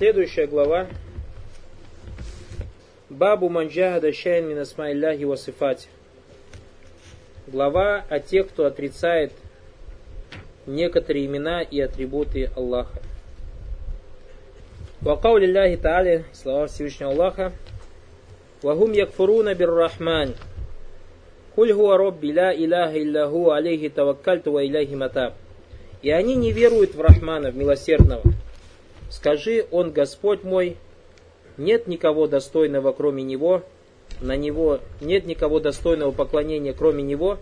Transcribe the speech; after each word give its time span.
Следующая 0.00 0.46
глава. 0.46 0.86
Бабу 3.10 3.50
манджахада 3.50 4.14
шайн 4.14 4.48
мин 4.48 4.58
асмаилляхи 4.60 5.24
ва 5.24 5.36
сифати. 5.36 5.88
Глава 7.46 8.06
о 8.08 8.18
тех, 8.18 8.48
кто 8.48 8.64
отрицает 8.64 9.30
некоторые 10.64 11.26
имена 11.26 11.60
и 11.60 11.78
атрибуты 11.82 12.50
Аллаха. 12.56 12.98
Вакаули 15.02 15.44
Аллахи 15.54 15.78
Та'али, 15.78 16.24
слова 16.32 16.66
Всевышнего 16.66 17.10
Аллаха, 17.10 17.52
Вагум 18.62 18.92
якфуруна 18.92 19.54
бир 19.54 19.70
рахман. 19.70 20.34
Куль 21.54 21.74
хуа 21.74 21.98
робби 21.98 22.32
ла 22.32 22.54
иляха 22.54 22.98
илляху 22.98 23.50
алейхи 23.50 23.90
таваккальту 23.90 24.52
ва 24.52 24.64
иляхи 24.64 24.94
матаб. 24.94 25.34
И 26.00 26.10
они 26.10 26.36
не 26.36 26.52
веруют 26.52 26.94
в 26.94 27.00
Рахмана, 27.02 27.50
в 27.50 27.56
милосердного. 27.58 28.22
Скажи, 29.09 29.65
он 29.71 29.91
Господь 29.91 30.43
мой, 30.43 30.77
нет 31.57 31.87
никого 31.87 32.27
достойного, 32.27 32.91
кроме 32.91 33.23
Него, 33.23 33.63
на 34.21 34.35
Него 34.35 34.79
нет 35.01 35.25
никого 35.25 35.59
достойного 35.59 36.11
поклонения, 36.11 36.73
кроме 36.73 37.03
Него, 37.03 37.37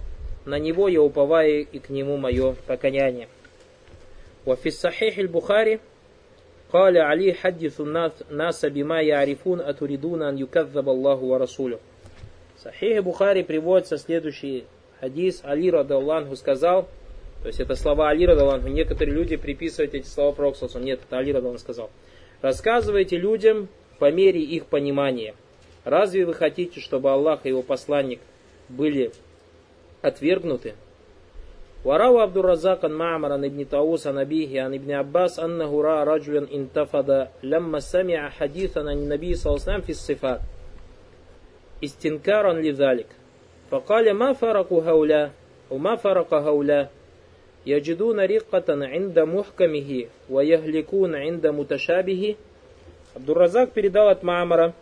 на 0.45 0.59
Него 0.59 0.87
я 0.87 1.01
уповаю 1.01 1.65
и 1.71 1.79
к 1.79 1.89
Нему 1.89 2.17
мое 2.17 2.55
покаяние. 2.67 3.27
وفي 4.45 4.69
الصحيح 4.69 5.17
البخاري 5.17 5.79
قال 6.73 6.97
علي 6.97 7.33
حدث 7.33 7.81
الناس 7.81 8.65
بما 8.65 9.01
يعرفون 9.01 9.61
أتريدون 9.61 10.21
أن 10.21 10.37
يكذب 10.37 10.89
الله 10.89 11.15
ورسوله 11.15 11.79
Сахих 12.63 13.03
Бухари 13.03 13.43
приводится 13.43 13.97
следующий 13.97 14.65
хадис. 15.01 15.41
Али 15.43 15.69
Радаллаху 15.69 16.37
сказал, 16.37 16.87
то 17.41 17.47
есть 17.47 17.59
это 17.59 17.75
слова 17.75 18.09
Али 18.09 18.25
Радаллаху, 18.25 18.69
некоторые 18.69 19.13
люди 19.13 19.35
приписывают 19.35 19.93
эти 19.93 20.07
слова 20.07 20.31
Пророку 20.31 20.65
Нет, 20.79 21.01
это 21.05 21.17
Али 21.17 21.33
Радаллаху 21.33 21.59
сказал. 21.59 21.89
Рассказывайте 22.41 23.17
людям 23.17 23.67
по 23.99 24.11
мере 24.11 24.41
их 24.41 24.65
понимания. 24.67 25.35
Разве 25.83 26.25
вы 26.25 26.33
хотите, 26.33 26.79
чтобы 26.79 27.11
Аллах 27.11 27.45
и 27.45 27.49
его 27.49 27.61
посланник 27.61 28.19
были 28.69 29.11
отвергнуты? 30.01 30.75
وروى 31.85 32.21
عبد 32.21 32.37
الرزاق 32.37 32.85
عن 32.85 32.91
معمر 32.91 33.31
عن 33.31 33.45
ابن 33.45 33.65
طاووس 33.65 34.07
عن 34.07 34.17
أبيه 34.17 34.61
عن 34.61 34.73
ابن 34.73 34.91
عباس 34.91 35.39
أنه 35.39 35.81
رأى 35.81 36.03
رجلا 36.03 36.47
انتفض 36.53 37.27
لما 37.43 37.79
سمع 37.79 38.29
حديثا 38.29 38.79
عن 38.79 38.97
النبي 39.03 39.35
صلى 39.35 39.51
الله 39.51 39.63
عليه 39.63 39.71
وسلم 39.71 39.81
في 39.81 39.89
الصفات 39.89 40.39
استنكارا 41.83 42.53
لذلك 42.53 43.07
فقال 43.71 44.13
ما 44.13 44.33
فرق 44.33 44.73
هؤلاء 44.73 45.31
وما 45.71 45.95
فرق 45.95 46.33
هؤلاء 46.33 46.91
يجدون 47.67 48.19
رقة 48.19 48.65
عند 48.69 49.19
محكمه 49.19 50.05
ويهلكون 50.29 51.15
عند 51.15 51.47
متشابه 51.47 52.35
Абдурразак 53.15 53.73
передал 53.73 54.09
от 54.09 54.23
Маамара, 54.23 54.73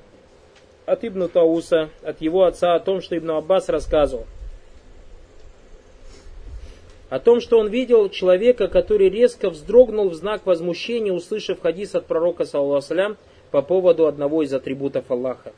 от 0.85 1.03
Ибн 1.03 1.27
Тауса, 1.27 1.89
от 2.01 2.21
его 2.21 2.45
отца 2.45 2.75
о 2.75 2.79
том, 2.79 3.01
что 3.01 3.17
Ибн 3.17 3.31
Аббас 3.31 3.67
рассказывал. 3.67 4.25
О 7.09 7.19
том, 7.19 7.41
что 7.41 7.59
он 7.59 7.67
видел 7.67 8.07
человека, 8.07 8.69
который 8.69 9.09
резко 9.09 9.49
вздрогнул 9.49 10.07
в 10.07 10.13
знак 10.13 10.45
возмущения, 10.45 11.11
услышав 11.11 11.59
хадис 11.59 11.93
от 11.93 12.05
пророка, 12.05 12.45
саллаху 12.45 13.17
по 13.51 13.61
поводу 13.61 14.07
одного 14.07 14.43
из 14.43 14.53
атрибутов 14.53 15.11
Аллаха. 15.11 15.51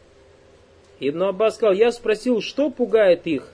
Ибн 1.00 1.23
Аббас 1.23 1.56
сказал, 1.56 1.76
я 1.76 1.92
спросил, 1.92 2.42
что 2.42 2.72
пугает 2.72 3.28
их? 3.28 3.52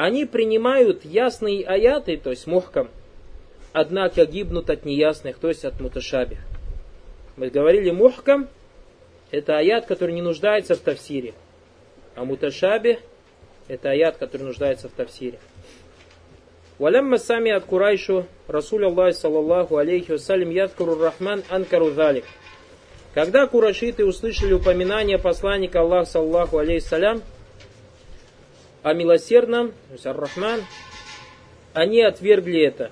Они 0.00 0.24
принимают 0.24 1.04
ясные 1.04 1.62
аяты, 1.62 2.16
то 2.16 2.30
есть 2.30 2.46
мухкам, 2.46 2.88
однако 3.74 4.24
гибнут 4.24 4.70
от 4.70 4.86
неясных, 4.86 5.36
то 5.36 5.48
есть 5.48 5.66
от 5.66 5.78
муташабих. 5.78 6.38
Мы 7.36 7.50
говорили, 7.50 7.90
мухкам– 7.90 8.48
это 9.30 9.58
аят, 9.58 9.84
который 9.84 10.14
не 10.14 10.22
нуждается 10.22 10.74
в 10.74 10.78
тавсире. 10.78 11.34
А 12.14 12.24
муташабих– 12.24 12.96
это 13.68 13.90
аят, 13.90 14.16
который 14.16 14.44
нуждается 14.44 14.88
в 14.88 14.92
тавсире. 14.92 15.38
Валямма 16.78 17.18
сами 17.18 17.50
от 17.50 17.66
Курайшу, 17.66 18.24
Расуль 18.48 18.86
Аллах, 18.86 19.14
саллаллаху 19.14 19.76
алейхи 19.76 20.12
вассалям, 20.12 20.48
ядкуру 20.48 20.98
рахман 20.98 21.42
анкару 21.50 21.90
залик. 21.90 22.24
Когда 23.12 23.46
курашиты 23.46 24.06
услышали 24.06 24.54
упоминание 24.54 25.18
посланника 25.18 25.80
Аллах, 25.80 26.08
саллаху 26.08 26.56
алейхиссалям, 26.56 27.20
о 28.82 28.94
милосердном, 28.94 29.68
то 29.70 29.92
есть 29.92 30.06
ар-Рахман, 30.06 30.60
они 31.72 32.02
отвергли 32.02 32.62
это. 32.62 32.90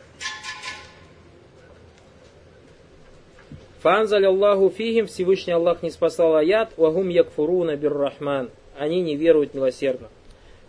Фанзаль 3.81 4.26
Аллаху 4.26 4.71
фихим, 4.71 5.06
Всевышний 5.06 5.53
Аллах 5.53 5.82
не 5.82 5.91
спасал 5.91 6.37
аят, 6.37 6.71
вагум 6.76 7.09
якфуруна 7.09 7.76
бир-Рахман. 7.76 8.50
Они 8.76 9.00
не 9.00 9.16
веруют 9.16 9.54
милосердно. 9.54 10.09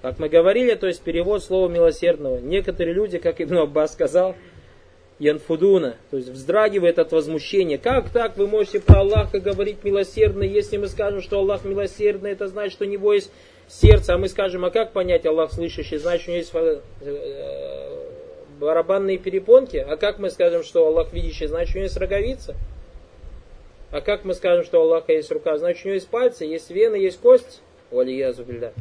Как 0.02 0.20
мы 0.20 0.30
говорили, 0.30 0.76
то 0.76 0.88
есть 0.88 1.02
перевод 1.02 1.44
слова 1.44 1.70
милосердного. 1.70 2.40
Некоторые 2.40 2.94
люди, 2.94 3.18
как 3.18 3.42
Ибн 3.42 3.58
Аббас 3.58 3.94
сказал, 3.94 4.36
янфудуна, 5.18 5.98
то 6.10 6.18
есть 6.18 6.30
вздрагивает 6.30 7.00
от 7.00 7.12
возмущения. 7.12 7.78
Как 7.78 8.10
так 8.10 8.38
вы 8.38 8.48
можете 8.48 8.80
про 8.80 9.02
Аллаха 9.02 9.40
говорить 9.40 9.84
милосердный, 9.84 10.48
если 10.48 10.78
мы 10.78 10.88
скажем, 10.88 11.22
что 11.22 11.40
Аллах 11.40 11.66
милосердный, 11.66 12.32
это 12.32 12.48
значит, 12.48 12.74
что 12.74 12.86
у 12.86 12.88
него 12.88 13.14
есть 13.14 13.32
сердце, 13.70 14.14
а 14.14 14.18
мы 14.18 14.28
скажем, 14.28 14.66
а 14.66 14.72
как 14.72 14.92
понять 14.92 15.26
Аллах 15.26 15.54
слышащий, 15.54 15.98
значит, 15.98 16.28
у 16.28 16.32
него 16.32 16.38
есть 16.40 16.52
э, 17.02 18.06
барабанные 18.60 19.18
перепонки, 19.18 19.78
а 19.78 19.96
как 19.96 20.20
мы 20.20 20.30
скажем, 20.30 20.64
что 20.64 20.86
Аллах 20.86 21.14
видящий, 21.14 21.48
значит, 21.48 21.76
у 21.76 21.78
него 21.78 21.86
есть 21.86 21.98
роговица? 21.98 22.56
А 23.92 24.02
как 24.02 24.24
мы 24.24 24.36
скажем, 24.36 24.64
что 24.66 24.80
у 24.80 24.84
Аллаха 24.84 25.14
есть 25.14 25.32
рука? 25.32 25.58
Значит, 25.58 25.86
у 25.86 25.88
него 25.88 25.96
есть 25.96 26.10
пальцы, 26.10 26.46
есть 26.46 26.70
вены, 26.70 26.96
есть 26.96 27.20
кость? 27.20 27.62
Валиязу 27.90 28.44
билля. 28.44 28.72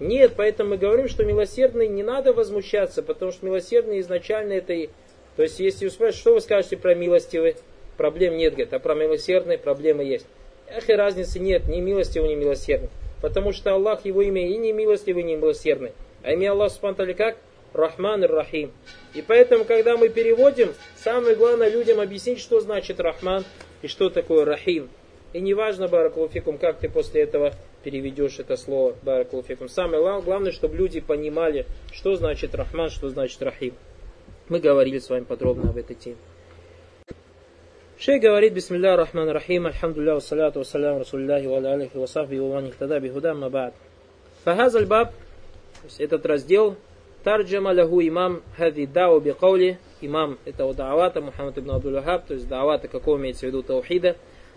Нет, 0.00 0.32
поэтому 0.36 0.70
мы 0.70 0.76
говорим, 0.76 1.08
что 1.08 1.24
милосердный 1.24 1.88
не 1.88 2.02
надо 2.02 2.34
возмущаться, 2.34 3.02
потому 3.02 3.32
что 3.32 3.46
милосердный 3.46 4.00
изначально 4.00 4.54
это 4.54 4.74
и... 4.74 4.90
То 5.36 5.42
есть, 5.42 5.60
если 5.60 5.86
вы 5.86 5.90
спрашиваете, 5.90 6.20
что 6.20 6.34
вы 6.34 6.40
скажете 6.42 6.76
про 6.76 6.94
милостивый, 6.94 7.56
проблем 7.96 8.36
нет, 8.36 8.52
говорит, 8.52 8.74
а 8.74 8.78
про 8.78 8.94
милосердный 8.94 9.56
проблемы 9.56 10.04
есть. 10.04 10.26
Эх, 10.68 10.90
и 10.90 10.92
разницы 10.92 11.38
нет, 11.38 11.66
ни 11.66 11.80
милостивый, 11.80 12.28
ни 12.28 12.34
милосердный. 12.34 12.90
Потому 13.24 13.52
что 13.52 13.72
Аллах, 13.72 14.04
его 14.04 14.20
имя 14.20 14.46
и 14.46 14.58
не 14.58 14.72
милостивый, 14.72 15.22
и 15.22 15.24
не 15.24 15.36
милосердный. 15.36 15.92
А 16.22 16.32
имя 16.32 16.50
Аллах, 16.50 16.70
спантали 16.70 17.14
как? 17.14 17.38
Рахман 17.72 18.22
и 18.22 18.26
Рахим. 18.26 18.70
И 19.14 19.22
поэтому, 19.22 19.64
когда 19.64 19.96
мы 19.96 20.10
переводим, 20.10 20.74
самое 20.94 21.34
главное 21.34 21.70
людям 21.70 22.00
объяснить, 22.00 22.38
что 22.38 22.60
значит 22.60 23.00
Рахман 23.00 23.46
и 23.80 23.88
что 23.88 24.10
такое 24.10 24.44
Рахим. 24.44 24.90
И 25.32 25.40
не 25.40 25.54
важно, 25.54 25.88
Баракулуфикум, 25.88 26.58
как 26.58 26.80
ты 26.80 26.90
после 26.90 27.22
этого 27.22 27.54
переведешь 27.82 28.40
это 28.40 28.56
слово, 28.56 28.94
Баракулуфикум. 29.02 29.70
Самое 29.70 30.02
главное, 30.02 30.52
чтобы 30.52 30.76
люди 30.76 31.00
понимали, 31.00 31.64
что 31.94 32.16
значит 32.16 32.54
Рахман, 32.54 32.90
что 32.90 33.08
значит 33.08 33.40
Рахим. 33.40 33.72
Мы 34.50 34.60
говорили 34.60 34.98
с 34.98 35.08
вами 35.08 35.24
подробно 35.24 35.70
об 35.70 35.78
этой 35.78 35.96
теме. 35.96 36.18
Шей 37.96 38.18
говорит, 38.18 38.52
бисмилля 38.52 38.96
рахман 38.96 39.30
рахим, 39.30 39.66
альхамдулилля, 39.66 40.14
вассаляту 40.14 40.58
вассалям, 40.58 40.98
расулляхи, 40.98 41.46
ва 41.46 41.58
алихи, 41.58 41.96
ва 41.96 42.06
сахби, 42.06 42.38
ва 42.38 42.54
ваних 42.54 42.74
тада, 42.74 42.98
бихуда, 42.98 43.34
мабад. 43.34 43.74
Фахаз 44.44 44.74
баб 44.84 45.12
этот 45.98 46.26
раздел, 46.26 46.76
тарджама 47.22 47.72
лаху 47.72 48.00
имам 48.00 48.42
хади 48.56 48.86
дау 48.86 49.20
би 49.20 49.32
каули, 49.32 49.78
имам 50.00 50.38
этого 50.44 50.74
даавата, 50.74 51.20
Мухаммад 51.20 51.56
ибн 51.58 51.70
Абдул 51.70 52.02
то 52.02 52.34
есть 52.34 52.48
даавата, 52.48 52.88
какого 52.88 53.16
имеется 53.16 53.46
в 53.46 53.48
виду 53.48 53.62
таухида, 53.62 54.16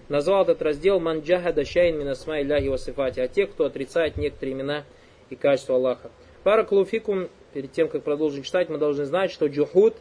назвал 0.10 0.44
этот 0.44 0.62
раздел 0.64 1.00
манджахада 1.00 1.64
шайн 1.64 1.98
мин 1.98 2.08
асма 2.08 2.42
илляхи 2.42 2.68
васифати, 2.68 3.20
а 3.20 3.28
те, 3.28 3.46
кто 3.46 3.66
отрицает 3.66 4.18
некоторые 4.18 4.56
имена 4.56 4.84
и 5.30 5.36
качества 5.36 5.76
Аллаха. 5.76 6.10
Пара 6.44 6.64
клуфикум, 6.64 7.28
перед 7.54 7.72
тем, 7.72 7.88
как 7.88 8.04
продолжим 8.04 8.44
читать, 8.44 8.70
мы 8.70 8.78
должны 8.78 9.06
знать, 9.06 9.32
что 9.32 9.48
джухуд, 9.48 9.96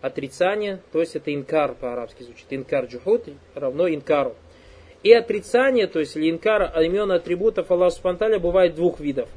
отрицание, 0.00 0.80
то 0.92 1.00
есть 1.00 1.16
это 1.16 1.34
инкар 1.34 1.74
по-арабски 1.74 2.22
звучит. 2.22 2.46
Инкар 2.50 2.86
джухуд 2.86 3.24
равно 3.54 3.88
инкару. 3.88 4.34
И 5.02 5.12
отрицание, 5.12 5.86
то 5.86 6.00
есть 6.00 6.16
или 6.16 6.30
инкар 6.30 6.62
имен 6.82 7.10
атрибутов 7.12 7.70
Аллаха 7.70 7.96
Субтитры 7.96 8.38
бывает 8.38 8.74
двух 8.74 9.00
видов. 9.00 9.28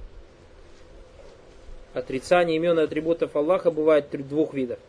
Отрицание 1.93 2.57
имен 2.57 2.79
атрибутов 2.79 3.35
Аллаха 3.35 3.69
бывает 3.69 4.07
двух 4.27 4.53
видов. 4.53 4.79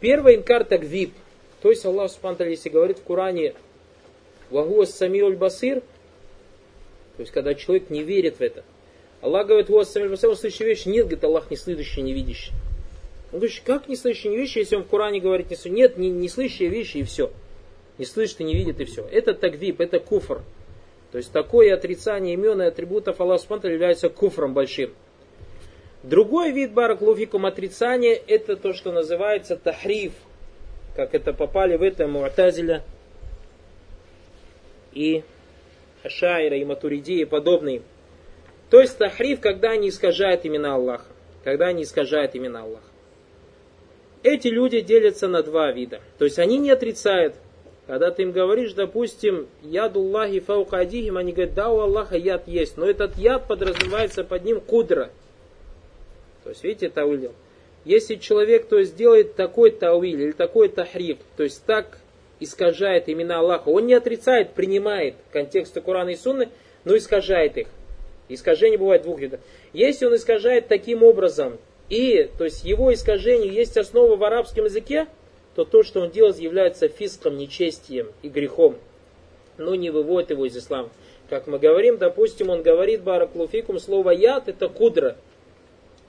Первый 0.00 0.36
инкар 0.36 0.64
таквиб. 0.64 1.12
То 1.62 1.70
есть 1.70 1.84
Аллах 1.84 2.10
Субтитры, 2.10 2.50
если 2.50 2.68
говорит 2.68 2.98
в 2.98 3.04
Коране 3.04 3.54
Вагуас 4.50 4.90
самиуль 4.90 5.36
басир, 5.36 5.80
то 7.16 7.20
есть 7.20 7.32
когда 7.32 7.54
человек 7.54 7.90
не 7.90 8.02
верит 8.02 8.36
в 8.36 8.40
это. 8.42 8.62
Аллах 9.20 9.46
говорит, 9.46 9.68
вот 9.68 9.88
самиуль 9.88 10.10
басир, 10.10 10.30
он 10.30 10.36
слышащий 10.36 10.66
вещи. 10.66 10.88
Нет, 10.88 11.06
говорит, 11.06 11.24
Аллах 11.24 11.50
не 11.50 11.56
слышащий, 11.56 12.02
не 12.02 12.12
видящий. 12.12 12.52
Он 13.32 13.40
говорит, 13.40 13.62
как 13.64 13.88
не 13.88 13.96
слышащий, 13.96 14.30
не 14.30 14.36
видящий, 14.36 14.60
если 14.60 14.76
он 14.76 14.84
в 14.84 14.88
Коране 14.88 15.20
говорит 15.20 15.50
не? 15.50 15.70
Нет, 15.70 15.98
не, 15.98 16.10
не 16.10 16.28
слышащие 16.28 16.68
вещи 16.68 16.98
и 16.98 17.02
все. 17.02 17.32
Не 17.98 18.04
слышит 18.04 18.40
и 18.40 18.44
не 18.44 18.54
видит 18.54 18.80
и 18.80 18.84
все. 18.84 19.06
Это 19.10 19.34
таквип, 19.34 19.80
это 19.80 19.98
куфр. 19.98 20.42
То 21.12 21.18
есть 21.18 21.32
такое 21.32 21.74
отрицание 21.74 22.34
имен 22.34 22.60
и 22.62 22.66
атрибутов 22.66 23.20
Аллаха 23.20 23.42
Субтитры 23.42 23.72
является 23.72 24.08
куфром 24.08 24.54
большим. 24.54 24.92
Другой 26.02 26.52
вид 26.52 26.72
бараклуфикум 26.72 27.46
отрицания 27.46 28.20
это 28.26 28.56
то, 28.56 28.72
что 28.72 28.92
называется 28.92 29.56
тахриф, 29.56 30.12
как 30.94 31.14
это 31.14 31.32
попали 31.32 31.76
в 31.76 31.82
это 31.82 32.06
муатазиля, 32.06 32.84
и 34.92 35.24
Ашайра, 36.02 36.56
и 36.56 36.64
Матуриди, 36.64 37.20
и 37.20 37.24
подобные. 37.24 37.82
То 38.70 38.80
есть 38.80 38.98
тахриф, 38.98 39.40
когда 39.40 39.70
они 39.70 39.88
искажают 39.88 40.46
имена 40.46 40.74
Аллаха. 40.74 41.06
Когда 41.44 41.66
они 41.66 41.82
искажают 41.82 42.34
имена 42.34 42.62
Аллаха. 42.62 42.85
Эти 44.26 44.48
люди 44.48 44.80
делятся 44.80 45.28
на 45.28 45.44
два 45.44 45.70
вида. 45.70 46.00
То 46.18 46.24
есть 46.24 46.40
они 46.40 46.58
не 46.58 46.72
отрицают. 46.72 47.36
Когда 47.86 48.10
ты 48.10 48.22
им 48.22 48.32
говоришь, 48.32 48.72
допустим, 48.72 49.46
ядуллахи 49.62 50.40
фаука 50.40 50.78
адихим, 50.78 51.16
они 51.16 51.30
говорят, 51.30 51.54
да, 51.54 51.70
у 51.70 51.78
Аллаха 51.78 52.16
яд 52.16 52.48
есть. 52.48 52.76
Но 52.76 52.90
этот 52.90 53.16
яд 53.18 53.46
подразумевается 53.46 54.24
под 54.24 54.44
ним 54.44 54.60
кудра. 54.60 55.10
То 56.42 56.50
есть, 56.50 56.64
видите, 56.64 56.88
тауиль. 56.88 57.30
Если 57.84 58.16
человек 58.16 58.66
то 58.66 58.78
есть, 58.78 58.96
делает 58.96 59.36
такой 59.36 59.70
тауиль 59.70 60.20
или 60.20 60.32
такой 60.32 60.70
тахриф, 60.70 61.18
то 61.36 61.44
есть 61.44 61.64
так 61.64 62.00
искажает 62.40 63.08
имена 63.08 63.38
Аллаха, 63.38 63.68
он 63.68 63.86
не 63.86 63.94
отрицает, 63.94 64.54
принимает 64.54 65.14
контексты 65.30 65.80
Корана 65.80 66.08
и 66.08 66.16
Сунны, 66.16 66.48
но 66.84 66.96
искажает 66.96 67.56
их. 67.58 67.68
Искажение 68.28 68.76
бывает 68.76 69.02
двух 69.02 69.20
видов. 69.20 69.38
Если 69.72 70.04
он 70.04 70.16
искажает 70.16 70.66
таким 70.66 71.04
образом, 71.04 71.58
и 71.88 72.30
то 72.36 72.44
есть 72.44 72.64
его 72.64 72.92
искажению 72.92 73.52
есть 73.52 73.76
основа 73.76 74.16
в 74.16 74.24
арабском 74.24 74.64
языке, 74.64 75.06
то 75.54 75.64
то, 75.64 75.82
что 75.82 76.00
он 76.00 76.10
делает, 76.10 76.38
является 76.38 76.88
фиском, 76.88 77.36
нечестием 77.36 78.08
и 78.22 78.28
грехом, 78.28 78.76
но 79.56 79.74
не 79.74 79.90
выводит 79.90 80.30
его 80.30 80.46
из 80.46 80.56
ислама. 80.56 80.90
Как 81.28 81.46
мы 81.46 81.58
говорим, 81.58 81.98
допустим, 81.98 82.50
он 82.50 82.62
говорит 82.62 83.02
бараклуфикум, 83.02 83.78
слово 83.78 84.10
яд 84.10 84.48
это 84.48 84.68
кудра. 84.68 85.16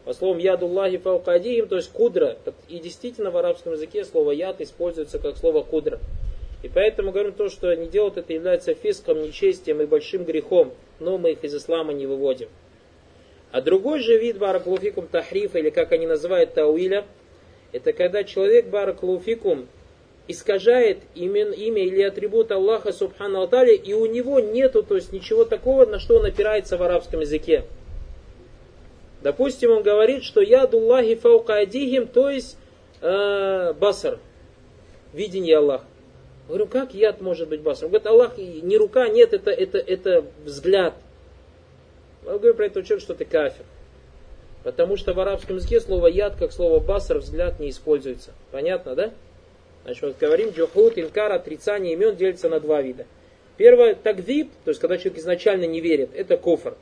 По 0.05 0.13
словам 0.13 0.37
ядуллахи 0.37 0.97
фаукадиим, 0.97 1.67
то 1.67 1.75
есть 1.75 1.91
кудра. 1.91 2.37
И 2.69 2.79
действительно 2.79 3.31
в 3.31 3.37
арабском 3.37 3.73
языке 3.73 4.05
слово 4.05 4.31
яд 4.31 4.61
используется 4.61 5.19
как 5.19 5.37
слово 5.37 5.63
кудра. 5.63 5.99
И 6.63 6.69
поэтому 6.69 7.11
говорим 7.11 7.33
то, 7.33 7.49
что 7.49 7.69
они 7.69 7.87
делают, 7.87 8.17
это 8.17 8.33
является 8.33 8.73
фиском, 8.73 9.21
нечестием 9.21 9.81
и 9.81 9.85
большим 9.85 10.23
грехом, 10.23 10.71
но 10.99 11.17
мы 11.17 11.31
их 11.31 11.43
из 11.43 11.55
ислама 11.55 11.93
не 11.93 12.05
выводим. 12.05 12.49
А 13.57 13.61
другой 13.61 14.01
же 14.01 14.19
вид 14.19 14.37
бараклуфикум 14.37 15.07
тахрифа, 15.07 15.57
или 15.57 15.71
как 15.71 15.91
они 15.91 16.05
называют 16.05 16.53
тауиля, 16.53 17.05
это 17.71 17.91
когда 17.91 18.23
человек 18.23 18.67
бараклуфикум 18.67 19.65
искажает 20.27 20.99
имя, 21.15 21.49
имя 21.49 21.83
или 21.83 22.03
атрибут 22.03 22.51
Аллаха 22.51 22.91
Субхану 22.93 23.41
Атали, 23.41 23.73
и 23.73 23.95
у 23.95 24.05
него 24.05 24.39
нету, 24.39 24.83
то 24.83 24.93
есть 24.93 25.11
ничего 25.11 25.43
такого, 25.43 25.87
на 25.87 25.97
что 25.97 26.17
он 26.17 26.25
опирается 26.27 26.77
в 26.77 26.83
арабском 26.83 27.21
языке. 27.21 27.63
Допустим, 29.23 29.71
он 29.71 29.81
говорит, 29.81 30.23
что 30.23 30.41
ядуллахи 30.41 31.15
фаука 31.15 31.55
адихим, 31.55 32.05
то 32.05 32.29
есть 32.29 32.59
э, 33.01 33.73
басар, 33.73 34.19
видение 35.13 35.57
Аллаха. 35.57 35.85
Я 36.43 36.47
говорю, 36.49 36.67
как 36.67 36.93
яд 36.93 37.21
может 37.21 37.49
быть 37.49 37.61
басар? 37.61 37.85
Он 37.85 37.89
говорит, 37.89 38.05
Аллах 38.05 38.37
не 38.37 38.77
рука, 38.77 39.07
нет, 39.07 39.33
это, 39.33 39.49
это, 39.49 39.79
это 39.79 40.25
взгляд. 40.45 40.93
Я 42.27 42.37
говорю 42.37 42.55
про 42.55 42.65
этого 42.65 42.85
человека, 42.85 43.05
что 43.05 43.15
ты 43.15 43.23
кафир. 43.23 43.65
Потому 44.63 44.97
что 44.97 45.13
в 45.13 45.19
арабском 45.19 45.55
языке 45.55 45.79
слово 45.79 46.07
яд, 46.07 46.35
как 46.35 46.51
слово 46.51 46.79
басар, 46.79 47.19
взгляд 47.19 47.57
не 47.57 47.69
используется. 47.69 48.31
Понятно, 48.51 48.95
да? 48.95 49.13
Значит, 49.85 50.03
вот 50.03 50.17
говорим, 50.19 50.49
джухут, 50.49 50.97
инкар, 50.97 51.31
отрицание 51.31 51.93
имен 51.93 52.17
делится 52.17 52.49
на 52.49 52.59
два 52.59 52.81
вида. 52.81 53.05
Первое, 53.55 53.95
тагдиб, 53.95 54.51
то 54.65 54.71
есть 54.71 54.81
когда 54.81 54.97
человек 54.97 55.19
изначально 55.19 55.63
не 55.65 55.79
верит, 55.79 56.09
это 56.13 56.35
кофр. 56.35 56.75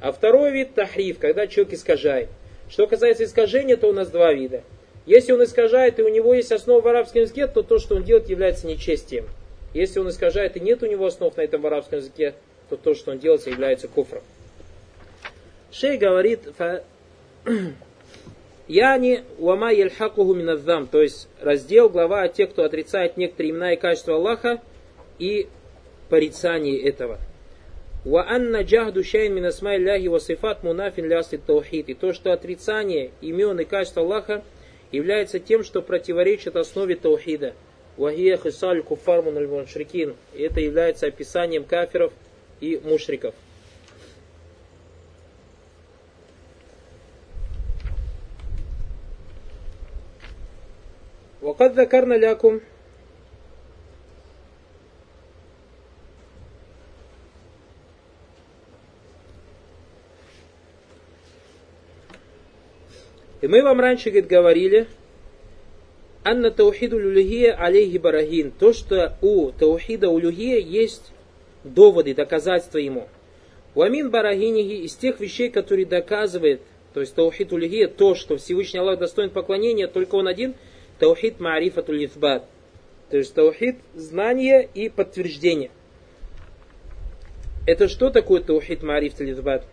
А 0.00 0.12
второй 0.12 0.52
вид, 0.52 0.74
тахриф, 0.74 1.18
когда 1.18 1.48
человек 1.48 1.74
искажает. 1.74 2.28
Что 2.68 2.86
касается 2.86 3.24
искажения, 3.24 3.76
то 3.76 3.88
у 3.88 3.92
нас 3.92 4.08
два 4.08 4.32
вида. 4.32 4.62
Если 5.04 5.32
он 5.32 5.42
искажает, 5.42 5.98
и 5.98 6.02
у 6.02 6.08
него 6.08 6.32
есть 6.32 6.52
основа 6.52 6.80
в 6.80 6.86
арабском 6.86 7.22
языке, 7.22 7.48
то 7.48 7.62
то, 7.62 7.80
что 7.80 7.96
он 7.96 8.04
делает, 8.04 8.28
является 8.28 8.68
нечестием. 8.68 9.26
Если 9.74 9.98
он 9.98 10.08
искажает, 10.08 10.56
и 10.56 10.60
нет 10.60 10.84
у 10.84 10.86
него 10.86 11.06
основ 11.06 11.36
на 11.36 11.40
этом 11.40 11.66
арабском 11.66 11.98
языке, 11.98 12.34
то 12.68 12.76
то, 12.76 12.94
что 12.94 13.10
он 13.10 13.18
делает, 13.18 13.44
является 13.48 13.88
куфром. 13.88 14.22
Шей 15.72 15.98
говорит, 15.98 16.40
Яни 18.68 19.24
уама 19.38 19.72
ельхакуху 19.72 20.34
миназзам, 20.34 20.86
то 20.86 21.02
есть 21.02 21.28
раздел, 21.40 21.88
глава 21.88 22.22
о 22.22 22.28
тех, 22.28 22.50
кто 22.50 22.64
отрицает 22.64 23.16
некоторые 23.16 23.52
имена 23.52 23.72
и 23.72 23.76
качества 23.76 24.14
Аллаха 24.14 24.60
и 25.18 25.48
порицание 26.08 26.80
этого. 26.80 27.18
Ва 28.04 28.26
анна 28.28 28.62
джахду 28.62 29.04
шайн 29.04 29.34
мин 29.34 29.46
асмай 29.46 30.08
ва 30.08 30.20
сифат 30.20 30.62
мунафин 30.62 31.06
лясли 31.06 31.36
таухид. 31.36 31.88
И 31.88 31.94
то, 31.94 32.12
что 32.12 32.32
отрицание 32.32 33.10
имен 33.20 33.58
и 33.60 33.64
качества 33.64 34.02
Аллаха 34.02 34.42
является 34.90 35.38
тем, 35.38 35.64
что 35.64 35.82
противоречит 35.82 36.56
основе 36.56 36.96
таухида. 36.96 37.54
Вахия 37.96 38.38
хисаль 38.38 38.82
куфар 38.82 39.22
муншрикин. 39.22 40.14
И 40.34 40.42
это 40.42 40.60
является 40.60 41.06
описанием 41.06 41.64
кафиров 41.64 42.12
и 42.60 42.80
мушриков. 42.82 43.34
وقد 51.45 51.79
ذكرنا 51.79 52.15
لكم 52.15 52.59
И 63.41 63.47
мы 63.47 63.61
вам 63.61 63.79
раньше, 63.79 64.09
говорит, 64.09 64.27
говорили, 64.27 64.87
Анна 66.23 66.49
таухиду 66.49 66.97
люлюхия 66.97 67.53
алейхи 67.53 67.99
барагин. 67.99 68.49
То, 68.49 68.73
что 68.73 69.19
у 69.21 69.51
таухида 69.51 70.09
улюхия 70.09 70.57
есть 70.57 71.11
доводы, 71.63 72.15
доказательства 72.15 72.79
ему. 72.79 73.07
Уамин 73.75 74.09
барагинихи 74.09 74.85
из 74.85 74.95
тех 74.95 75.19
вещей, 75.19 75.51
которые 75.51 75.85
доказывает, 75.85 76.61
то 76.95 77.01
есть 77.01 77.13
таухид 77.13 77.53
улюхия, 77.53 77.87
то, 77.87 78.15
что 78.15 78.37
Всевышний 78.37 78.79
Аллах 78.79 78.97
достоин 78.97 79.29
поклонения, 79.29 79.85
только 79.85 80.15
он 80.15 80.27
один – 80.27 80.65
таухид 81.00 81.40
маарифатуль 81.40 82.04
ифбат. 82.04 82.44
То 83.10 83.16
есть 83.16 83.34
таухид 83.34 83.76
знание 83.94 84.68
и 84.72 84.88
подтверждение. 84.88 85.70
Это 87.66 87.88
что 87.88 88.10
такое 88.10 88.42
таухид 88.42 88.82
маарифатуль 88.82 89.32
ифбат? 89.32 89.64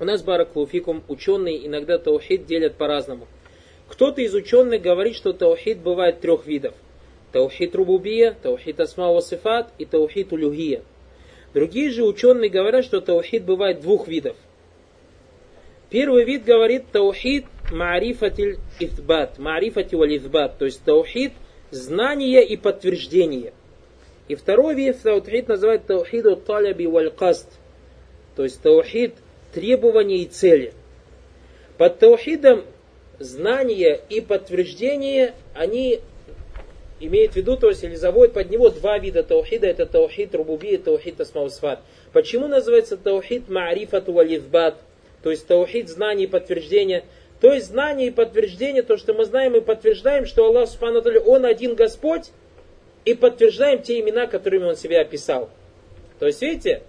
У 0.00 0.04
нас 0.04 0.22
баракулуфикум 0.22 1.04
ученые 1.06 1.64
иногда 1.66 1.98
таухид 1.98 2.46
делят 2.46 2.74
по-разному. 2.76 3.28
Кто-то 3.88 4.22
из 4.22 4.34
ученых 4.34 4.80
говорит, 4.80 5.14
что 5.14 5.32
таухид 5.34 5.78
бывает 5.78 6.20
трех 6.20 6.46
видов. 6.46 6.74
Таухид 7.30 7.74
рубубия, 7.74 8.34
таухид 8.42 8.80
асма 8.80 9.20
сифат 9.20 9.70
и 9.78 9.84
таухид 9.84 10.32
улюхия. 10.32 10.82
Другие 11.52 11.90
же 11.90 12.04
ученые 12.04 12.48
говорят, 12.48 12.84
что 12.86 13.02
таухид 13.02 13.44
бывает 13.44 13.80
двух 13.80 14.08
видов. 14.08 14.36
Первый 15.90 16.24
вид 16.24 16.44
говорит 16.44 16.86
таухид 16.90 17.44
маарифатиль 17.72 18.58
ифбат, 18.78 19.38
маарифати 19.38 19.94
валь 19.94 20.16
ифбат, 20.16 20.58
то 20.58 20.64
есть 20.64 20.82
таухид 20.84 21.32
знание 21.70 22.44
и 22.44 22.56
подтверждение. 22.56 23.52
И 24.28 24.34
второй 24.34 24.74
вид 24.74 25.02
таухид 25.02 25.48
называют 25.48 25.86
таухиду 25.86 26.36
таляби 26.36 26.86
валь 26.86 27.10
каст, 27.10 27.48
то 28.36 28.44
есть 28.44 28.62
таухид 28.62 29.14
требования 29.52 30.18
и 30.18 30.26
цели. 30.26 30.72
Под 31.78 31.98
таухидом 31.98 32.64
знание 33.18 34.00
и 34.08 34.20
подтверждение, 34.20 35.34
они 35.54 36.00
имеют 37.00 37.32
в 37.32 37.36
виду, 37.36 37.56
то 37.56 37.68
есть 37.68 37.82
или 37.82 37.96
заводят 37.96 38.34
под 38.34 38.50
него 38.50 38.70
два 38.70 38.98
вида 38.98 39.22
таухида, 39.22 39.66
это 39.66 39.86
таухид 39.86 40.34
рубуби 40.34 40.74
и 40.74 40.76
таухид 40.76 41.20
асмаусфат. 41.20 41.80
Почему 42.12 42.46
называется 42.46 42.96
таухид 42.96 43.48
маарифату 43.48 44.12
валифбат, 44.12 44.76
то 45.22 45.30
есть 45.30 45.46
таухид 45.46 45.88
знание 45.88 46.26
и 46.26 46.30
подтверждение– 46.30 47.04
то 47.42 47.52
есть 47.52 47.66
знание 47.66 48.06
и 48.06 48.10
подтверждение, 48.12 48.82
то, 48.82 48.96
что 48.96 49.14
мы 49.14 49.24
знаем 49.24 49.56
и 49.56 49.60
подтверждаем, 49.60 50.26
что 50.26 50.46
Аллах 50.46 50.68
Субхану 50.68 51.02
Он 51.26 51.44
один 51.44 51.74
Господь, 51.74 52.30
и 53.04 53.14
подтверждаем 53.14 53.82
те 53.82 53.98
имена, 53.98 54.28
которыми 54.28 54.66
Он 54.66 54.76
себя 54.76 55.00
описал. 55.00 55.50
То 56.20 56.26
есть, 56.26 56.40
видите, 56.40 56.84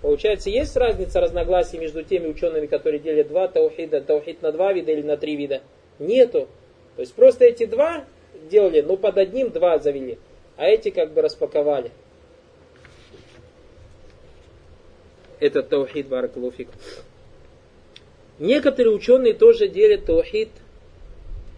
получается, 0.00 0.50
есть 0.50 0.76
разница 0.76 1.20
разногласий 1.20 1.78
между 1.78 2.04
теми 2.04 2.28
учеными, 2.28 2.66
которые 2.66 3.00
делят 3.00 3.26
два 3.26 3.48
таухида, 3.48 4.00
таухид 4.02 4.40
на 4.40 4.52
два 4.52 4.72
вида 4.72 4.92
или 4.92 5.02
на 5.02 5.16
три 5.16 5.34
вида? 5.34 5.62
Нету. 5.98 6.46
То 6.94 7.02
есть 7.02 7.12
просто 7.14 7.46
эти 7.46 7.66
два 7.66 8.04
делали, 8.48 8.82
ну 8.82 8.96
под 8.96 9.18
одним 9.18 9.50
два 9.50 9.80
завели, 9.80 10.18
а 10.56 10.66
эти 10.66 10.90
как 10.90 11.12
бы 11.12 11.22
распаковали. 11.22 11.90
Это 15.40 15.64
таухид 15.64 16.06
баракалуфик. 16.06 16.68
Некоторые 18.38 18.94
ученые 18.94 19.34
тоже 19.34 19.68
делят 19.68 20.06
таухид 20.06 20.48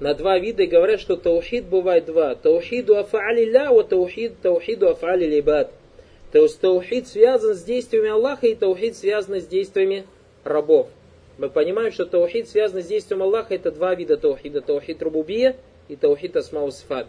на 0.00 0.14
два 0.14 0.38
вида 0.38 0.62
и 0.62 0.66
говорят, 0.66 1.00
что 1.00 1.16
таухид 1.16 1.66
бывает 1.66 2.06
два. 2.06 2.34
Таухиду 2.34 2.96
афали 2.96 3.44
ля, 3.44 3.68
а 3.70 3.82
таухид, 3.82 4.40
таухиду 4.40 4.88
афали 4.88 5.26
либад. 5.26 5.70
То 6.32 6.42
есть 6.42 6.60
таухид 6.60 7.06
связан 7.06 7.54
с 7.54 7.62
действиями 7.62 8.08
Аллаха 8.08 8.46
и 8.46 8.54
таухид 8.54 8.96
связан 8.96 9.40
с 9.40 9.46
действиями 9.46 10.06
рабов. 10.44 10.88
Мы 11.37 11.50
понимаем, 11.50 11.92
что 11.92 12.06
таухид 12.06 12.49
связан 12.49 12.82
с 12.82 12.87
действием 12.87 13.22
Аллаха, 13.22 13.54
это 13.54 13.70
два 13.70 13.94
вида 13.94 14.16
таухида. 14.16 14.62
Таухид 14.62 15.02
рубубия 15.02 15.56
и 15.88 15.96
таухид 15.96 16.37
асмаусфат. 16.37 17.06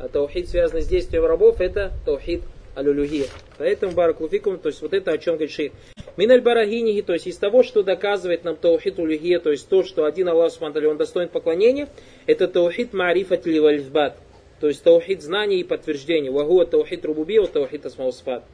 А 0.00 0.08
таухид 0.08 0.48
связан 0.48 0.80
с 0.80 0.86
действием 0.86 1.24
рабов, 1.26 1.60
это 1.60 1.92
таухид 2.04 2.42
алюлюхия. 2.74 3.26
Поэтому 3.58 3.92
баракулуфикум, 3.92 4.58
то 4.58 4.68
есть 4.68 4.82
вот 4.82 4.92
это 4.92 5.12
о 5.12 5.18
чем 5.18 5.34
говорит 5.34 5.52
шейх. 5.52 5.72
Миналь 6.16 6.42
барагинихи, 6.42 7.02
то 7.02 7.14
есть 7.14 7.26
из 7.26 7.36
того, 7.38 7.62
что 7.62 7.82
доказывает 7.82 8.44
нам 8.44 8.56
таухид 8.56 8.98
улюхия, 8.98 9.38
то 9.38 9.50
есть 9.50 9.68
то, 9.68 9.82
что 9.82 10.04
один 10.04 10.28
Аллах 10.28 10.52
Субтитры, 10.52 10.88
он 10.88 10.98
достоин 10.98 11.28
поклонения, 11.28 11.88
это 12.26 12.48
таухид 12.48 12.92
маарифат 12.92 13.46
вальфбат. 13.46 14.18
То 14.60 14.68
есть 14.68 14.84
таухид 14.84 15.22
знаний 15.22 15.60
и 15.60 15.64
подтверждения. 15.64 16.30
Вагуа 16.30 16.66
таухид 16.66 17.04
рубубия, 17.04 17.44
таухид 17.46 17.84
асмаусфат. 17.86 18.44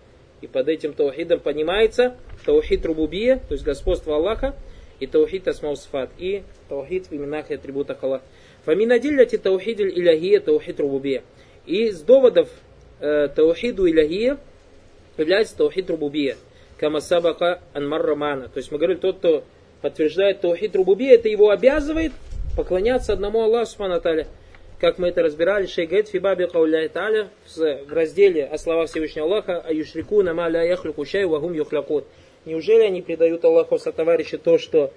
И 0.41 0.47
под 0.47 0.69
этим 0.69 0.93
таухидом 0.93 1.41
понимается 1.41 2.17
таухид 2.47 2.87
рубубия, 2.87 3.43
то 3.49 3.53
есть 3.55 3.65
господство 3.65 4.17
Аллаха, 4.17 4.55
и 5.01 5.07
таухид 5.07 5.49
асмаусфат, 5.49 6.11
и 6.17 6.45
таухид 6.69 7.09
в 7.09 7.13
именах 7.13 7.51
и 7.51 7.55
атрибутах 7.55 8.03
Аллаха. 8.03 8.25
Фаминадилляти 8.65 9.37
таухид 9.37 9.81
иляхия 9.81 10.41
таухид 10.41 10.81
рубубия. 10.81 11.25
И 11.67 11.89
из 11.89 12.01
доводов 12.01 12.49
таухиду 13.01 13.89
иляхия 13.89 14.39
является 15.17 15.57
таухид 15.57 15.91
рубубия. 15.91 16.37
Кама 16.79 17.01
сабака 17.01 17.61
анмаррамана. 17.73 18.49
То 18.49 18.59
есть 18.59 18.71
мы 18.71 18.79
говорили, 18.79 18.99
тот, 18.99 19.19
кто 19.19 19.45
подтверждает 19.83 20.41
таухид 20.41 20.77
рубубия, 20.77 21.15
это 21.15 21.29
его 21.29 21.51
обязывает 21.51 22.13
поклоняться 22.57 23.13
одному 23.13 23.43
Аллаху 23.43 23.71
Субхану 23.71 24.01
как 24.81 24.99
мы 24.99 25.09
это 25.09 25.23
разбирали, 25.23 25.67
шейх 25.67 25.89
говорит, 25.89 26.09
фибаби 26.09 26.47
кауля 26.47 26.89
таля, 26.89 27.31
в 27.57 27.93
разделе 27.93 28.45
о 28.45 28.59
словах 28.59 28.89
Всевышнего 28.89 29.27
Аллаха, 29.27 29.61
а 29.65 29.73
юшрику 29.73 30.23
на 30.23 30.35
маля 30.35 30.65
яхлюку 30.65 31.05
шай 31.05 31.25
вагум 31.25 31.53
юхлякут. 31.53 32.05
Неужели 32.45 32.83
они 32.83 33.03
предают 33.03 33.45
Аллаху 33.45 33.79
со 33.79 33.91
товарища 33.91 34.39
то, 34.39 34.59
что 34.59 34.93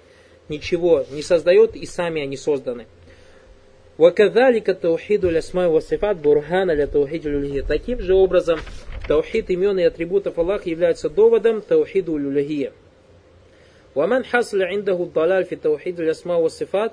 ничего 0.48 1.04
не 1.10 1.22
создает 1.22 1.74
и 1.74 1.84
сами 1.84 2.22
они 2.22 2.36
созданы? 2.36 2.86
وكذلك 4.01 4.77
توحيد 4.81 5.25
الأسماء 5.25 5.69
والصفات 5.69 6.15
برهانا 6.15 6.71
لتوحيد 6.71 7.25
الألوهية. 7.25 7.63
Таким 7.63 7.99
же 7.99 8.13
образом, 8.13 8.59
таухид 9.07 9.49
имен 9.49 9.79
и 9.79 9.83
атрибутов 9.83 10.37
Аллаха 10.37 10.69
является 10.69 11.09
доводом 11.09 11.61
таухиду 11.61 12.13
улюхия. 12.13 12.71
ومن 13.95 14.25
حصل 14.25 14.61
عنده 14.61 15.03
الضلال 15.03 15.45
في 15.45 15.55
توحيد 15.55 15.99
الأسماء 15.99 16.39
والصفات 16.39 16.91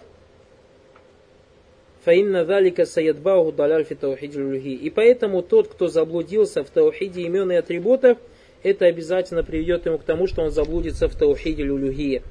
Фаинна 2.04 2.44
залика 2.44 2.84
саядбауху 2.84 3.52
даляль 3.52 3.84
фи 3.84 3.94
таухиди 3.94 4.74
И 4.74 4.90
поэтому 4.90 5.42
тот, 5.42 5.68
кто 5.68 5.88
заблудился 5.88 6.62
в 6.62 6.68
таухиде 6.68 7.22
имен 7.22 7.50
и 7.50 7.54
атрибутов, 7.54 8.18
это 8.62 8.86
обязательно 8.86 9.42
приведет 9.42 9.86
ему 9.86 9.98
к 9.98 10.04
тому, 10.04 10.26
что 10.26 10.42
он 10.42 10.50
заблудится 10.50 11.08
в 11.08 11.14
таухиде 11.14 11.62
люлюхия. 11.62 12.22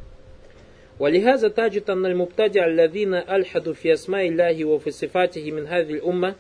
ولهذا 1.00 1.48
تجد 1.48 1.90
أن 1.90 2.06
المبتدع 2.06 2.66
الذين 2.66 3.14
ألحدوا 3.14 3.74
في 3.74 3.94
أسماء 3.94 4.28
الله 4.28 4.66
وفي 4.66 4.92
صفاته 4.92 5.52
من 5.52 5.68
هذه 5.68 5.94
الأمة 5.94 6.36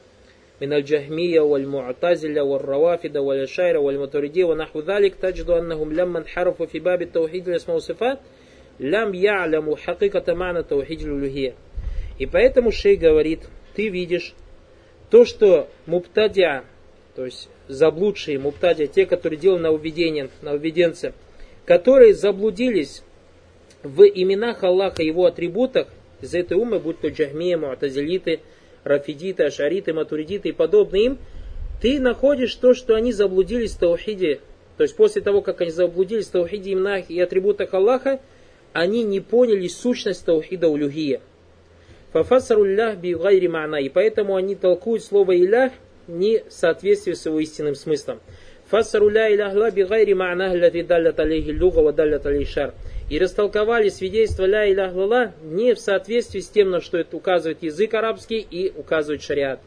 من 0.61 0.73
الجهمية 0.73 1.39
والمعتزلة 1.39 2.43
والروافد 2.43 3.17
والأشاعرة 3.17 3.79
والماتريدية 3.79 4.43
ونحو 4.43 4.79
ذلك 4.79 5.15
تجد 5.15 5.49
أنهم 5.49 5.93
لما 5.93 6.19
انحرفوا 6.19 6.65
في 6.65 6.79
باب 6.79 7.01
التوحيد 7.01 7.49
الأسماء 7.49 7.75
والصفات 7.75 8.19
لم 8.79 9.15
يعلموا 9.15 9.77
حقيقة 9.77 10.33
معنى 10.33 10.63
توحيد 10.63 11.01
الألوهية 11.01 11.53
и 12.19 12.25
поэтому 12.25 12.71
шей 12.71 12.95
говорит, 12.95 13.41
ты 13.75 13.89
видишь 13.89 14.35
то, 15.09 15.25
что 15.25 15.67
муптадия, 15.85 16.63
то 17.15 17.25
есть 17.25 17.49
заблудшие 17.67 18.39
муптадия, 18.39 18.87
те, 18.87 19.05
которые 19.05 19.39
делали 19.39 19.63
нововведение, 19.63 20.29
нововведенцы, 20.41 21.13
которые 21.65 22.13
заблудились 22.13 23.03
в 23.82 24.02
именах 24.02 24.64
Аллаха, 24.64 25.02
его 25.02 25.26
атрибутах, 25.26 25.88
из 26.20 26.34
этой 26.34 26.56
умы, 26.56 26.80
будь 26.80 27.00
то 27.00 27.08
джахмия, 27.08 27.56
муатазилиты, 27.56 28.40
рафидиты, 28.84 29.44
ашариты, 29.44 29.92
матуридиты 29.92 30.48
и 30.48 30.52
подобные 30.52 31.04
им, 31.04 31.18
ты 31.80 32.00
находишь 32.00 32.54
то, 32.56 32.74
что 32.74 32.94
они 32.94 33.12
заблудились 33.12 33.72
в 33.72 33.78
таухиде, 33.78 34.40
то 34.76 34.82
есть 34.82 34.96
после 34.96 35.22
того, 35.22 35.42
как 35.42 35.60
они 35.60 35.70
заблудились 35.70 36.26
в 36.26 36.32
таухиде 36.32 36.72
именах 36.72 37.08
и 37.08 37.20
атрибутах 37.20 37.72
Аллаха, 37.74 38.20
они 38.72 39.02
не 39.02 39.20
поняли 39.20 39.68
сущность 39.68 40.24
таухида 40.24 40.68
улюхия. 40.68 41.20
Фафасару 42.12 42.64
лях 42.64 42.98
би 42.98 43.14
гайри. 43.14 43.48
И 43.84 43.88
поэтому 43.88 44.36
они 44.36 44.54
толкуют 44.54 45.04
слово 45.04 45.36
илях 45.36 45.72
не 46.06 46.38
в 46.48 46.52
соответствии 46.52 47.12
с 47.12 47.26
его 47.26 47.38
истинным 47.38 47.74
смыслом. 47.74 48.20
Фассару 48.69 49.09
ля 49.09 49.29
илях 49.33 49.73
би 49.73 49.83
гайри 49.83 50.13
ма'на 50.13 50.51
лати 50.53 50.83
даллят 50.83 51.19
алейхи 51.19 51.51
люга 51.51 51.81
ва 51.81 51.93
даллят 51.93 52.25
шар. 52.47 52.73
И 53.09 53.19
растолковали 53.19 53.89
свидетельство 53.89 54.45
ля 54.45 54.71
илях 54.71 54.93
ла 54.95 55.31
не 55.43 55.73
в 55.73 55.79
соответствии 55.79 56.39
с 56.39 56.49
тем, 56.49 56.71
на 56.71 56.81
что 56.81 56.97
это 56.97 57.15
указывает 57.15 57.61
язык 57.61 57.93
арабский 57.93 58.39
и 58.39 58.71
указывает 58.75 59.21
шариат. 59.21 59.59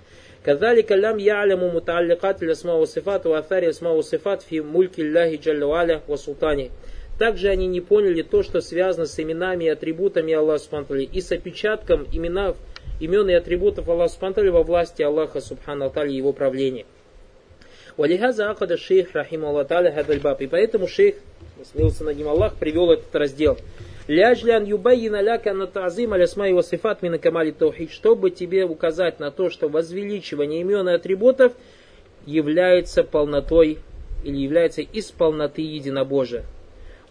كذلك 0.46 0.92
لم 0.92 1.18
يعلموا 1.18 1.72
متعلقات 1.72 2.42
الأسماء 2.42 2.76
والصفات 2.76 3.26
وآثار 3.26 3.62
الأسماء 3.62 3.92
والصفات 3.94 4.42
في 4.42 4.60
ملك 4.60 5.00
الله 5.00 5.36
جل 5.36 5.64
وعلا 5.64 6.00
وسلطانه. 6.08 6.70
Также 7.18 7.48
они 7.48 7.66
не 7.66 7.80
поняли 7.80 8.22
то, 8.22 8.42
что 8.42 8.60
связано 8.60 9.06
с 9.06 9.18
именами 9.18 9.64
и 9.64 9.68
атрибутами 9.68 10.34
Аллаха 10.34 10.58
Субхану 10.58 11.00
и 11.00 11.20
с 11.20 11.32
опечатком 11.32 12.06
имена, 12.12 12.54
имен 13.00 13.28
и 13.28 13.32
атрибутов 13.32 13.88
Аллаха 13.88 14.12
Субхану 14.12 14.52
во 14.52 14.62
власти 14.62 15.02
Аллаха 15.02 15.40
Субхану 15.40 15.90
и 16.06 16.14
его 16.14 16.32
правления. 16.32 16.84
Валихаза 17.97 18.49
Акада 18.49 18.77
шейх 18.77 19.13
Рахим 19.13 19.45
Аллах 19.45 19.67
Хадальбаб. 19.67 20.41
И 20.41 20.47
поэтому 20.47 20.87
шейх, 20.87 21.15
смелся 21.71 22.03
над 22.03 22.17
ним 22.17 22.29
Аллах, 22.29 22.55
привел 22.55 22.91
этот 22.91 23.13
раздел. 23.15 23.57
Ляжлян 24.07 24.65
юбайина 24.65 25.21
ляка 25.21 25.53
на 25.53 25.67
тазим 25.67 26.13
алясма 26.13 26.49
его 26.49 26.61
сифат 26.61 27.01
мина 27.01 27.19
камали 27.19 27.51
таухид, 27.51 27.91
чтобы 27.91 28.31
тебе 28.31 28.65
указать 28.65 29.19
на 29.19 29.31
то, 29.31 29.49
что 29.49 29.69
возвеличивание 29.69 30.61
имен 30.61 30.89
и 30.89 30.93
атрибутов 30.93 31.53
является 32.25 33.03
полнотой 33.03 33.77
или 34.23 34.37
является 34.37 34.81
из 34.81 35.11
полноты 35.11 35.61
единобожия. 35.61 36.43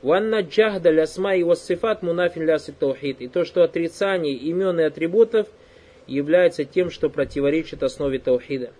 Ванна 0.03 0.41
джахда 0.41 0.91
лясма 0.91 1.37
и 1.37 1.45
сифат 1.55 2.03
мунафин 2.03 2.45
ляси 2.45 2.73
таухид. 2.73 3.21
И 3.21 3.29
то, 3.29 3.45
что 3.45 3.63
отрицание 3.63 4.35
имен 4.35 4.81
и 4.81 4.85
атрибутов 4.85 5.47
является 6.07 6.65
тем, 6.65 6.91
что 6.91 7.09
противоречит 7.09 7.83
основе 7.83 8.19
таухида. 8.19 8.71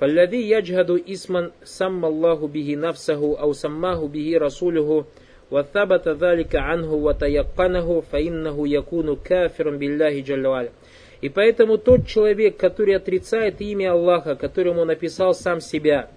فالذي 0.00 0.50
يجهد 0.50 0.90
اسما 1.08 1.50
سمى 1.64 2.08
الله 2.08 2.46
به 2.48 2.76
نفسه 2.76 3.40
أو 3.40 3.52
سماه 3.52 4.06
به 4.06 4.38
رسوله 4.38 5.04
وثبت 5.50 6.08
ذلك 6.08 6.56
عنه 6.56 6.92
وتيقنه 6.92 8.00
فإنه 8.12 8.68
يكون 8.68 9.16
كافرا 9.16 9.70
بالله 9.70 10.20
جل 10.20 10.46
وعلا. 10.46 10.70
И 11.20 11.28
поэтому 11.28 11.76
тот 11.76 12.06
человек, 12.06 12.56
который 12.56 12.96
отрицает 12.96 13.60
имя 13.60 13.92
Аллаха, 13.92 14.36
которому 14.36 14.80
он 14.82 14.86
написал 14.86 15.34
сам 15.34 15.60
себя, 15.60 16.08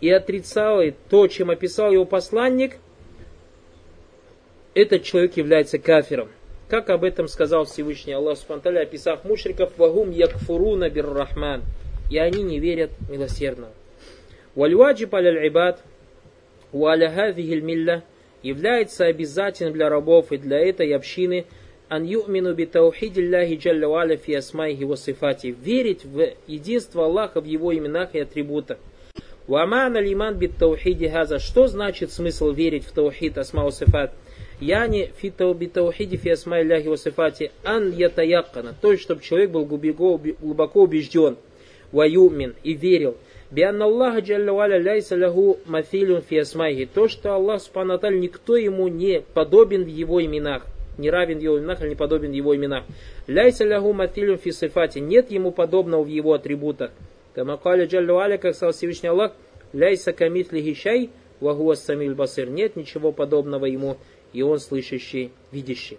и 0.00 0.10
отрицает 0.10 0.96
то, 1.08 1.28
чем 1.28 1.50
описал 1.50 1.92
его 1.92 2.04
посланник, 2.04 2.78
этот 4.74 5.04
человек 5.04 5.36
является 5.36 5.78
кафиром. 5.78 6.30
Как 6.68 6.90
об 6.90 7.04
этом 7.04 7.28
сказал 7.28 7.64
Всевышний 7.64 8.12
Аллах 8.12 8.38
Субтитры, 8.38 8.80
описав 8.80 9.24
мушриков, 9.24 9.70
«Вагум 9.76 10.10
якфуруна 10.10 10.90
бир 10.90 11.12
рахман» 11.12 11.62
и 12.09 12.17
они 12.17 12.43
не 12.43 12.59
верят 12.59 12.91
милосердного. 13.09 13.71
Вальваджиб 14.55 15.13
аль-ибад 15.13 15.81
милля 16.71 18.03
является 18.43 19.05
обязательным 19.05 19.73
для 19.73 19.89
рабов 19.89 20.31
и 20.31 20.37
для 20.37 20.59
этой 20.59 20.93
общины 20.95 21.45
ан 21.89 22.03
ю'мину 22.03 22.53
би 22.53 22.65
таухидилляхи 22.65 23.55
джалля 23.55 23.87
валя 23.87 24.17
фи 24.17 24.33
асмайхи 24.33 24.83
ва 24.83 24.97
сифати 24.97 25.47
верить 25.47 26.05
в 26.05 26.33
единство 26.47 27.05
Аллаха 27.05 27.41
в 27.41 27.45
его 27.45 27.75
именах 27.75 28.13
и 28.13 28.19
атрибутах. 28.19 28.77
Вамана 29.47 29.99
лиман 29.99 30.35
бит 30.35 30.57
таухиди 30.57 31.07
хаза. 31.07 31.39
Что 31.39 31.67
значит 31.67 32.11
смысл 32.11 32.51
верить 32.51 32.85
в 32.85 32.91
таухид 32.91 33.37
асма 33.37 33.69
сифат? 33.71 34.13
Яни 34.59 35.11
фитауби 35.17 35.67
таухиди 35.67 36.17
фи 36.17 36.29
асма 36.29 36.61
Илляхи 36.61 36.87
васифати 36.87 37.51
ан 37.63 37.91
ятаяккана. 37.91 38.73
То 38.81 38.91
есть, 38.91 39.03
чтобы 39.03 39.21
человек 39.21 39.51
был 39.51 39.65
глубоко, 39.65 40.17
глубоко 40.17 40.83
убежден, 40.83 41.37
ваюмин 41.91 42.55
и 42.63 42.73
верил. 42.73 43.17
Биан 43.51 43.81
Аллаха 43.81 44.19
джалля 44.19 44.53
валя 44.53 44.77
ляйса 44.77 45.15
лаху 45.15 45.59
мафилюн 45.65 46.21
фи 46.21 46.37
асмайхи. 46.37 46.89
То, 46.91 47.07
что 47.07 47.33
Аллах 47.33 47.61
субхану 47.61 47.99
никто 48.11 48.55
ему 48.55 48.87
не 48.87 49.21
подобен 49.33 49.83
в 49.83 49.87
его 49.87 50.23
именах. 50.23 50.65
Не 50.97 51.09
равен 51.09 51.39
его 51.39 51.59
именах 51.59 51.81
или 51.81 51.89
не 51.89 51.95
подобен 51.95 52.31
его 52.31 52.55
именах. 52.55 52.83
Ляйса 53.27 53.63
ляху 53.65 53.93
мафилюн 53.93 54.37
фи 54.37 54.51
сифати. 54.51 54.99
Нет 54.99 55.31
ему 55.31 55.51
подобного 55.51 56.03
в 56.03 56.07
его 56.07 56.33
атрибутах. 56.33 56.91
Камакаля 57.33 57.85
джалля 57.85 58.13
валя, 58.13 58.37
как 58.37 58.55
сказал 58.55 58.73
Всевышний 58.73 59.09
Аллах, 59.09 59.33
ляйса 59.73 60.13
камитли 60.13 60.61
хищай, 60.61 61.09
вахуа 61.41 61.75
самиль 61.75 62.15
басир. 62.15 62.49
Нет 62.49 62.75
ничего 62.75 63.11
подобного 63.11 63.65
ему 63.65 63.97
и 64.35 64.41
он 64.41 64.59
слышащий, 64.59 65.31
видящий. 65.53 65.97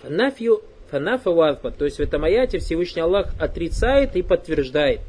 Фанафью, 0.00 0.62
фанафа 0.90 1.30
вазба, 1.30 1.70
то 1.70 1.84
есть 1.84 1.98
в 1.98 2.00
этом 2.00 2.24
аяте 2.24 2.58
Всевышний 2.58 3.02
Аллах 3.02 3.28
отрицает 3.40 4.16
и 4.16 4.22
подтверждает. 4.22 5.00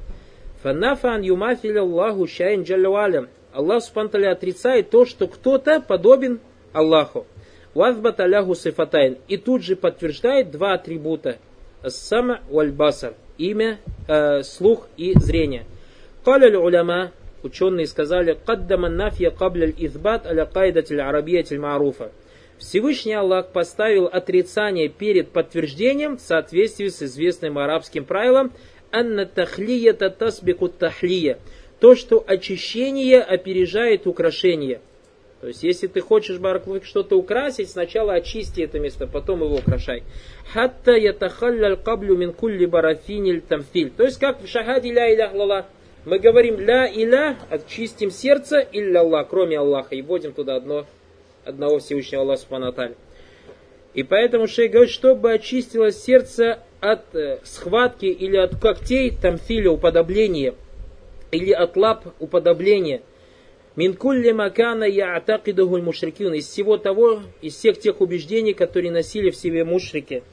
Фанафа 0.63 1.13
ан 1.13 1.21
юмафиль 1.21 1.79
Аллаху 1.79 2.27
шайн 2.27 2.63
джалюалям. 2.63 3.29
Аллах 3.53 3.83
Субтитры 3.83 4.27
отрицает 4.27 4.89
то, 4.89 5.05
что 5.05 5.27
кто-то 5.27 5.81
подобен 5.81 6.39
Аллаху. 6.71 7.25
Вазбат 7.73 8.19
аляху 8.19 8.55
сифатайн. 8.55 9.17
И 9.27 9.37
тут 9.37 9.63
же 9.63 9.75
подтверждает 9.75 10.51
два 10.51 10.73
атрибута. 10.73 11.37
Сама 11.85 12.39
валь 12.49 12.71
басар. 12.71 13.13
Имя, 13.37 13.79
э, 14.07 14.43
слух 14.43 14.87
и 14.97 15.13
зрение. 15.17 15.65
Каля 16.23 16.59
уляма 16.59 17.11
ученые 17.43 17.87
сказали 17.87 18.37
«Каддама 18.45 18.89
нафья 18.89 19.31
кабля 19.31 19.71
избат 19.75 20.27
аля 20.27 20.45
кайдатель 20.45 21.01
арабиятель 21.01 21.59
маруфа». 21.59 22.11
Всевышний 22.61 23.13
Аллах 23.13 23.47
поставил 23.47 24.05
отрицание 24.05 24.87
перед 24.87 25.31
подтверждением 25.31 26.17
в 26.17 26.21
соответствии 26.21 26.89
с 26.89 27.01
известным 27.01 27.57
арабским 27.57 28.05
правилом 28.05 28.53
«Анна 28.91 29.25
тахлията 29.25 30.11
тасбику 30.11 30.69
тахлия» 30.69 31.39
то, 31.79 31.95
что 31.95 32.23
очищение 32.25 33.19
опережает 33.19 34.05
украшение. 34.05 34.79
То 35.41 35.47
есть, 35.47 35.63
если 35.63 35.87
ты 35.87 36.01
хочешь, 36.01 36.37
Бараклук, 36.37 36.85
что-то 36.85 37.17
украсить, 37.17 37.71
сначала 37.71 38.13
очисти 38.13 38.61
это 38.61 38.79
место, 38.79 39.07
потом 39.07 39.41
его 39.41 39.55
украшай. 39.55 40.03
Хатта 40.53 40.91
ятахалляль 40.91 41.77
каблю 41.77 42.15
мин 42.15 42.31
кулли 42.31 42.67
барафиниль 42.67 43.41
тамфиль. 43.41 43.89
То 43.89 44.03
есть, 44.03 44.19
как 44.19 44.39
в 44.39 44.47
шахаде 44.47 44.93
ля 44.93 45.11
илях. 45.11 45.65
Мы 46.05 46.19
говорим 46.19 46.59
ля 46.59 46.85
иля, 46.85 47.39
очистим 47.49 48.11
сердце, 48.11 48.59
илля 48.71 48.99
Аллах, 48.99 49.29
кроме 49.29 49.57
Аллаха, 49.57 49.95
и 49.95 50.03
вводим 50.03 50.33
туда 50.33 50.57
одно, 50.57 50.85
одного 51.45 51.79
Всевышнего 51.79 52.23
Аллаха 52.23 52.41
Субхану 52.41 52.95
И 53.93 54.03
поэтому 54.03 54.47
шейх 54.47 54.71
говорит, 54.71 54.91
чтобы 54.91 55.33
очистилось 55.33 56.01
сердце 56.01 56.59
от 56.79 57.13
э, 57.15 57.39
схватки 57.43 58.05
или 58.05 58.37
от 58.37 58.59
когтей, 58.59 59.11
тамфиля, 59.11 59.71
уподобления– 59.71 60.55
или 61.31 61.51
от 61.51 61.75
лап 61.77 62.13
уподобления. 62.19 63.01
Мин 63.75 63.93
кулли 63.95 64.31
макана 64.31 64.83
я'такидухуль 64.83 65.81
мушрикин. 65.81 66.33
Из 66.33 66.47
всего 66.47 66.77
того, 66.77 67.21
из 67.41 67.55
всех 67.55 67.79
тех 67.79 68.01
убеждений, 68.01 68.53
которые 68.53 68.91
носили 68.91 69.29
в 69.29 69.35
себе 69.35 69.63
мушрики. 69.63 70.23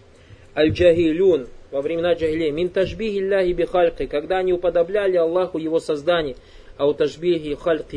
Аль-джахилюн. 0.57 1.49
Во 1.71 1.83
времена 1.83 2.15
джахилия. 2.15 2.51
Мин 2.51 2.69
тажбихи 2.69 3.21
Аллахи 3.21 3.53
бихальки. 3.53 4.07
Когда 4.07 4.39
они 4.39 4.53
уподобляли 4.53 5.17
Аллаху 5.17 5.59
его 5.59 5.79
создание. 5.79 6.37
А 6.79 6.87
у 6.87 6.95
тажбихи 6.95 7.55
хальки. 7.57 7.97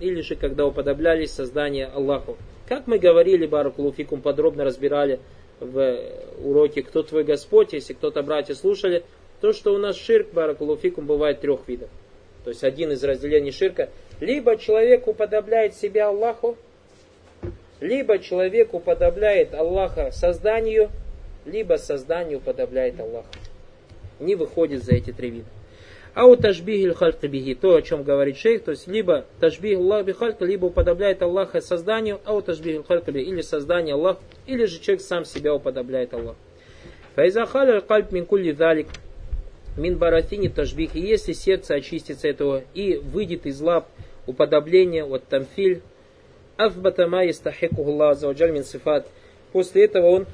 Или 0.00 0.20
же 0.22 0.34
когда 0.34 0.66
уподоблялись 0.66 1.30
создание 1.30 1.86
Аллаху. 1.86 2.36
Как 2.66 2.86
мы 2.86 2.98
говорили, 2.98 3.46
Баракулуфикум, 3.46 4.22
подробно 4.22 4.64
разбирали 4.64 5.20
в 5.60 5.98
уроке 6.42 6.82
«Кто 6.82 7.02
твой 7.02 7.22
Господь?», 7.24 7.74
если 7.74 7.92
кто-то 7.92 8.22
братья 8.22 8.54
слушали, 8.54 9.04
то, 9.40 9.52
что 9.52 9.74
у 9.74 9.78
нас 9.78 9.96
ширк, 9.96 10.32
Баракулуфикум, 10.32 11.06
бывает 11.06 11.40
трех 11.40 11.68
видов. 11.68 11.90
То 12.44 12.50
есть 12.50 12.64
один 12.64 12.92
из 12.92 13.04
разделений 13.04 13.52
ширка. 13.52 13.90
Либо 14.20 14.56
человек 14.56 15.06
уподобляет 15.06 15.74
себя 15.74 16.08
Аллаху, 16.08 16.56
либо 17.80 18.18
человек 18.18 18.72
уподобляет 18.72 19.54
Аллаха 19.54 20.10
созданию, 20.12 20.88
либо 21.44 21.74
создание 21.76 22.38
уподобляет 22.38 22.98
Аллаху. 22.98 23.28
Не 24.20 24.34
выходит 24.34 24.82
за 24.82 24.94
эти 24.94 25.12
три 25.12 25.30
вида. 25.30 25.48
А 26.14 26.26
у 26.26 26.36
тажбихиль 26.36 26.94
халька 26.94 27.26
биги, 27.26 27.54
то, 27.54 27.74
о 27.74 27.82
чем 27.82 28.04
говорит 28.04 28.36
шейх, 28.36 28.62
то 28.62 28.70
есть 28.70 28.86
либо 28.86 29.24
тажбих 29.40 29.78
Аллах 29.78 30.06
бихалька, 30.06 30.44
либо 30.44 30.66
уподобляет 30.66 31.22
Аллаха 31.22 31.60
созданию, 31.60 32.20
а 32.24 32.34
у 32.34 32.40
тажбихиль 32.40 32.84
халька 32.84 33.10
биги, 33.10 33.30
или 33.30 33.40
создание 33.40 33.94
Аллах, 33.94 34.18
или 34.46 34.64
же 34.66 34.78
человек 34.78 35.02
сам 35.02 35.24
себя 35.24 35.52
уподобляет 35.52 36.14
Аллаху. 36.14 36.36
Файзахаля 37.16 37.80
кальп 37.80 38.12
мин 38.12 38.26
кулли 38.26 38.52
залик, 38.52 38.86
мин 39.76 39.98
баратини 39.98 40.46
тажбих, 40.48 40.94
и 40.94 41.00
если 41.00 41.32
сердце 41.32 41.74
очистится 41.74 42.28
этого 42.28 42.62
и 42.74 42.96
выйдет 42.96 43.44
из 43.46 43.60
лап 43.60 43.88
уподобления, 44.28 45.04
вот 45.04 45.24
тамфиль, 45.24 45.82
афбатама 46.56 47.28
истахикуху 47.28 47.90
Аллах 47.90 48.22
мин 48.52 48.62
сифат, 48.62 49.08
после 49.52 49.86
этого 49.86 50.06
он 50.06 50.26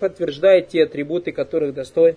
подтверждает 0.00 0.68
те 0.68 0.84
атрибуты, 0.84 1.32
которых 1.32 1.72
достоин 1.72 2.16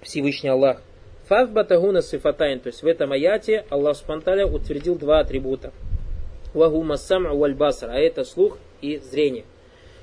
Всевышний 0.00 0.48
Аллах. 0.48 0.80
Фавбатагуна 1.28 2.00
сифатайн, 2.00 2.58
то 2.58 2.68
есть 2.68 2.82
в 2.82 2.86
этом 2.86 3.12
аяте 3.12 3.66
Аллах 3.68 3.98
Субтитры 3.98 4.46
утвердил 4.46 4.94
два 4.94 5.20
атрибута. 5.20 5.72
Вагума 6.54 6.96
сам 6.96 7.24
вальбасар, 7.24 7.90
а 7.90 7.98
это 7.98 8.24
слух 8.24 8.56
и 8.80 8.96
зрение. 8.96 9.44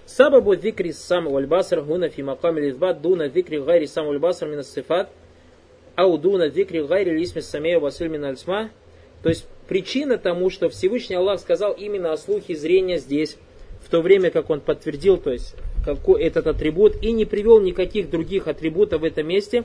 Сабабу 0.05 0.53
викри 0.53 0.91
сам 0.91 1.25
вальбасар 1.25 1.81
гуна 1.81 2.09
фи 2.09 2.21
макам 2.21 2.59
лизбат 2.59 3.01
дуна 3.01 3.27
викри 3.27 3.59
гайри 3.59 3.87
сам 3.87 4.05
вальбасар 4.05 4.49
мина 4.49 4.61
сифат 4.61 5.09
ау 5.95 6.19
дуна 6.19 6.47
викри 6.47 6.83
гайри 6.83 7.17
лисми 7.17 7.41
самея 7.41 7.79
василь 7.79 8.07
мин 8.07 8.25
альсма. 8.25 8.69
То 9.23 9.29
есть 9.29 9.47
причина 9.67 10.19
тому, 10.19 10.51
что 10.51 10.69
Всевышний 10.69 11.15
Аллах 11.15 11.39
сказал 11.39 11.73
именно 11.73 12.13
о 12.13 12.17
слухе 12.17 12.55
зрения 12.55 12.99
здесь, 12.99 13.37
в 13.83 13.89
то 13.89 14.01
время 14.01 14.29
как 14.29 14.51
он 14.51 14.61
подтвердил, 14.61 15.17
то 15.17 15.31
есть 15.31 15.55
какой 15.83 16.21
этот 16.21 16.45
атрибут, 16.45 17.01
и 17.01 17.11
не 17.11 17.25
привел 17.25 17.59
никаких 17.59 18.11
других 18.11 18.47
атрибутов 18.47 19.01
в 19.01 19.03
этом 19.05 19.27
месте, 19.27 19.63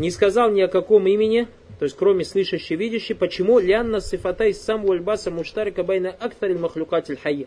не 0.00 0.10
сказал 0.10 0.50
ни 0.50 0.60
о 0.60 0.68
каком 0.68 1.06
имени, 1.06 1.46
то 1.78 1.84
есть 1.84 1.96
кроме 1.96 2.24
слышащий, 2.24 2.74
видящий, 2.74 3.14
почему 3.14 3.58
лянна 3.58 4.00
сифатай 4.00 4.54
сам 4.54 4.84
вальбаса 4.84 5.30
муштарика 5.30 5.84
байна 5.84 6.14
актариль 6.18 6.58
махлюкатель 6.58 7.16
хайя 7.16 7.46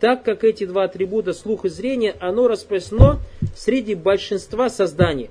так 0.00 0.22
как 0.22 0.44
эти 0.44 0.64
два 0.64 0.84
атрибута, 0.84 1.34
слух 1.34 1.66
и 1.66 1.68
зрение, 1.68 2.16
оно 2.20 2.48
распространено 2.48 3.20
среди 3.54 3.94
большинства 3.94 4.70
созданий. 4.70 5.28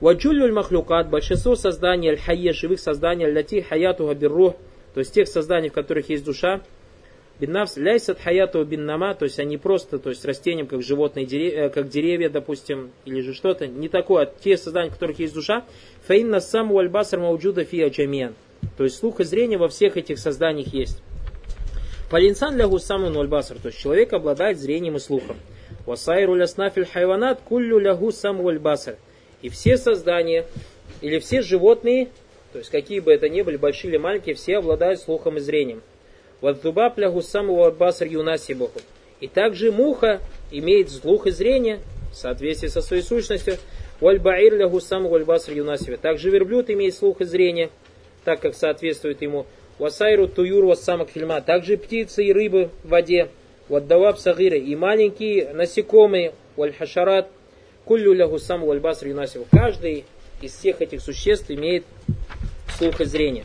Ваджулюль 0.00 0.50
махлюкат, 0.50 1.10
большинство 1.10 1.56
созданий, 1.56 2.08
аль-хайе, 2.08 2.54
живых 2.54 2.80
созданий, 2.80 3.26
аль-лати 3.26 3.60
хаяту 3.60 4.06
габиррух, 4.06 4.54
то 4.94 5.00
есть 5.00 5.12
тех 5.12 5.28
созданий, 5.28 5.68
в 5.68 5.74
которых 5.74 6.08
есть 6.08 6.24
душа, 6.24 6.62
биннавс, 7.40 7.76
ляйсат 7.76 8.20
хаяту 8.20 8.64
биннама, 8.64 9.14
то 9.14 9.24
есть 9.24 9.38
они 9.38 9.56
просто, 9.56 9.98
то 9.98 10.10
есть 10.10 10.24
растениям, 10.24 10.66
как 10.66 10.82
животные, 10.82 11.26
деревья, 11.26 11.66
э, 11.66 11.70
как 11.70 11.88
деревья, 11.88 12.28
допустим, 12.28 12.90
или 13.04 13.20
же 13.22 13.34
что-то, 13.34 13.66
не 13.66 13.88
такое, 13.88 14.24
а 14.24 14.26
те 14.26 14.56
создания, 14.56 14.90
в 14.90 14.94
которых 14.94 15.18
есть 15.18 15.34
душа, 15.34 15.64
фаинна 16.06 16.40
саму 16.40 16.78
альбасар 16.78 17.18
мауджуда 17.18 17.64
фия 17.64 17.88
джамиан. 17.88 18.34
То 18.76 18.84
есть 18.84 18.98
слух 18.98 19.20
и 19.20 19.24
зрение 19.24 19.58
во 19.58 19.68
всех 19.68 19.96
этих 19.96 20.18
созданиях 20.18 20.74
есть. 20.74 21.02
Фалинсан 22.10 22.56
лягу 22.56 22.78
самый 22.78 23.10
нольбасар, 23.10 23.58
то 23.58 23.68
есть 23.68 23.78
человек 23.78 24.12
обладает 24.12 24.58
зрением 24.58 24.96
и 24.96 24.98
слухом. 24.98 25.36
Васайру 25.86 26.34
ляснафиль 26.34 26.84
хайванат 26.84 27.40
куллю 27.40 27.78
лягу 27.78 28.12
сам 28.12 28.42
басар. 28.58 28.96
И 29.42 29.48
все 29.48 29.78
создания, 29.78 30.44
или 31.00 31.18
все 31.20 31.40
животные, 31.40 32.08
то 32.52 32.58
есть 32.58 32.70
какие 32.70 33.00
бы 33.00 33.12
это 33.12 33.28
ни 33.28 33.42
были, 33.42 33.56
большие 33.56 33.92
или 33.92 33.96
маленькие, 33.96 34.34
все 34.34 34.58
обладают 34.58 35.00
слухом 35.00 35.36
и 35.36 35.40
зрением. 35.40 35.82
Вадзубаб 36.40 36.98
лягу 36.98 37.22
сам 37.22 37.48
басар 37.72 38.08
юнасибуху. 38.08 38.80
И 39.20 39.28
также 39.28 39.70
муха 39.70 40.20
имеет 40.50 40.90
слух 40.90 41.26
и 41.26 41.30
зрение 41.30 41.80
в 42.12 42.16
соответствии 42.16 42.68
со 42.68 42.80
своей 42.80 43.02
сущностью. 43.02 43.56
Вальбаир 44.00 44.56
лягу 44.56 44.80
сам 44.80 45.06
басар 45.24 45.54
юнасибе. 45.54 45.96
Также 45.96 46.30
верблюд 46.30 46.70
имеет 46.70 46.94
слух 46.94 47.20
и 47.20 47.24
зрение, 47.24 47.70
так 48.24 48.40
как 48.40 48.54
соответствует 48.54 49.20
ему. 49.22 49.46
Васайру 49.78 50.28
туюр 50.28 50.64
вассамак 50.64 51.10
фильма. 51.10 51.40
Также 51.40 51.76
птицы 51.76 52.24
и 52.24 52.32
рыбы 52.32 52.70
в 52.84 52.88
воде. 52.88 53.28
Ваддаваб 53.68 54.18
сагиры. 54.18 54.58
И 54.58 54.76
маленькие 54.76 55.52
насекомые. 55.52 56.32
Вальхашарат. 56.56 57.28
Куллю 57.84 58.12
лягу 58.12 58.38
сам 58.38 58.64
вальбаср 58.64 59.08
юнасив. 59.08 59.42
Каждый 59.50 60.04
из 60.42 60.54
всех 60.54 60.80
этих 60.80 61.00
существ 61.00 61.50
имеет 61.50 61.84
слух 62.78 63.00
и 63.00 63.04
зрение. 63.04 63.44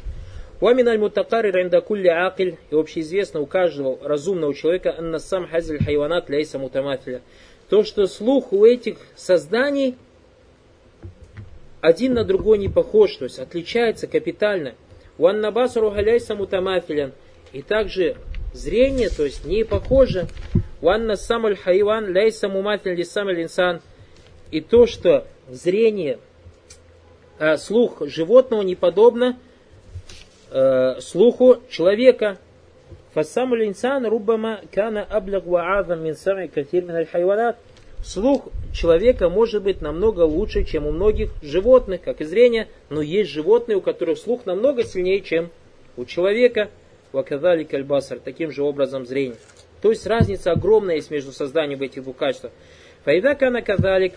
Уамин 0.62 0.88
аль 0.88 0.98
мутакари 0.98 1.52
ранда 1.52 1.82
кулли 1.82 2.08
акиль. 2.08 2.58
И 2.72 2.76
общеизвестно 2.76 3.42
у 3.42 3.46
каждого 3.46 3.98
разумного 4.02 4.54
человека 4.54 4.96
анна 4.98 5.20
сам 5.20 5.48
хазиль 5.48 5.84
хайванат 5.84 6.30
ляйса 6.30 6.60
мутаматиля. 6.60 7.22
То, 7.70 7.84
что 7.84 8.08
слух 8.08 8.54
у 8.54 8.66
этих 8.66 8.98
созданий 9.16 9.96
один 11.82 12.14
на 12.14 12.24
другой 12.24 12.58
не 12.58 12.70
похож, 12.70 13.16
то 13.16 13.26
есть 13.26 13.40
отличается 13.40 14.08
капитально– 14.08 14.74
Уанна 15.18 15.52
басару 15.52 15.92
галяйса 15.92 16.36
мутамафилян. 16.36 17.14
И 17.54 17.62
также 17.62 18.18
зрение, 18.54 19.10
то 19.10 19.24
есть 19.24 19.46
не 19.46 19.64
похоже. 19.64 20.28
Уанна 20.82 21.16
самаль 21.16 21.56
хайван 21.56 22.12
ляйса 22.12 22.50
мумафиль 22.50 22.96
лисамаль 22.96 23.44
инсан. 23.44 23.82
И 24.52 24.62
то, 24.62 24.88
что 24.88 25.26
зрение, 25.50 26.20
э, 27.40 27.58
слух 27.58 28.02
животного 28.06 28.62
не 28.62 28.76
подобно 28.76 29.38
э, 30.56 31.02
слуху 31.02 31.58
человека. 31.70 32.38
Фасамаль 33.14 33.68
инсан 33.68 34.06
рубама 34.06 34.62
кана 34.74 35.04
аблаг 35.04 35.46
ва 35.46 35.80
азам 35.80 36.04
мин 36.04 36.16
сами 36.16 36.48
катир 36.48 36.86
хайванат. 37.12 37.58
Слух 38.04 38.50
человека 38.74 39.30
может 39.30 39.64
быть 39.64 39.82
намного 39.82 40.22
лучше, 40.22 40.64
чем 40.64 40.86
у 40.86 40.92
многих 40.92 41.32
животных, 41.42 42.02
как 42.02 42.22
и 42.22 42.24
зрение, 42.24 42.68
но 42.90 43.02
есть 43.02 43.32
животные, 43.32 43.78
у 43.78 43.82
которых 43.82 44.18
слух 44.20 44.46
намного 44.46 44.84
сильнее, 44.84 45.22
чем 45.22 45.50
у 45.98 46.06
человека. 46.06 46.70
Ваказали 47.12 47.64
кальбасар, 47.64 48.20
таким 48.20 48.52
же 48.52 48.62
образом 48.62 49.06
зрение. 49.06 49.38
То 49.82 49.90
есть 49.90 50.06
разница 50.06 50.52
огромная 50.52 50.96
есть 50.96 51.10
между 51.10 51.32
созданием 51.32 51.82
этих 51.82 52.04
двух 52.04 52.18
качеств. 52.18 52.52
Файда 53.06 53.36
кана 53.36 53.62
казалик 53.62 54.14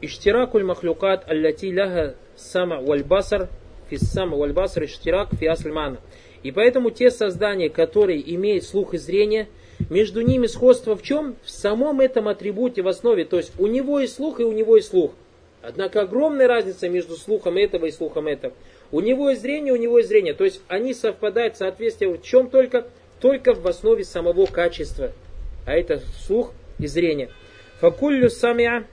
иштиракуль 0.00 0.64
махлюкат 0.64 1.30
аллати 1.30 1.70
ляха 1.70 2.14
сама 2.36 2.80
вальбасар 2.80 3.48
фис 3.90 4.10
сама 4.10 4.36
вальбасар 4.36 4.84
иштирак 4.84 5.34
фиасльмана. 5.34 5.98
И 6.42 6.52
поэтому 6.52 6.90
те 6.90 7.10
создания, 7.10 7.68
которые 7.68 8.22
имеют 8.34 8.64
слух 8.64 8.94
и 8.94 8.98
зрение– 8.98 9.48
между 9.88 10.20
ними 10.20 10.46
сходство 10.46 10.94
в 10.96 11.02
чем? 11.02 11.36
В 11.42 11.50
самом 11.50 12.00
этом 12.00 12.28
атрибуте 12.28 12.82
в 12.82 12.88
основе. 12.88 13.24
То 13.24 13.38
есть 13.38 13.52
у 13.58 13.66
него 13.66 14.00
есть 14.00 14.16
слух 14.16 14.40
и 14.40 14.44
у 14.44 14.52
него 14.52 14.76
есть 14.76 14.88
слух. 14.88 15.12
Однако 15.62 16.02
огромная 16.02 16.48
разница 16.48 16.88
между 16.88 17.16
слухом 17.16 17.56
этого 17.56 17.86
и 17.86 17.90
слухом 17.90 18.26
этого. 18.26 18.52
У 18.92 19.00
него 19.00 19.30
есть 19.30 19.42
зрение, 19.42 19.72
у 19.72 19.76
него 19.76 19.98
есть 19.98 20.08
зрение. 20.08 20.34
То 20.34 20.44
есть 20.44 20.60
они 20.68 20.94
совпадают, 20.94 21.56
соответствие 21.56 22.10
в 22.10 22.22
чем 22.22 22.50
только? 22.50 22.86
Только 23.20 23.54
в 23.54 23.66
основе 23.66 24.04
самого 24.04 24.46
качества. 24.46 25.12
А 25.66 25.72
это 25.72 26.02
слух 26.26 26.52
и 26.78 26.86
зрение. 26.86 27.30
Факуллю 27.80 28.28
самиа 28.30 28.84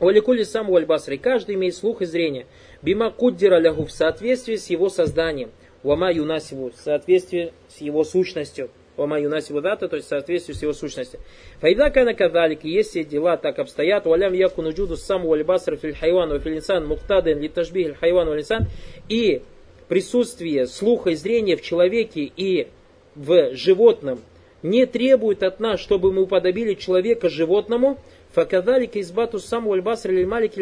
Валикули 0.00 0.42
сам 0.42 0.68
вальбасри. 0.68 1.16
Каждый 1.16 1.54
имеет 1.54 1.74
слух 1.74 2.02
и 2.02 2.04
зрение. 2.04 2.46
Бима 2.82 3.10
куддира 3.10 3.58
лягу 3.58 3.86
в 3.86 3.92
соответствии 3.92 4.56
с 4.56 4.70
его 4.70 4.88
созданием. 4.88 5.50
Вама 5.82 6.12
юнасиву 6.12 6.70
в 6.70 6.76
соответствии 6.76 7.52
с 7.68 7.80
его 7.80 8.04
сущностью. 8.04 8.70
Вама 8.96 9.20
юнасиву 9.20 9.60
дата, 9.60 9.88
то 9.88 9.96
есть 9.96 10.06
в 10.06 10.08
соответствии 10.08 10.54
с 10.54 10.62
его 10.62 10.72
сущностью. 10.72 11.20
Файда 11.60 11.90
кана 11.90 12.14
кадалик, 12.14 12.62
если 12.62 13.02
дела 13.02 13.36
так 13.36 13.58
обстоят, 13.58 14.06
валям 14.06 14.32
яку 14.32 14.62
нуджуду 14.62 14.96
сам 14.96 15.26
вальбасри 15.26 15.76
филь 15.76 15.94
хайван 15.94 16.30
ва 16.30 16.38
фильинсан 16.38 16.88
тажбих 17.52 17.98
хайван 17.98 18.28
валинсан. 18.28 18.66
И 19.08 19.42
присутствие 19.88 20.66
слуха 20.66 21.10
и 21.10 21.14
зрения 21.16 21.56
в 21.56 21.62
человеке 21.62 22.22
и 22.36 22.68
в 23.14 23.54
животном 23.54 24.20
не 24.62 24.86
требует 24.86 25.42
от 25.42 25.60
нас, 25.60 25.78
чтобы 25.78 26.12
мы 26.12 26.22
уподобили 26.22 26.74
человека 26.74 27.28
животному, 27.28 27.98
Факадалика 28.34 29.00
избату 29.00 29.38
сам 29.38 29.66
вальбаср 29.66 30.10
или 30.10 30.24
малик 30.24 30.54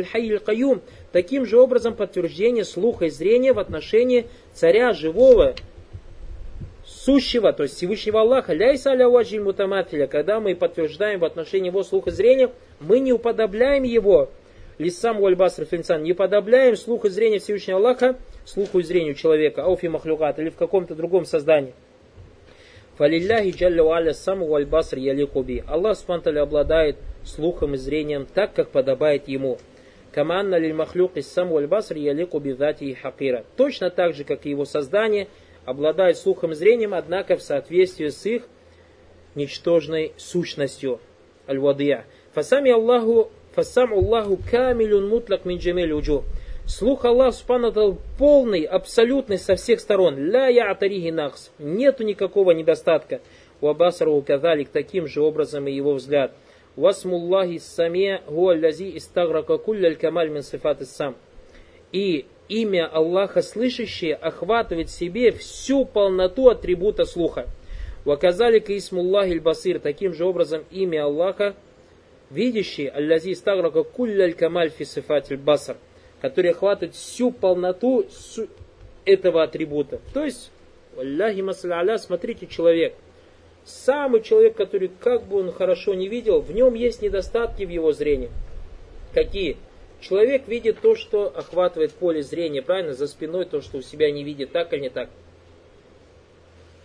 каюм. 0.45 0.83
Таким 1.11 1.47
же 1.47 1.59
образом 1.59 1.95
подтверждение 1.95 2.65
слуха 2.65 3.07
и 3.07 3.11
зрения 3.11 3.55
в 3.55 3.59
отношении 3.59 4.27
царя 4.53 4.93
живого, 4.93 5.55
сущего, 6.85 7.53
то 7.55 7.63
есть 7.63 7.77
Всевышнего 7.77 8.21
Аллаха, 8.21 8.53
ляйса 8.53 8.91
аля 8.91 9.09
мутаматиля, 9.09 10.07
когда 10.07 10.39
мы 10.39 10.55
подтверждаем 10.55 11.21
в 11.21 11.25
отношении 11.25 11.69
его 11.69 11.83
слуха 11.83 12.11
и 12.11 12.13
зрения, 12.13 12.51
мы 12.81 13.01
не 13.01 13.13
уподобляем 13.15 13.85
его, 13.85 14.29
лисам 14.77 15.19
вальбаср 15.19 15.65
финсан, 15.65 16.03
не 16.03 16.13
подобляем 16.13 16.77
слух 16.77 17.07
и 17.07 17.09
зрение 17.09 17.39
Всевышнего 17.39 17.79
Аллаха 17.79 18.19
слуху 18.45 18.81
и 18.81 18.83
зрению 18.83 19.15
человека, 19.15 19.65
ауфи 19.65 19.87
махлюкат, 19.87 20.39
или 20.39 20.51
в 20.51 20.57
каком-то 20.57 20.95
другом 20.95 21.25
создании. 21.25 21.75
Фалилляхи 22.99 23.51
джалля 23.51 23.83
ва'аля 23.83 24.13
саму 24.13 24.47
вальбаср 24.47 24.99
яликуби. 24.99 25.65
Аллах 25.67 25.97
спантали 25.97 26.39
обладает 26.39 26.97
слухом 27.25 27.75
и 27.75 27.79
зрением 27.79 28.27
так, 28.27 28.53
как 28.53 28.69
подобает 28.69 29.29
ему. 29.29 29.59
Каманна 30.13 30.57
лиль 30.57 30.75
махлюк 30.75 31.17
из 31.17 31.27
саму 31.27 31.55
вальбаср 31.55 31.97
яликуби 31.97 32.53
дати 32.53 32.85
и 32.85 32.95
хакира. 32.95 33.45
Точно 33.57 33.89
так 33.89 34.15
же, 34.15 34.25
как 34.25 34.45
и 34.45 34.51
его 34.51 34.67
создание, 34.67 35.29
обладает 35.65 36.19
слухом 36.19 36.53
и 36.53 36.55
зрением, 36.55 36.93
однако 36.93 37.37
в 37.37 37.43
соответствии 37.43 38.09
с 38.09 38.27
их 38.27 38.43
ничтожной 39.35 40.13
сущностью. 40.19 41.01
Аль-Вадия. 41.49 42.05
Фасами 42.35 42.71
Аллаху, 42.71 43.31
фасам 43.55 43.95
Аллаху 43.95 44.39
камилюн 44.51 45.09
мутлак 45.09 45.47
мин 45.47 45.59
джамиль 45.59 45.93
Слух 46.79 47.05
Аллаха 47.05 47.33
Субхану 47.33 47.99
полный, 48.17 48.63
абсолютный 48.63 49.37
со 49.37 49.57
всех 49.57 49.79
сторон. 49.79 50.17
Ля 50.17 50.49
я 50.49 50.71
атариги 50.71 51.11
нахс. 51.11 51.51
Нету 51.59 52.03
никакого 52.03 52.53
недостатка. 52.53 53.21
У 53.61 53.69
Абасару 53.69 54.23
казалик 54.23 54.71
таким 54.71 55.07
же 55.07 55.21
образом 55.21 55.69
и 55.69 55.73
его 55.73 55.93
взгляд. 55.93 56.33
Васмуллахи 56.77 57.59
саме 57.59 58.23
гуаллязи 58.27 58.97
истаграка 58.97 59.59
кулляль 59.59 59.97
камаль 59.97 60.31
мин 60.31 60.43
сифат 60.43 60.81
сам. 60.89 61.15
И 61.93 62.25
имя 62.49 62.87
Аллаха 62.91 63.43
слышащее 63.43 64.15
охватывает 64.15 64.89
в 64.89 64.99
себе 64.99 65.31
всю 65.31 65.85
полноту 65.85 66.49
атрибута 66.49 67.05
слуха. 67.05 67.49
Ваказалика 68.07 68.75
исмуллахи 68.79 69.41
басир. 69.41 69.79
Таким 69.79 70.15
же 70.15 70.25
образом 70.25 70.65
имя 70.71 71.05
Аллаха 71.05 71.55
видящий 72.31 72.89
аллази 72.89 73.35
истаграка 73.35 73.83
кулляль 73.83 74.33
камаль 74.33 74.71
фи 74.71 74.87
сифат 74.87 75.29
басар 75.39 75.77
который 76.23 76.53
охватывает 76.53 76.95
всю 76.95 77.33
полноту 77.33 78.07
этого 79.05 79.43
атрибута. 79.43 80.01
То 80.15 80.25
есть, 80.25 80.53
Аллахи 80.97 81.41
масаля, 81.41 81.99
смотрите, 81.99 82.47
человек, 82.47 82.95
самый 83.65 84.23
человек, 84.23 84.57
который 84.57 84.89
как 85.01 85.25
бы 85.25 85.41
он 85.41 85.53
хорошо 85.53 85.95
не 85.95 86.07
видел, 86.09 86.41
в 86.41 86.53
нем 86.53 86.75
есть 86.75 87.03
недостатки 87.03 87.65
в 87.65 87.71
его 87.71 87.93
зрении. 87.93 88.31
Какие? 89.13 89.57
Человек 90.01 90.47
видит 90.47 90.81
то, 90.81 90.95
что 90.95 91.27
охватывает 91.27 91.93
поле 91.93 92.23
зрения, 92.23 92.63
правильно, 92.63 92.95
за 92.95 93.09
спиной 93.09 93.45
то, 93.45 93.61
что 93.61 93.79
у 93.79 93.83
себя 93.83 94.11
не 94.13 94.23
видит, 94.23 94.53
так 94.53 94.73
или 94.73 94.83
не 94.83 94.91
так. 94.91 95.11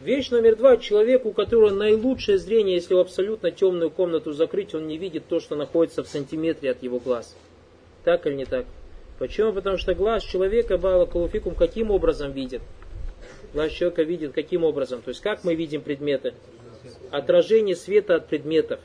Вещь 0.01 0.29
номер 0.29 0.55
два. 0.55 0.77
Человек, 0.77 1.25
у 1.25 1.31
которого 1.31 1.71
наилучшее 1.71 2.37
зрение, 2.37 2.75
если 2.75 2.93
в 2.93 2.99
абсолютно 2.99 3.51
темную 3.51 3.89
комнату 3.91 4.33
закрыть, 4.33 4.75
он 4.75 4.87
не 4.87 4.97
видит 4.97 5.27
то, 5.27 5.39
что 5.39 5.55
находится 5.55 6.03
в 6.03 6.07
сантиметре 6.07 6.71
от 6.71 6.83
его 6.83 6.99
глаз. 6.99 7.35
Так 8.03 8.27
или 8.27 8.35
не 8.35 8.45
так? 8.45 8.65
Почему? 9.19 9.51
Потому 9.51 9.77
что 9.77 9.95
глаз 9.95 10.23
человека, 10.23 10.77
Балакалуфикум, 10.77 11.55
каким 11.55 11.91
образом 11.91 12.31
видит? 12.31 12.61
Глаз 13.53 13.71
человека 13.71 14.03
видит 14.03 14.33
каким 14.33 14.63
образом? 14.63 15.01
То 15.01 15.09
есть 15.09 15.21
как 15.21 15.43
мы 15.43 15.55
видим 15.55 15.81
предметы? 15.81 16.33
Отражение 17.11 17.75
света 17.75 18.15
от 18.15 18.27
предметов. 18.27 18.79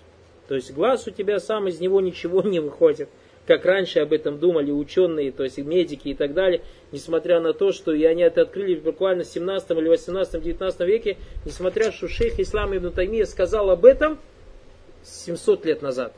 То 0.49 0.55
есть 0.55 0.73
глаз 0.73 1.07
у 1.07 1.11
тебя 1.11 1.39
сам, 1.39 1.69
из 1.69 1.81
него 1.81 2.01
ничего 2.01 2.43
не 2.43 2.61
выходит. 2.61 3.09
Как 3.47 3.65
раньше 3.65 3.99
об 3.99 4.13
этом 4.13 4.39
думали 4.39 4.71
ученые, 4.71 5.33
то 5.33 5.43
есть 5.43 5.59
медики 5.59 6.09
и 6.09 6.15
так 6.15 6.33
далее, 6.33 6.63
несмотря 6.93 7.41
на 7.41 7.53
то, 7.53 7.73
что 7.73 7.93
и 7.93 8.05
они 8.05 8.23
это 8.23 8.43
открыли 8.43 8.77
буквально 8.77 9.25
в 9.25 9.27
17 9.27 9.71
или 9.73 9.89
18 9.89 10.41
19 10.41 10.81
веке, 10.83 11.17
несмотря 11.45 11.91
что 11.91 12.07
шейх 12.07 12.39
Ислам 12.39 12.77
Ибн 12.77 12.93
Таймия 12.93 13.25
сказал 13.25 13.71
об 13.71 13.85
этом 13.85 14.19
700 15.03 15.67
лет 15.67 15.83
назад. 15.83 16.15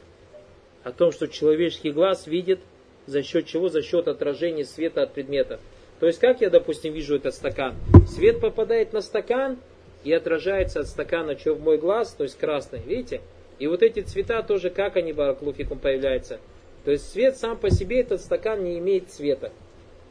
О 0.83 0.93
том, 0.93 1.13
что 1.13 1.27
человеческий 1.27 1.93
глаз 1.93 2.27
видит 2.27 2.61
за 3.07 3.23
счет 3.23 3.47
чего? 3.47 3.69
За 3.69 3.83
счет 3.83 4.09
отражения 4.09 4.65
света 4.65 5.03
от 5.03 5.13
предмета. 5.13 5.61
То 6.01 6.07
есть, 6.07 6.19
как 6.19 6.41
я, 6.41 6.51
допустим, 6.51 6.93
вижу 6.93 7.17
этот 7.17 7.35
стакан? 7.35 7.77
Свет 8.09 8.41
попадает 8.41 8.93
на 8.93 9.01
стакан 9.01 9.59
и 10.03 10.13
отражается 10.13 10.81
от 10.81 10.89
стакана, 10.89 11.39
что 11.39 11.55
в 11.55 11.61
мой 11.61 11.79
глаз, 11.79 12.13
то 12.13 12.25
есть 12.25 12.39
красный, 12.39 12.81
видите? 12.85 13.21
И 13.59 13.67
вот 13.67 13.83
эти 13.83 14.01
цвета 14.01 14.43
тоже, 14.43 14.71
как 14.71 14.97
они, 14.97 15.13
бараклуфикум, 15.13 15.79
появляются? 15.79 16.41
То 16.85 16.91
есть 16.91 17.11
свет 17.11 17.37
сам 17.37 17.57
по 17.57 17.71
себе, 17.71 18.01
этот 18.01 18.21
стакан 18.21 18.63
не 18.63 18.79
имеет 18.79 19.11
цвета. 19.11 19.53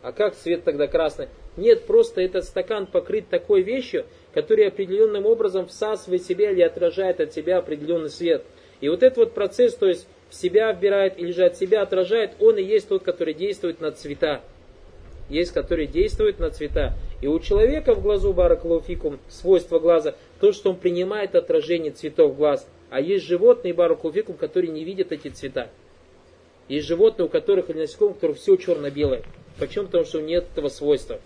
А 0.01 0.12
как 0.12 0.36
цвет 0.36 0.63
тогда 0.63 0.88
красный? 0.88 1.27
Нет, 1.56 1.86
просто 1.86 2.21
этот 2.21 2.45
стакан 2.45 2.88
покрыт 2.88 3.29
такой 3.29 3.62
вещью, 3.62 4.06
которая 4.34 4.69
определенным 4.69 5.25
образом 5.25 5.67
всасывает 5.67 6.23
себя 6.23 6.51
или 6.51 6.62
отражает 6.62 7.19
от 7.19 7.34
себя 7.34 7.58
определенный 7.58 8.10
свет. 8.10 8.43
И 8.82 8.89
вот 8.89 9.03
этот 9.03 9.17
вот 9.17 9.34
процесс, 9.34 9.75
то 9.75 9.88
есть 9.88 10.08
себя 10.34 10.72
вбирает 10.72 11.17
или 11.17 11.32
же 11.32 11.46
от 11.46 11.58
себя 11.58 11.82
отражает, 11.82 12.32
он 12.39 12.58
и 12.58 12.63
есть 12.63 12.88
тот, 12.88 13.04
который 13.04 13.34
действует 13.34 13.82
на 13.82 13.91
цвета. 13.91 14.41
Есть, 15.30 15.54
который 15.54 15.88
действует 15.88 16.39
на 16.39 16.50
цвета. 16.50 16.96
И 17.22 17.28
у 17.28 17.39
человека 17.39 17.96
в 17.96 18.02
глазу 18.02 18.34
бараклауфикум 18.34 19.19
свойство 19.30 19.80
глаза, 19.80 20.15
то, 20.39 20.52
что 20.52 20.72
он 20.72 20.76
принимает 20.76 21.36
отражение 21.36 21.91
цветов 21.91 22.36
глаз. 22.36 22.67
А 22.89 23.00
есть 23.00 23.26
животные 23.26 23.74
бараклауфикум, 23.74 24.36
которые 24.36 24.72
не 24.72 24.84
видят 24.84 25.12
эти 25.12 25.30
цвета. 25.30 25.69
Есть 26.67 26.88
животные, 26.88 27.26
у 27.26 27.30
которых 27.30 27.69
или 27.69 27.80
насекомых, 27.80 28.13
у 28.13 28.15
которых 28.15 28.38
все 28.38 28.56
черно-белое. 28.56 29.24
Почему? 29.60 29.86
Потому 29.86 30.06
что 30.06 30.22
нет 30.22 30.46
этого 30.52 30.69
свойства. 30.69 31.19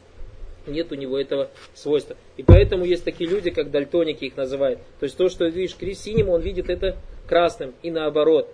Нет 0.66 0.92
у 0.92 0.96
него 0.96 1.18
этого 1.18 1.50
свойства. 1.74 2.18
И 2.36 2.44
поэтому 2.44 2.84
есть 2.84 3.04
такие 3.04 3.30
люди, 3.30 3.50
как 3.52 3.72
дальтоники 3.72 4.26
их 4.26 4.36
называют. 4.36 4.80
То 5.00 5.06
есть 5.06 5.18
то, 5.18 5.30
что 5.30 5.46
видишь 5.46 5.76
синим, 5.98 6.30
он 6.30 6.42
видит 6.42 6.70
это 6.70 6.98
красным. 7.28 7.74
И 7.84 7.92
наоборот. 7.92 8.50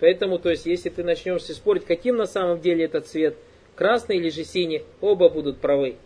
Поэтому, 0.00 0.38
то 0.38 0.50
есть, 0.50 0.66
если 0.66 0.88
ты 0.88 1.04
начнешь 1.04 1.42
спорить, 1.42 1.84
каким 1.84 2.16
на 2.16 2.26
самом 2.26 2.60
деле 2.60 2.86
этот 2.86 3.06
цвет, 3.06 3.36
красный 3.76 4.16
или 4.16 4.30
же 4.30 4.44
синий, 4.44 4.82
оба 5.00 5.28
будут 5.28 5.58
правы. 5.58 5.96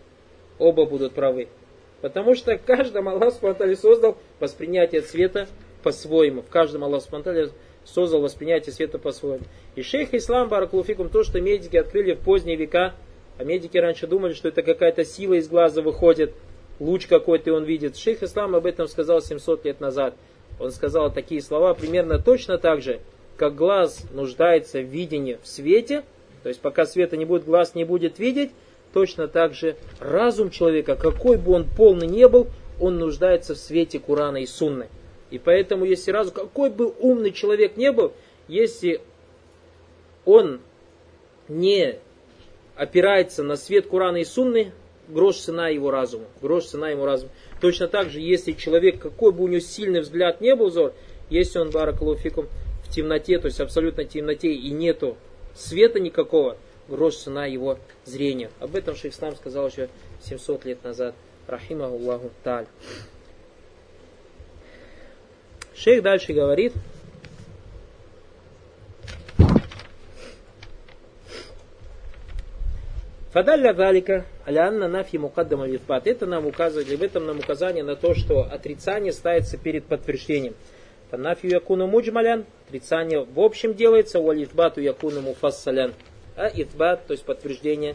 Оба 0.59 0.85
будут 0.85 1.15
правы. 1.15 1.49
Потому 2.01 2.35
что 2.35 2.59
каждому 2.67 3.11
Аллах 3.11 3.35
Субтитры 3.35 3.77
создал 3.77 4.19
воспринятие 4.41 5.01
цвета 5.01 5.49
по-своему. 5.83 6.43
В 6.43 6.49
каждом 6.49 6.85
Аллах 6.85 7.03
Субтитры 7.03 7.51
создал 7.85 8.21
воспринятие 8.21 8.73
света 8.73 8.99
по-своему. 8.99 9.45
И 9.77 9.83
шейх 9.83 10.13
Ислам 10.13 10.49
Баракулуфикум, 10.49 11.09
то, 11.09 11.23
что 11.23 11.41
медики 11.41 11.77
открыли 11.77 12.15
в 12.15 12.21
поздние 12.21 12.57
века, 12.57 12.95
а 13.39 13.45
медики 13.45 13.77
раньше 13.79 14.07
думали, 14.07 14.33
что 14.33 14.49
это 14.49 14.63
какая-то 14.63 15.05
сила 15.05 15.35
из 15.35 15.49
глаза 15.49 15.83
выходит, 15.83 16.33
луч 16.81 17.07
какой-то 17.07 17.53
он 17.53 17.65
видит. 17.65 17.97
Шейх 17.97 18.23
Ислам 18.23 18.55
об 18.57 18.67
этом 18.67 18.89
сказал 18.89 19.21
700 19.21 19.65
лет 19.65 19.81
назад. 19.81 20.15
Он 20.59 20.71
сказал 20.71 21.13
такие 21.13 21.43
слова 21.43 21.75
примерно 21.75 22.19
точно 22.19 22.59
так 22.59 22.81
же, 22.81 23.01
как 23.37 23.55
глаз 23.55 24.05
нуждается 24.13 24.81
в 24.81 24.85
видении 24.85 25.39
в 25.43 25.47
свете, 25.47 26.05
то 26.43 26.49
есть 26.49 26.61
пока 26.61 26.87
света 26.87 27.17
не 27.17 27.25
будет, 27.25 27.45
глаз 27.45 27.75
не 27.75 27.85
будет 27.85 28.19
видеть, 28.19 28.51
точно 28.93 29.29
так 29.29 29.55
же 29.55 29.77
разум 29.99 30.51
человека, 30.51 30.95
какой 30.97 31.37
бы 31.37 31.53
он 31.53 31.67
полный 31.69 32.07
не 32.07 32.29
был, 32.29 32.47
он 32.81 32.99
нуждается 32.99 33.55
в 33.55 33.59
свете 33.59 33.99
Курана 33.99 34.39
и 34.39 34.47
Сунны. 34.47 34.89
И 35.31 35.39
поэтому, 35.39 35.85
если 35.85 36.11
разум, 36.11 36.35
какой 36.35 36.71
бы 36.71 36.93
умный 37.01 37.33
человек 37.33 37.77
не 37.77 37.91
был, 37.93 38.13
если 38.47 39.01
он 40.25 40.61
не 41.49 41.97
опирается 42.77 43.43
на 43.43 43.57
свет 43.57 43.87
Курана 43.87 44.19
и 44.19 44.25
Сунны, 44.25 44.73
грош 45.09 45.37
цена 45.37 45.69
его 45.69 45.91
разуму. 45.91 46.27
Грош 46.41 46.67
цена 46.67 46.91
ему 46.91 47.05
разуму. 47.05 47.31
Точно 47.61 47.89
так 47.89 48.11
же, 48.11 48.21
если 48.21 48.53
человек, 48.53 49.01
какой 49.01 49.33
бы 49.33 49.45
у 49.45 49.49
него 49.49 49.61
сильный 49.61 50.01
взгляд 50.01 50.41
не 50.41 50.55
был 50.55 50.69
взор, 50.69 50.93
если 51.31 51.59
он, 51.59 51.71
баракалуфикум, 51.71 52.47
темноте, 52.95 53.39
то 53.39 53.47
есть 53.47 53.61
абсолютно 53.61 54.05
темноте 54.05 54.53
и 54.53 54.71
нету 54.71 55.17
света 55.55 56.01
никакого, 56.01 56.57
грош 56.89 57.17
цена 57.17 57.47
его 57.47 57.79
зрения. 58.05 58.51
Об 58.61 58.77
этом 58.77 58.97
шейх 58.97 59.15
Ислам 59.15 59.35
сказал 59.37 59.69
еще 59.69 59.89
700 60.23 60.65
лет 60.65 60.85
назад. 60.85 61.15
Рахима 61.47 61.87
Аллаху 61.87 62.31
Таль. 62.43 62.67
Шейх 65.75 66.03
дальше 66.03 66.33
говорит, 66.33 66.73
Фадалля 73.33 73.75
Далика, 73.75 74.25
Алянна 74.45 74.87
Нафи 74.87 75.17
Мукаддама 75.17 75.67
Витпат. 75.67 76.07
Это 76.07 76.25
нам 76.25 76.47
указывает, 76.47 76.87
в 76.87 77.03
этом 77.03 77.27
нам 77.27 77.41
указание 77.41 77.83
на 77.83 77.97
то, 77.97 78.15
что 78.15 78.43
отрицание 78.45 79.13
ставится 79.13 79.59
перед 79.59 79.85
подтверждением. 79.87 80.55
Фанафию 81.11 81.53
якуну 81.53 81.87
муджмалян, 81.87 82.45
отрицание 82.67 83.25
в 83.25 83.41
общем 83.41 83.75
делается, 83.75 84.19
у 84.19 84.31
алифбату 84.31 84.81
якуну 84.81 85.21
муфассалян. 85.21 85.93
А 86.37 86.49
ифбат, 86.49 87.07
то 87.07 87.13
есть 87.13 87.25
подтверждение 87.25 87.95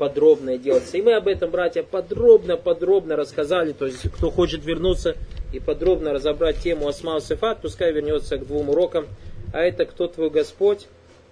подробное 0.00 0.56
делается. 0.56 0.96
И 0.96 1.02
мы 1.02 1.12
об 1.14 1.28
этом, 1.28 1.50
братья, 1.50 1.82
подробно-подробно 1.82 3.16
рассказали. 3.16 3.72
То 3.72 3.84
есть, 3.86 4.10
кто 4.10 4.30
хочет 4.30 4.64
вернуться 4.64 5.14
и 5.52 5.60
подробно 5.60 6.12
разобрать 6.12 6.56
тему 6.56 6.88
Асмау 6.88 7.20
Сифат, 7.20 7.60
пускай 7.60 7.92
вернется 7.92 8.38
к 8.38 8.46
двум 8.46 8.70
урокам. 8.70 9.06
А 9.52 9.60
это 9.60 9.84
кто 9.84 10.08
твой 10.08 10.30
Господь? 10.30 10.86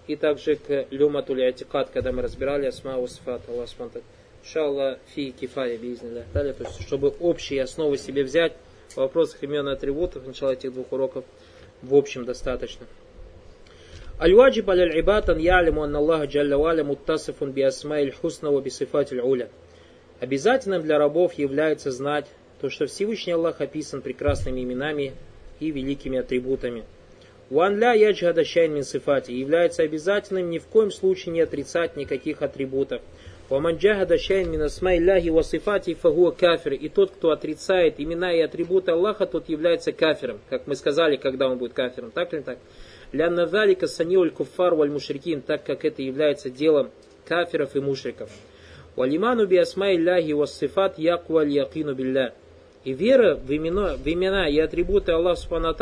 И 0.06 0.16
также 0.16 0.56
к 0.56 0.86
Люматуль 0.90 1.44
Атикат, 1.44 1.90
когда 1.90 2.12
мы 2.12 2.20
разбирали 2.22 2.66
Асмау 2.66 3.08
Сифат. 3.08 3.40
Аллах. 3.48 3.68
Иншаллах, 4.44 4.98
фи 5.14 5.30
кифая 5.30 5.78
бизнес. 5.78 6.24
То 6.32 6.42
есть, 6.44 6.82
чтобы 6.82 7.14
общие 7.20 7.62
основы 7.62 7.96
себе 7.96 8.22
взять 8.22 8.52
в 8.92 8.96
вопросах 8.96 9.42
имен 9.42 9.68
и 9.68 9.72
атрибутов, 9.72 10.26
начала 10.26 10.52
этих 10.52 10.72
двух 10.72 10.92
уроков, 10.92 11.24
в 11.82 11.94
общем 11.94 12.24
достаточно. 12.24 12.86
Аль-ваджиб 14.20 14.68
аль-ибад 14.68 15.28
ан 15.28 15.38
ялиму 15.38 15.82
ан 15.82 15.94
Аллаха 15.94 16.24
джалля 16.24 16.58
валя 16.58 16.82
муттасифун 16.82 17.52
би 17.52 17.62
асмаиль 17.62 18.12
хусна 18.12 18.50
ва 18.50 18.60
би 18.60 18.70
сифатиль 18.70 19.20
уля. 19.20 19.48
Обязательным 20.18 20.82
для 20.82 20.98
рабов 20.98 21.34
является 21.34 21.92
знать 21.92 22.26
то, 22.60 22.68
что 22.68 22.86
Всевышний 22.86 23.34
Аллах 23.34 23.60
описан 23.60 24.02
прекрасными 24.02 24.62
именами 24.62 25.12
и 25.60 25.70
великими 25.70 26.18
атрибутами. 26.18 26.84
Уан 27.50 27.78
ля 27.78 27.92
яджхада 27.92 28.44
шайн 28.44 28.74
мин 28.74 28.82
сифати 28.82 29.30
является 29.30 29.84
обязательным 29.84 30.50
ни 30.50 30.58
в 30.58 30.66
коем 30.66 30.90
случае 30.90 31.32
не 31.32 31.40
отрицать 31.40 31.96
никаких 31.96 32.42
атрибутов. 32.42 33.00
Мин 33.50 34.62
асмаилляхи 34.62 35.30
ва 35.30 35.42
сифати 35.42 35.94
фагуа 35.94 36.32
кафир. 36.32 36.74
И 36.74 36.88
тот, 36.88 37.12
кто 37.12 37.30
отрицает 37.30 37.94
имена 37.98 38.32
и 38.32 38.40
атрибуты 38.40 38.90
Аллаха, 38.90 39.26
тот 39.26 39.48
является 39.48 39.92
кафиром. 39.92 40.38
Как 40.50 40.66
мы 40.66 40.76
сказали, 40.76 41.16
когда 41.16 41.48
он 41.48 41.56
будет 41.56 41.72
кафиром. 41.72 42.10
Так 42.10 42.34
или 42.34 42.42
так? 42.42 42.58
Лянна 43.12 43.46
залика 43.46 43.86
саниуль 43.86 44.30
куффар 44.30 44.74
валь 44.74 44.90
мушрикин, 44.90 45.40
так 45.40 45.64
как 45.64 45.86
это 45.86 46.02
является 46.02 46.50
делом 46.50 46.90
кафиров 47.24 47.74
и 47.74 47.80
мушриков. 47.80 48.30
Валиману 48.96 49.46
би 49.46 49.56
асмай 49.56 49.96
ляхи 49.96 50.32
вассифат 50.32 50.98
яква 50.98 51.42
якину 51.42 51.94
билля. 51.94 52.34
И 52.84 52.92
вера 52.92 53.34
в 53.36 53.50
имена, 53.50 53.96
в 53.96 54.06
имена 54.06 54.46
и 54.46 54.58
атрибуты 54.58 55.12
Аллаха 55.12 55.40
Субхану 55.40 55.74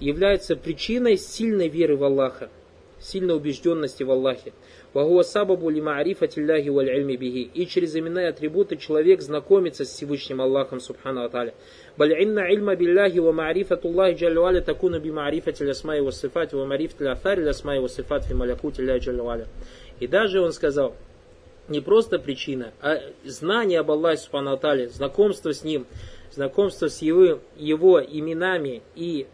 является 0.00 0.56
причиной 0.56 1.18
сильной 1.18 1.68
веры 1.68 1.96
в 1.96 2.02
Аллаха, 2.02 2.50
сильной 3.04 3.36
убежденности 3.36 4.02
в 4.02 4.10
Аллахе. 4.10 4.52
Вагуа 4.92 5.22
сабабу 5.22 5.68
лима 5.70 5.98
арифатилляхи 5.98 6.68
валь 6.68 6.90
альми 6.90 7.16
бихи. 7.16 7.50
И 7.54 7.66
через 7.66 7.94
имена 7.94 8.22
и 8.22 8.26
атрибуты 8.26 8.76
человек 8.76 9.20
знакомится 9.20 9.84
с 9.84 9.88
Всевышним 9.88 10.40
Аллахом, 10.40 10.80
субхану 10.80 11.22
аталя. 11.22 11.54
Баль 11.96 12.20
инна 12.22 12.50
ильма 12.50 12.76
билляхи 12.76 13.18
ва 13.18 13.32
маарифатуллахи 13.32 14.16
джалюаля 14.16 14.60
такуна 14.60 15.00
би 15.00 15.10
маарифатилля 15.10 15.74
смай 15.74 16.00
ва 16.00 16.12
сифат 16.12 16.52
ва 16.52 16.64
маарифатилля 16.64 17.12
афарилля 17.12 17.52
смай 17.52 17.80
ва 17.80 17.88
сифат 17.88 18.24
фи 18.24 18.34
малякутилля 18.34 18.98
джалюаля. 18.98 19.46
И 20.00 20.06
даже 20.06 20.40
он 20.40 20.52
сказал, 20.52 20.94
не 21.68 21.80
просто 21.80 22.18
причина, 22.18 22.72
а 22.80 23.00
знание 23.24 23.80
об 23.80 23.90
Аллахе, 23.90 24.18
субхану 24.18 24.52
аталя, 24.52 24.88
знакомство 24.88 25.52
с 25.52 25.64
ним, 25.64 25.86
знакомство 26.32 26.88
с 26.88 27.00
его, 27.02 27.40
его 27.56 28.00
именами 28.00 28.82
и 28.94 29.26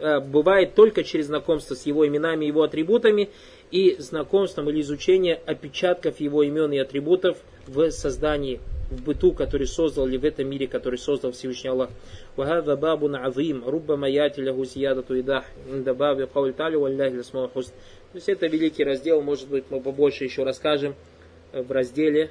бывает 0.00 0.74
только 0.74 1.04
через 1.04 1.26
знакомство 1.26 1.74
с 1.74 1.86
Его 1.86 2.06
именами 2.06 2.44
и 2.44 2.48
Его 2.48 2.62
атрибутами 2.62 3.30
и 3.70 3.96
знакомством 3.98 4.68
или 4.70 4.80
изучение 4.80 5.40
опечатков 5.46 6.20
Его 6.20 6.42
имен 6.42 6.72
и 6.72 6.78
атрибутов 6.78 7.38
в 7.66 7.90
создании 7.90 8.60
в 8.90 9.02
быту, 9.04 9.32
который 9.32 9.66
создал, 9.66 10.06
или 10.06 10.18
в 10.18 10.24
этом 10.24 10.48
мире, 10.48 10.66
который 10.66 10.98
создал 10.98 11.32
Всевышний 11.32 11.70
Аллах. 11.70 11.90
وهذا 12.36 12.74
باب 12.74 13.14
عظيم 13.14 13.64
ربما 13.64 14.08
ياتي 14.08 14.42
له 14.42 14.64
زيادة 14.64 15.04
إيضاح 15.10 15.44
عند 15.72 15.90
باب 15.90 16.28
قول 16.34 16.52
تعالى 16.52 16.76
والله 16.76 17.08
الأسماء 17.08 17.44
الحسنى. 17.44 17.74
То 18.12 18.16
есть 18.16 18.28
это 18.28 18.46
великий 18.46 18.84
раздел, 18.84 19.22
может 19.22 19.48
быть 19.48 19.64
мы 19.70 19.80
побольше 19.80 20.24
еще 20.24 20.42
расскажем 20.42 20.94
в 21.52 21.70
разделе 21.72 22.30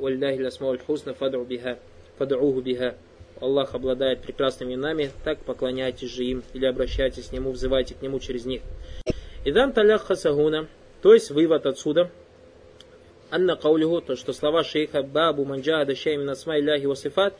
والله 0.00 0.34
الأسماء 0.34 0.72
الحسنى 0.72 1.14
فادعوا 1.14 1.44
بها 1.44 1.78
فادعوه 2.18 2.60
بها. 2.60 2.94
Аллах 3.41 3.75
обладает 3.75 4.21
прекрасными 4.21 4.73
именами, 4.73 5.11
так 5.23 5.39
поклоняйтесь 5.39 6.11
же 6.11 6.23
им 6.25 6.43
или 6.53 6.65
обращайтесь 6.65 7.27
к 7.27 7.31
Нему, 7.31 7.51
взывайте 7.51 7.95
к 7.95 8.01
Нему 8.01 8.19
через 8.19 8.45
них. 8.45 8.61
Идан 9.45 9.73
талях 9.73 10.05
хасагуна, 10.05 10.67
то 11.01 11.13
есть 11.13 11.31
вывод 11.31 11.65
отсюда, 11.65 12.09
Анна 13.31 13.55
каулиху, 13.55 14.01
то 14.01 14.15
что 14.15 14.33
слова 14.33 14.63
шейха 14.63 15.03
Бабу 15.03 15.45
Манджада 15.45 15.95
Шеймин 15.95 16.29
Асма 16.29 16.59
Иляхи 16.59 16.85
Васифат, 16.85 17.35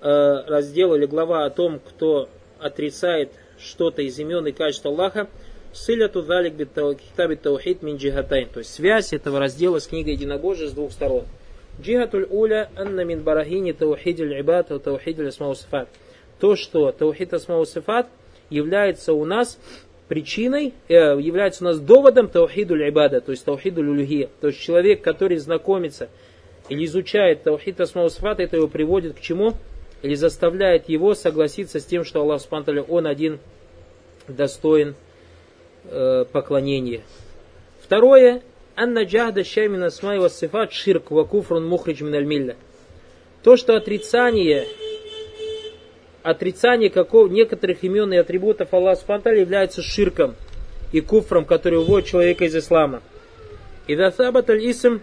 э, 0.00 0.42
раздел 0.46 0.94
или 0.94 1.06
глава 1.06 1.44
о 1.44 1.50
том, 1.50 1.80
кто 1.80 2.28
отрицает 2.60 3.30
что-то 3.58 4.02
из 4.02 4.18
имен 4.18 4.46
и 4.46 4.52
качеств 4.52 4.86
Аллаха, 4.86 5.28
Сыляту 5.72 6.22
залик 6.22 6.56
китаби 6.56 7.34
таухид 7.36 7.82
мин 7.82 7.96
джихатайн. 7.96 8.48
То 8.48 8.60
есть 8.60 8.72
связь 8.72 9.12
этого 9.12 9.38
раздела 9.38 9.78
с 9.78 9.86
книгой 9.86 10.14
единобожия 10.14 10.68
с 10.68 10.72
двух 10.72 10.92
сторон. 10.92 11.24
Джихатуль 11.80 12.26
уля 12.30 12.70
анна 12.76 13.04
мин 13.04 13.22
барахини 13.22 13.72
таухидиль 13.72 14.40
ибад 14.40 14.68
таухидиль 14.82 15.28
асмау 15.28 15.54
сифат. 15.54 15.88
То, 16.40 16.56
что 16.56 16.90
таухид 16.92 17.32
асмау 17.32 17.64
сифат 17.64 18.08
является 18.50 19.12
у 19.12 19.24
нас 19.24 19.58
причиной, 20.08 20.74
э, 20.88 20.94
является 21.20 21.64
у 21.64 21.66
нас 21.68 21.78
доводом 21.78 22.28
таухиду 22.28 22.74
ибада, 22.76 23.20
то 23.20 23.30
есть 23.30 23.44
таухиду 23.44 23.82
улюхия. 23.82 24.28
То 24.40 24.48
есть 24.48 24.60
человек, 24.60 25.02
который 25.02 25.36
знакомится 25.36 26.08
или 26.68 26.84
изучает 26.84 27.44
таухид 27.44 27.80
асмаусфат, 27.80 28.40
это 28.40 28.56
его 28.56 28.68
приводит 28.68 29.16
к 29.16 29.20
чему? 29.20 29.54
Или 30.02 30.14
заставляет 30.14 30.88
его 30.88 31.14
согласиться 31.14 31.80
с 31.80 31.84
тем, 31.84 32.04
что 32.04 32.20
Аллах 32.20 32.40
Субтитры, 32.40 32.84
Он 32.86 33.06
один 33.06 33.40
достоин 34.28 34.94
э, 35.84 36.24
поклонения. 36.30 37.02
Второе, 37.80 38.42
анна 38.77 39.03
джахда 39.03 39.43
шаймин 39.43 39.83
асмай 39.83 40.19
вассифат 40.19 40.71
ширк 40.71 41.11
ва 41.11 41.23
куфрун 41.25 41.65
мухридж 41.67 42.03
мин 42.03 42.53
То, 43.43 43.57
что 43.57 43.75
отрицание 43.75 44.67
отрицание 46.23 46.89
какого, 46.89 47.27
некоторых 47.27 47.83
имен 47.83 48.13
и 48.13 48.17
атрибутов 48.17 48.73
Аллаха 48.73 49.01
Субтитры 49.01 49.39
является 49.39 49.81
ширком 49.81 50.35
и 50.91 51.01
куфром, 51.01 51.45
который 51.45 51.79
уводит 51.79 52.07
человека 52.07 52.45
из 52.45 52.55
ислама. 52.55 53.01
إذا 53.89 54.09
ثبت 54.09 54.49
الاسم 54.49 54.99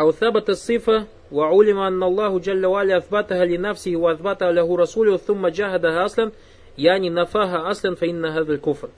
أو 0.00 0.12
ثبت 0.12 0.50
الصفة 0.50 1.06
وعلم 1.32 1.78
أن 1.78 2.02
الله 2.02 2.38
جل 2.38 2.66
وعلا 2.66 2.96
أثبتها 2.96 3.44
لنفسه 3.44 3.96
وأثبتها 3.96 4.52
له 4.52 4.76
رسوله 4.76 5.16
ثم 5.16 5.46
جاهدها 5.48 6.04
أصلا 6.04 6.32
يعني 6.78 7.10
نفاها 7.10 7.70
أصلا 7.70 7.94
فإن 7.94 8.24
هذا 8.24 8.52
الكفر. 8.52 8.88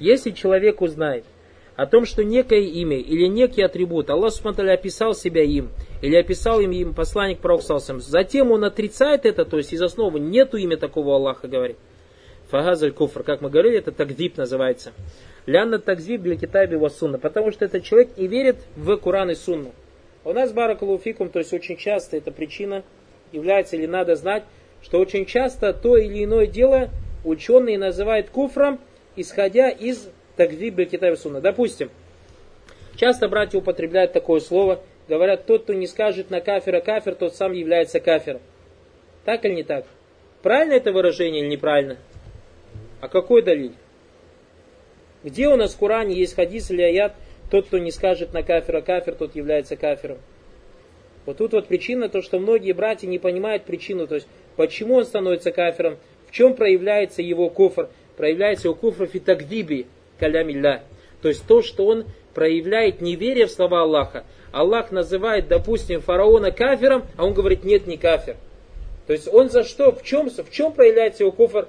Если 0.00 0.30
человек 0.30 0.80
узнает, 0.80 1.24
о 1.79 1.85
том, 1.85 2.03
что 2.03 2.25
некое 2.25 2.59
имя 2.59 2.97
или 2.97 3.27
некий 3.27 3.61
атрибут 3.61 4.09
Аллах 4.09 4.33
Субтитры 4.33 4.69
описал 4.69 5.13
себя 5.13 5.43
им, 5.43 5.69
или 6.01 6.13
описал 6.17 6.59
им, 6.59 6.71
им 6.71 6.93
посланник 6.93 7.39
Пророк 7.39 7.61
затем 7.61 8.51
он 8.51 8.65
отрицает 8.65 9.25
это, 9.25 9.45
то 9.45 9.55
есть 9.55 9.71
из 9.71 9.81
основы 9.81 10.19
нету 10.19 10.57
имя 10.57 10.75
такого 10.75 11.15
Аллаха, 11.15 11.47
говорит. 11.47 11.77
Фагазаль 12.49 12.91
куфр, 12.91 13.23
как 13.23 13.39
мы 13.39 13.49
говорили, 13.49 13.77
это 13.77 13.93
такзиб 13.93 14.35
называется. 14.35 14.91
Лянна 15.45 15.79
такзиб 15.79 16.21
для 16.21 16.35
китаби 16.35 16.75
васунна, 16.75 17.17
потому 17.17 17.53
что 17.53 17.63
этот 17.63 17.85
человек 17.85 18.09
не 18.17 18.27
верит 18.27 18.57
в 18.75 18.97
Куран 18.97 19.31
и 19.31 19.35
Сунну. 19.35 19.71
У 20.25 20.33
нас 20.33 20.51
баракалуфикум, 20.51 21.29
то 21.29 21.39
есть 21.39 21.53
очень 21.53 21.77
часто 21.77 22.17
эта 22.17 22.33
причина 22.33 22.83
является 23.31 23.77
или 23.77 23.85
надо 23.85 24.17
знать, 24.17 24.43
что 24.81 24.99
очень 24.99 25.25
часто 25.25 25.71
то 25.71 25.95
или 25.95 26.25
иное 26.25 26.45
дело 26.45 26.89
ученые 27.23 27.77
называют 27.77 28.31
куфром, 28.31 28.81
исходя 29.15 29.69
из 29.69 30.09
Тагдиб 30.39 30.89
Китай 30.89 31.17
Сунна. 31.17 31.41
Допустим, 31.41 31.89
часто 32.95 33.27
братья 33.27 33.57
употребляют 33.57 34.13
такое 34.13 34.39
слово, 34.39 34.81
говорят, 35.09 35.45
тот, 35.45 35.63
кто 35.63 35.73
не 35.73 35.85
скажет 35.85 36.29
на 36.29 36.39
кафира 36.39 36.79
кафир, 36.79 37.15
тот 37.15 37.35
сам 37.35 37.51
является 37.51 37.99
кафиром. 37.99 38.39
Так 39.25 39.43
или 39.43 39.55
не 39.55 39.63
так? 39.63 39.85
Правильно 40.41 40.75
это 40.75 40.93
выражение 40.93 41.41
или 41.41 41.49
неправильно? 41.49 41.97
А 43.01 43.09
какой 43.09 43.41
далиль? 43.41 43.73
Где 45.25 45.49
у 45.49 45.57
нас 45.57 45.73
в 45.73 45.77
Коране 45.77 46.15
есть 46.15 46.35
хадис 46.35 46.71
или 46.71 46.83
аят, 46.83 47.15
тот, 47.51 47.67
кто 47.67 47.77
не 47.77 47.91
скажет 47.91 48.31
на 48.31 48.41
кафира 48.41 48.79
кафир, 48.79 49.15
тот 49.15 49.35
является 49.35 49.75
кафиром. 49.75 50.19
Вот 51.25 51.35
тут 51.35 51.51
вот 51.51 51.67
причина, 51.67 52.07
то, 52.07 52.21
что 52.21 52.39
многие 52.39 52.71
братья 52.71 53.07
не 53.07 53.19
понимают 53.19 53.65
причину, 53.65 54.07
то 54.07 54.15
есть 54.15 54.27
почему 54.55 54.95
он 54.95 55.03
становится 55.03 55.51
кафиром, 55.51 55.97
в 56.29 56.31
чем 56.31 56.53
проявляется 56.53 57.21
его 57.21 57.49
куфр, 57.49 57.89
проявляется 58.15 58.69
его 58.69 58.75
куфр 58.75 59.05
фитагдиби, 59.05 59.87
калямилля. 60.19 60.83
То 61.21 61.29
есть 61.29 61.45
то, 61.45 61.61
что 61.61 61.85
он 61.85 62.05
проявляет 62.33 63.01
неверие 63.01 63.47
в 63.47 63.51
слова 63.51 63.81
Аллаха, 63.81 64.23
Аллах 64.51 64.91
называет, 64.91 65.47
допустим, 65.47 66.01
фараона 66.01 66.51
кафиром, 66.51 67.03
а 67.17 67.25
он 67.25 67.33
говорит, 67.33 67.63
нет, 67.63 67.87
не 67.87 67.97
кафир. 67.97 68.37
То 69.07 69.13
есть 69.13 69.27
он 69.31 69.49
за 69.49 69.63
что, 69.63 69.91
в 69.91 70.03
чем, 70.03 70.29
в 70.29 70.51
чем 70.51 70.71
проявляется 70.71 71.23
его 71.23 71.31
куфр? 71.31 71.67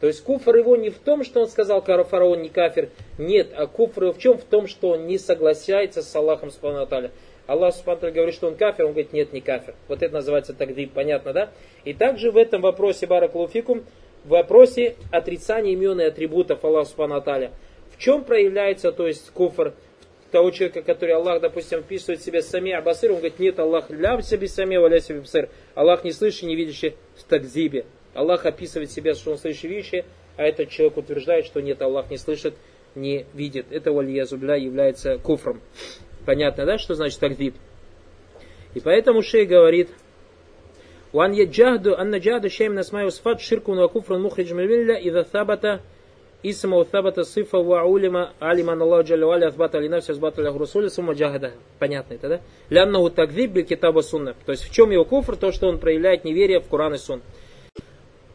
То 0.00 0.06
есть 0.06 0.22
куфр 0.22 0.56
его 0.56 0.76
не 0.76 0.90
в 0.90 0.98
том, 0.98 1.24
что 1.24 1.40
он 1.40 1.48
сказал, 1.48 1.82
фараон 1.82 2.42
не 2.42 2.48
кафир, 2.48 2.90
нет, 3.18 3.48
а 3.54 3.66
куфр 3.66 4.04
его 4.04 4.12
в 4.12 4.18
чем? 4.18 4.38
В 4.38 4.44
том, 4.44 4.66
что 4.66 4.90
он 4.90 5.06
не 5.06 5.18
соглашается 5.18 6.02
с 6.02 6.14
Аллахом 6.14 6.50
Субхану 6.50 6.86
Аллах 7.46 7.74
Субхану 7.74 8.12
говорит, 8.12 8.34
что 8.34 8.46
он 8.46 8.56
кафир, 8.56 8.84
он 8.84 8.92
говорит, 8.92 9.12
нет, 9.12 9.32
не 9.32 9.40
кафир. 9.40 9.74
Вот 9.88 10.02
это 10.02 10.14
называется 10.14 10.54
тагдиб, 10.54 10.92
понятно, 10.92 11.32
да? 11.32 11.50
И 11.84 11.94
также 11.94 12.30
в 12.30 12.36
этом 12.36 12.60
вопросе, 12.60 13.06
Баракулуфикум, 13.06 13.84
в 14.24 14.28
вопросе 14.28 14.96
отрицания 15.10 15.72
имен 15.72 16.00
и 16.00 16.04
атрибутов 16.04 16.64
Аллаха 16.64 16.90
Субхану 16.90 17.16
В 17.97 17.99
чем 17.99 18.23
проявляется, 18.23 18.91
то 18.91 19.07
есть, 19.07 19.29
куфр 19.31 19.73
того 20.31 20.49
человека, 20.49 20.81
который 20.81 21.13
Аллах, 21.13 21.41
допустим, 21.41 21.79
описывает 21.79 22.21
себя 22.21 22.41
сами 22.41 22.71
Абасыр, 22.71 23.11
он 23.11 23.17
говорит, 23.17 23.39
нет, 23.39 23.59
Аллах 23.59 23.89
ля 23.91 24.19
себе 24.21 24.47
сами, 24.47 24.77
валя 24.77 24.99
себе 24.99 25.21
бсыр. 25.21 25.49
Аллах 25.75 26.03
не 26.03 26.11
слышит, 26.11 26.43
не 26.43 26.55
видящий 26.55 26.95
в 27.15 27.23
такзибе. 27.23 27.85
Аллах 28.15 28.45
описывает 28.45 28.91
себя, 28.91 29.13
что 29.13 29.31
он 29.31 29.37
слышит 29.37 29.63
видящий, 29.63 30.05
а 30.35 30.43
этот 30.43 30.69
человек 30.69 30.97
утверждает, 30.97 31.45
что 31.45 31.61
нет, 31.61 31.81
Аллах 31.81 32.09
не 32.09 32.17
слышит, 32.17 32.55
не 32.95 33.25
видит. 33.33 33.67
Это 33.69 33.91
валия 33.91 34.25
зубля 34.25 34.55
является 34.55 35.17
куфром. 35.19 35.61
Понятно, 36.25 36.65
да, 36.65 36.77
что 36.77 36.95
значит 36.95 37.19
такдиб? 37.19 37.55
И 38.73 38.79
поэтому 38.79 39.21
шей 39.21 39.45
говорит, 39.45 39.89
وأن 41.13 41.33
يجهد 41.33 41.87
أن 41.87 42.19
جهد 42.19 42.47
شيء 42.47 42.69
من 42.69 42.79
أسماء 42.79 43.05
وصفات 43.05 43.39
شرك 43.39 43.69
وكفر 43.69 44.17
مخرج 44.17 44.53
من 44.53 44.63
الملة 44.63 44.97
إذا 44.97 45.21
ثبت 45.23 45.79
اسم 46.45 46.73
وثبت 46.73 47.19
صفة 47.19 47.57
وعلم 47.57 48.27
علم 48.41 48.69
أن 48.69 48.81
الله 48.81 49.01
جل 49.01 49.23
وعلا 49.23 49.47
أثبت 49.47 49.75
لنفسه 49.75 50.13
أثبت 50.13 50.39
له 50.39 50.57
رسول 50.57 50.91
ثم 50.91 51.11
جاهده. 51.11 51.51
Понятно 51.79 52.13
это, 52.13 52.27
да? 52.29 52.41
لأنه 52.69 53.09
تكذيب 53.09 53.53
بالكتاب 53.53 53.95
والسنة. 53.95 54.35
То 54.45 54.51
есть 54.51 54.63
в 54.63 54.73
чем 54.73 54.91
его 54.91 55.05
куфр? 55.05 55.35
То, 55.35 55.51
что 55.51 55.67
он 55.67 55.79
проявляет 55.79 56.25
неверие 56.25 56.59
в 56.59 56.67
Коран 56.67 56.93
и 56.93 56.97
Сун. 56.97 57.21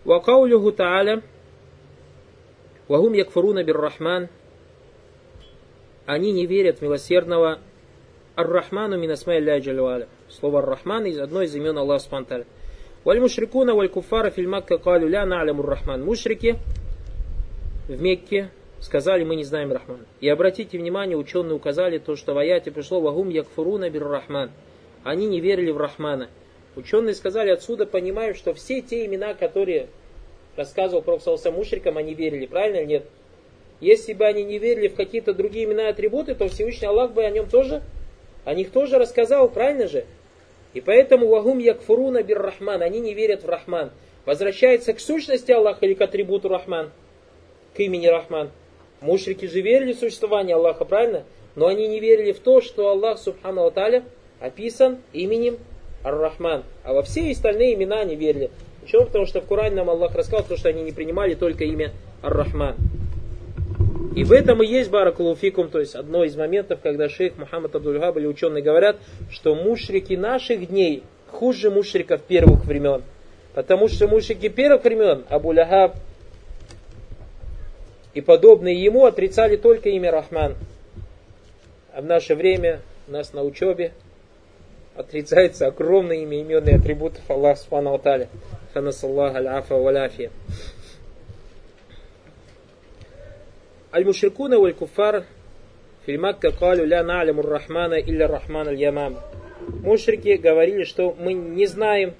وقوله 0.06 0.70
تعالى 0.70 1.22
وهم 2.88 3.14
يكفرون 3.14 3.62
بالرحمن 3.62 4.28
Они 6.06 6.32
не 6.32 6.46
верят 6.46 6.78
в 6.78 6.82
милосердного 6.82 7.58
Ар-Рахману 8.34 8.96
минасмай 8.96 9.38
Аллах 9.38 9.62
Джалюаля. 9.62 10.08
Слово 10.30 10.60
Ар-Рахман 10.60 11.04
из 11.04 11.18
одной 11.18 11.44
из 11.44 11.54
имен 11.54 11.76
Аллаха 11.76 12.04
Субтитры. 12.04 12.46
Валь 13.04 13.20
мушрикуна 13.20 13.74
валь 13.74 13.90
куфара 13.90 14.30
филь 14.30 14.48
Макка 14.48 14.78
калю 14.78 15.06
ля 15.06 15.26
на'ляму 15.26 15.62
Рахман. 15.62 16.02
Мушрики 16.02 16.56
в 17.93 18.01
Мекке 18.01 18.49
сказали, 18.79 19.23
мы 19.23 19.35
не 19.35 19.43
знаем 19.43 19.71
Рахман. 19.71 20.05
И 20.19 20.27
обратите 20.27 20.77
внимание, 20.77 21.15
ученые 21.15 21.55
указали 21.55 21.99
то, 21.99 22.15
что 22.15 22.33
в 22.33 22.37
аяте 22.37 22.71
пришло 22.71 22.99
вагум 22.99 23.29
якфуруна 23.29 23.89
бир 23.89 24.07
Рахман. 24.07 24.51
Они 25.03 25.27
не 25.27 25.39
верили 25.39 25.71
в 25.71 25.77
Рахмана. 25.77 26.29
Ученые 26.75 27.13
сказали, 27.13 27.49
отсюда 27.49 27.85
понимают, 27.85 28.37
что 28.37 28.53
все 28.53 28.81
те 28.81 29.05
имена, 29.05 29.33
которые 29.33 29.87
рассказывал 30.55 31.01
Пророк 31.01 31.21
мушрикам, 31.53 31.97
они 31.97 32.13
верили. 32.13 32.45
Правильно 32.45 32.77
или 32.77 32.85
нет? 32.85 33.05
Если 33.79 34.13
бы 34.13 34.25
они 34.25 34.43
не 34.43 34.59
верили 34.59 34.87
в 34.87 34.95
какие-то 34.95 35.33
другие 35.33 35.65
имена 35.65 35.83
и 35.83 35.91
атрибуты, 35.91 36.35
то 36.35 36.47
Всевышний 36.47 36.87
Аллах 36.87 37.11
бы 37.11 37.23
о 37.23 37.29
нем 37.29 37.47
тоже 37.49 37.83
о 38.45 38.53
них 38.53 38.71
тоже 38.71 38.97
рассказал, 38.97 39.49
правильно 39.49 39.87
же? 39.87 40.05
И 40.73 40.81
поэтому 40.81 41.27
вагум 41.27 41.59
якфуруна 41.59 42.23
бир 42.23 42.41
рахман, 42.41 42.81
они 42.81 42.99
не 42.99 43.13
верят 43.13 43.43
в 43.43 43.49
рахман. 43.49 43.91
Возвращается 44.25 44.93
к 44.93 44.99
сущности 44.99 45.51
Аллаха 45.51 45.85
или 45.85 45.93
к 45.93 46.01
атрибуту 46.01 46.49
рахман, 46.49 46.91
к 47.75 47.79
имени 47.79 48.07
рахман. 48.07 48.51
Мушрики 49.01 49.45
же 49.45 49.61
верили 49.61 49.93
в 49.93 49.99
существование 49.99 50.55
Аллаха, 50.55 50.85
правильно? 50.85 51.23
Но 51.55 51.67
они 51.67 51.87
не 51.87 51.99
верили 51.99 52.31
в 52.31 52.39
то, 52.39 52.61
что 52.61 52.89
Аллах, 52.89 53.19
субхану 53.19 53.65
Аталя, 53.65 54.03
описан 54.39 54.99
именем 55.11 55.57
Ар-Рахман. 56.03 56.63
А 56.83 56.93
во 56.93 57.03
все 57.03 57.31
остальные 57.31 57.75
имена 57.75 58.01
они 58.01 58.15
верили. 58.15 58.49
Почему? 58.81 59.05
Потому 59.05 59.25
что 59.25 59.41
в 59.41 59.47
Коране 59.47 59.75
нам 59.75 59.89
Аллах 59.89 60.15
рассказал, 60.15 60.45
то, 60.45 60.57
что 60.57 60.69
они 60.69 60.83
не 60.83 60.91
принимали 60.91 61.35
только 61.35 61.63
имя 61.63 61.91
Ар-Рахман. 62.21 62.75
И 64.15 64.23
в 64.23 64.31
этом 64.31 64.61
и 64.61 64.67
есть 64.67 64.91
баракулуфикум, 64.91 65.69
то 65.69 65.79
есть 65.79 65.95
одно 65.95 66.23
из 66.23 66.35
моментов, 66.35 66.79
когда 66.83 67.09
шейх 67.09 67.35
Мухаммад 67.37 67.73
Абдульгаб 67.75 68.15
или 68.17 68.27
ученые 68.27 68.61
говорят, 68.61 68.97
что 69.31 69.55
мушрики 69.55 70.13
наших 70.13 70.67
дней 70.67 71.03
хуже 71.31 71.71
мушриков 71.71 72.21
первых 72.21 72.65
времен. 72.65 73.01
Потому 73.55 73.87
что 73.87 74.07
мушрики 74.07 74.49
первых 74.49 74.83
времен, 74.83 75.23
Абу 75.29 75.51
Лахаб 75.51 75.95
и 78.13 78.21
подобные 78.21 78.81
ему 78.81 79.05
отрицали 79.05 79.55
только 79.55 79.89
имя 79.89 80.11
Рахман. 80.11 80.55
А 81.93 82.01
в 82.01 82.05
наше 82.05 82.35
время 82.35 82.81
у 83.07 83.11
нас 83.11 83.33
на 83.33 83.43
учебе 83.43 83.91
отрицается 84.95 85.67
огромное 85.67 86.17
имя 86.17 86.39
имен 86.41 86.67
и 86.67 86.73
атрибутов 86.73 87.29
Аллаха 87.29 87.59
Субхану 87.59 87.93
Аталя. 87.93 88.29
Ханасаллах 88.73 89.35
аль-афа 89.35 89.75
валяфия. 89.75 90.31
Аль-Мушрикуна 93.91 94.57
валь-Куфар 94.57 95.25
фильмакка 96.05 96.51
калю 96.51 96.85
ля 96.85 97.03
на'ляму 97.03 97.41
рахмана 97.41 97.99
илля 97.99 98.27
рахман 98.27 98.69
аль-Ямам. 98.69 99.19
Мушрики 99.83 100.37
говорили, 100.37 100.83
что 100.83 101.15
мы 101.17 101.33
не 101.33 101.67
знаем 101.67 102.15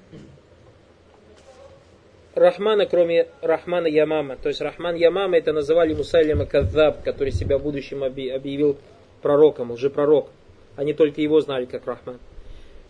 Рахмана, 2.34 2.86
кроме 2.86 3.28
Рахмана 3.42 3.86
Ямама. 3.86 4.36
То 4.36 4.48
есть 4.48 4.60
Рахман 4.60 4.96
Ямама 4.96 5.36
это 5.36 5.52
называли 5.52 5.94
Мусайлима 5.94 6.46
Кадзаб, 6.46 7.02
который 7.02 7.32
себя 7.32 7.58
будущим 7.58 8.02
объявил 8.02 8.76
пророком, 9.22 9.70
уже 9.70 9.90
пророк. 9.90 10.28
Они 10.76 10.92
только 10.92 11.20
его 11.20 11.40
знали 11.40 11.64
как 11.66 11.86
Рахман. 11.86 12.18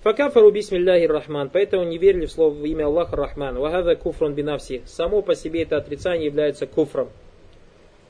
Факафару 0.04 0.50
бисмилляхи 0.50 1.06
рахман, 1.06 1.48
поэтому 1.50 1.84
не 1.84 1.96
верили 1.96 2.26
в 2.26 2.30
слово 2.30 2.52
в 2.52 2.62
имя 2.66 2.84
Аллаха 2.84 3.16
Рахман. 3.16 3.56
Вагада 3.56 3.96
куфрун 3.96 4.34
бинавси. 4.34 4.82
Само 4.84 5.22
по 5.22 5.34
себе 5.34 5.62
это 5.62 5.78
отрицание 5.78 6.26
является 6.26 6.66
куфром. 6.66 7.08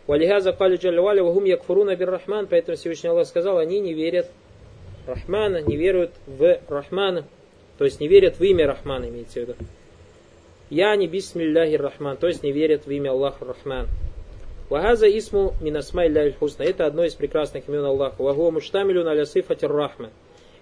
Валихаза 0.08 0.52
кали 0.52 0.76
джалвали 0.76 1.20
вагум 1.20 1.44
якфуруна 1.44 1.94
бир 1.94 2.10
рахман, 2.10 2.48
поэтому 2.48 2.76
Всевышний 2.76 3.10
Аллах 3.10 3.28
сказал, 3.28 3.58
они 3.58 3.78
не 3.78 3.94
верят 3.94 4.28
в 5.06 5.08
Рахмана, 5.08 5.62
не 5.62 5.76
веруют 5.76 6.10
в 6.26 6.58
Рахмана, 6.68 7.24
то 7.78 7.84
есть 7.84 8.00
не 8.00 8.08
верят 8.08 8.40
в 8.40 8.42
имя 8.42 8.66
Рахмана, 8.66 9.08
имеется 9.08 9.38
в 9.38 9.42
виду. 9.42 9.54
Я 10.74 10.96
не 10.96 11.06
бисмилляхи 11.06 11.76
рахман, 11.76 12.16
то 12.16 12.26
есть 12.26 12.42
не 12.42 12.50
верят 12.50 12.84
в 12.84 12.90
имя 12.90 13.10
Аллаха 13.10 13.44
Рахман. 13.44 13.86
Вагаза 14.68 15.06
исму 15.06 15.54
минасма 15.60 16.02
хусна. 16.40 16.64
Это 16.64 16.84
одно 16.84 17.04
из 17.04 17.14
прекрасных 17.14 17.68
имен 17.68 17.84
Аллаха. 17.84 18.20
Вагуа 18.20 18.50
муштамилю 18.50 19.04
на 19.04 19.24
сифати 19.24 19.66
рахма. 19.66 20.10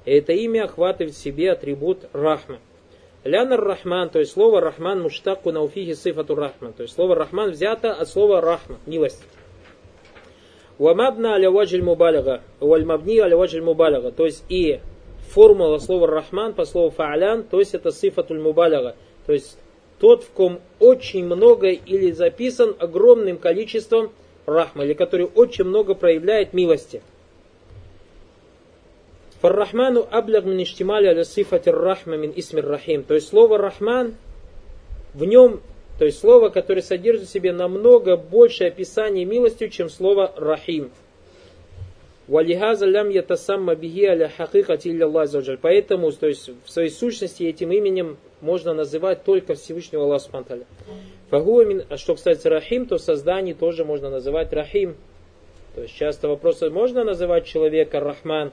Это 0.05 0.35
имя 0.35 0.65
охватывает 0.65 1.15
в 1.15 1.19
себе 1.19 1.51
атрибут 1.51 2.01
рахма. 2.13 2.59
Лянар 3.25 3.59
Рахман, 3.59 4.11
то 4.11 4.19
есть 4.19 4.33
слово 4.33 4.61
Рахман 4.61 5.01
муштаку 5.01 5.51
науфихи 5.51 5.95
сифату 5.95 6.35
Рахман. 6.35 6.75
То 6.75 6.83
есть 6.83 6.95
слово 6.95 7.15
Рахман 7.15 7.53
взято 7.53 7.95
от 7.95 8.07
слова 8.07 8.43
Рахма, 8.43 8.77
милость. 8.85 9.25
Вамабна 10.77 11.37
аля 11.37 11.51
ваджиль 11.51 11.83
мубалага, 11.83 12.43
вальмабни 12.61 13.19
аля 13.19 13.35
ваджиль 13.35 13.63
мубалага. 13.63 14.13
То 14.13 14.27
есть 14.27 14.45
и 14.51 14.81
формула 15.31 15.79
слова 15.79 16.07
Рахман 16.07 16.53
по 16.53 16.67
слову 16.67 16.91
Фаалян, 16.91 17.45
то 17.45 17.61
есть 17.61 17.73
это 17.73 17.93
сифатуль 17.93 18.43
мубалага. 18.43 18.95
То 19.25 19.33
есть 19.33 19.57
тот, 20.03 20.25
в 20.25 20.31
ком 20.31 20.59
очень 20.81 21.25
много 21.25 21.69
или 21.69 22.11
записан 22.11 22.75
огромным 22.81 23.39
количеством 23.39 24.11
рахма, 24.47 24.85
или 24.85 24.95
который 24.95 25.31
очень 25.33 25.63
много 25.63 25.95
проявляет 25.95 26.53
милости. 26.53 27.03
Фаррахману 29.41 30.05
аблаг 30.11 30.45
мин 30.45 30.61
иштимали 30.65 31.07
аля 31.07 31.23
сифати 31.23 31.69
рахма 31.69 32.17
мин 32.17 32.33
исмир 32.35 32.67
рахим. 32.67 33.05
То 33.05 33.15
есть 33.15 33.29
слово 33.29 33.59
рахман, 33.59 34.17
в 35.15 35.25
нем, 35.25 35.61
то 36.01 36.05
есть 36.05 36.19
слово, 36.19 36.49
которое 36.49 36.83
содержит 36.83 37.29
в 37.29 37.33
себе 37.33 37.53
намного 37.53 38.17
больше 38.17 38.65
описания 38.65 39.25
милостью, 39.25 39.71
чем 39.71 39.89
слово 39.89 40.33
рахим. 40.37 40.91
Валихаза 42.29 42.87
лям 42.87 43.09
ятасамма 43.09 43.75
бихи 43.75 44.05
аля 44.05 44.29
хакикати 44.29 44.89
илля 44.89 45.57
Поэтому, 45.61 46.13
то 46.13 46.29
есть 46.29 46.51
в 46.65 46.71
своей 46.71 46.91
сущности 46.91 47.43
этим 47.43 47.73
именем 47.73 48.17
можно 48.41 48.75
называть 48.75 49.25
только 49.25 49.55
Всевышнего 49.55 50.05
Аллаха 50.05 50.25
Субтитры. 50.25 50.67
Фагуамин, 51.31 51.85
а 51.89 51.97
что 51.97 52.15
кстати 52.15 52.47
Рахим, 52.47 52.87
то 52.87 52.99
в 52.99 53.01
создании 53.01 53.55
тоже 53.55 53.85
можно 53.85 54.09
называть 54.09 54.53
Рахим. 54.53 54.97
То 55.75 55.83
есть 55.83 55.97
часто 55.97 56.29
вопросы, 56.29 56.71
можно 56.71 57.03
называть 57.03 57.47
человека 57.47 57.99
Рахман? 57.99 58.53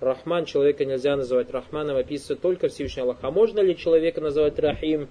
Рахман 0.00 0.44
человека 0.44 0.84
нельзя 0.84 1.16
называть 1.16 1.50
Рахманом, 1.50 1.96
описывает 1.96 2.40
только 2.40 2.68
Всевышний 2.68 3.02
Аллах. 3.02 3.18
А 3.22 3.30
можно 3.30 3.60
ли 3.60 3.76
человека 3.76 4.20
называть 4.20 4.58
Рахим? 4.58 5.08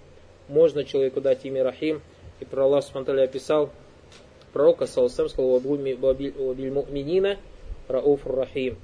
Можно 0.47 0.85
человеку 0.85 1.19
дать 1.19 1.45
имя 1.45 1.63
Рахим. 1.63 2.01
И 2.39 2.45
про 2.45 2.63
Аллах 2.63 2.83
Субтитры 2.83 3.21
описал 3.21 3.69
пророка, 4.53 4.85
салсам, 4.85 5.29
сказал, 5.29 5.59
Минина 5.59 7.37
Рауфур 7.87 8.35
Рахим. 8.35 8.77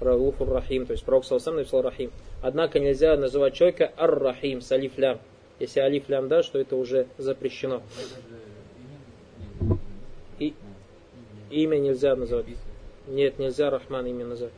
Рауфур 0.00 0.48
Рахим, 0.48 0.86
то 0.86 0.92
есть 0.92 1.04
пророк 1.04 1.24
салсам 1.24 1.56
написал 1.56 1.82
Рахим. 1.82 2.10
Однако 2.42 2.78
нельзя 2.78 3.16
называть 3.16 3.54
человека 3.54 3.92
Ар-Рахим 3.96 4.60
с 4.60 4.70
алиф 4.72 4.98
лям. 4.98 5.18
Если 5.58 5.80
алиф 5.80 6.08
лям 6.08 6.28
да, 6.28 6.42
что 6.42 6.58
это 6.58 6.76
уже 6.76 7.06
запрещено. 7.16 7.82
И, 10.38 10.52
имя 11.50 11.78
нельзя 11.78 12.16
называть. 12.16 12.46
Нет, 13.06 13.38
нельзя 13.38 13.70
Рахман 13.70 14.06
имя 14.06 14.26
назвать. 14.26 14.52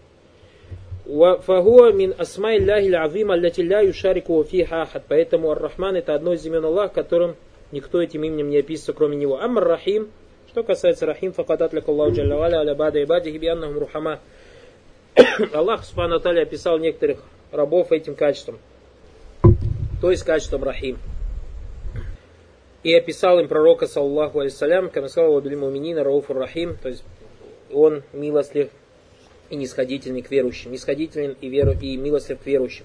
Фагуа 1.04 1.92
мин 1.92 2.14
асмай 2.18 2.58
ляхи 2.58 2.92
азима 2.92 3.36
ля 3.36 3.80
юшарику 3.80 4.42
фиха 4.42 4.82
ахад. 4.82 5.04
Поэтому 5.06 5.50
Ар-Рахман 5.50 5.96
это 5.96 6.14
одно 6.14 6.32
из 6.32 6.44
имен 6.46 6.64
Аллаха, 6.64 6.94
которым 6.94 7.36
никто 7.72 8.02
этим 8.02 8.24
именем 8.24 8.50
не 8.50 8.58
описывается, 8.58 8.92
кроме 8.92 9.16
него. 9.16 9.40
Амр 9.40 9.64
Рахим, 9.64 10.10
что 10.48 10.62
касается 10.62 11.06
Рахим, 11.06 11.32
факадат 11.32 11.72
ляк 11.72 11.88
Аллаху 11.88 12.14
джалла 12.14 12.36
валя 12.36 12.58
аля 12.58 12.74
бада 12.74 13.02
ибадихи 13.02 13.38
би 13.38 13.46
аннахум 13.46 13.78
рухама. 13.78 14.20
Аллах, 15.52 15.84
субхану 15.84 16.16
аталя, 16.16 16.42
описал 16.42 16.78
некоторых 16.78 17.22
рабов 17.52 17.92
этим 17.92 18.14
качеством. 18.14 18.58
То 20.00 20.10
есть 20.10 20.24
качеством 20.24 20.62
Рахим. 20.64 20.98
И 22.86 22.94
описал 22.94 23.40
им 23.40 23.48
пророка, 23.48 23.88
саллаху 23.88 24.38
алейсалям, 24.38 24.90
как 24.90 25.08
сказал, 25.08 25.32
вабиль 25.32 25.56
муминина 25.56 26.04
рауфур 26.04 26.36
рахим, 26.36 26.76
то 26.80 26.88
есть 26.88 27.02
он 27.72 28.04
милостлив 28.12 28.68
и 29.50 29.56
нисходительный 29.56 30.22
к 30.22 30.30
верующим, 30.30 30.70
нисходителен 30.70 31.36
и, 31.40 31.48
веру, 31.48 31.72
и 31.72 31.96
милостлив 31.96 32.38
к 32.38 32.46
верующим. 32.46 32.84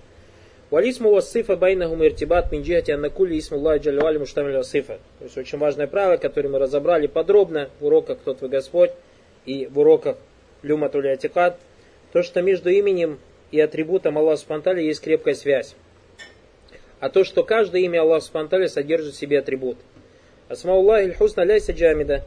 Валисму 0.72 1.12
васифа 1.12 1.58
байнахум 1.58 2.02
иртибат 2.06 2.50
мин 2.50 2.64
джихати 2.64 2.92
аннакули 2.92 3.38
исму 3.38 3.58
Аллахи 3.58 3.84
джалвали 3.84 4.18
муштамиль 4.18 4.56
васифа. 4.56 5.00
То 5.20 5.26
есть 5.26 5.38
очень 5.38 5.58
важное 5.58 5.86
правило, 5.86 6.16
которое 6.16 6.48
мы 6.48 6.60
разобрали 6.60 7.08
подробно 7.08 7.70
в 7.82 7.86
уроках 7.86 8.20
«Кто 8.20 8.34
твой 8.34 8.50
Господь» 8.50 8.92
и 9.46 9.66
в 9.66 9.80
уроках 9.80 10.16
«Люматули 10.62 11.10
атикат». 11.10 11.60
То, 12.14 12.24
что 12.24 12.42
между 12.42 12.70
именем 12.70 13.20
и 13.52 13.60
атрибутом 13.60 14.18
Аллаха 14.18 14.38
Субтитры 14.38 14.82
есть 14.82 15.02
крепкая 15.02 15.34
связь. 15.34 15.76
А 17.02 17.10
то, 17.10 17.26
что 17.26 17.44
каждое 17.44 17.82
имя 17.82 18.04
Аллаха 18.04 18.26
Субтитры 18.26 18.70
содержит 18.70 19.14
в 19.14 19.18
себе 19.18 19.40
атрибут. 19.40 19.78
Асмауллахи 20.48 21.12
хусна 21.12 21.44
ляйса 21.44 21.74
джамида, 21.74 22.24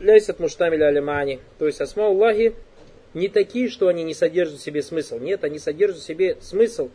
ляйсат 0.00 0.40
муштамиля 0.40 0.86
алимани. 0.86 1.38
То 1.58 1.66
есть 1.66 1.82
Асмауллахи 1.82 2.54
не 3.12 3.28
такие, 3.28 3.68
что 3.68 3.88
они 3.88 4.04
не 4.04 4.14
содержат 4.14 4.58
в 4.58 4.62
себе 4.62 4.82
смысл. 4.82 5.18
Нет, 5.18 5.44
они 5.44 5.58
содержат 5.58 5.98
в 5.98 6.06
себе 6.06 6.38
смысл. 6.40 6.88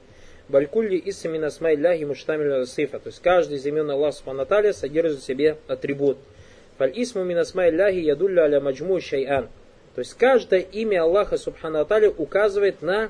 Балькулли 0.50 1.02
исамин 1.06 1.44
асмай 1.44 1.76
ляхи 1.76 2.04
муштамиля 2.04 2.66
сифа. 2.66 3.00
То 3.00 3.08
есть 3.08 3.22
каждый 3.22 3.58
из 3.58 3.66
имен 3.66 3.90
Аллаха 3.92 4.18
Субтитры 4.18 4.74
содержит 4.74 5.20
в 5.20 5.26
себе 5.26 5.58
атрибут. 5.68 6.18
Фаль 6.78 6.94
исму 6.96 7.24
мин 7.24 7.40
асмай 7.40 7.72
ляхи 7.72 7.98
ядулля 7.98 8.44
аля 8.44 8.62
маджму 8.62 9.02
шайан. 9.02 9.50
То 9.96 10.00
есть 10.00 10.14
каждое 10.14 10.60
имя 10.60 11.04
Аллаха 11.04 11.38
Субхану 11.38 11.80
Аталя 11.80 12.10
указывает 12.10 12.82
на 12.82 13.10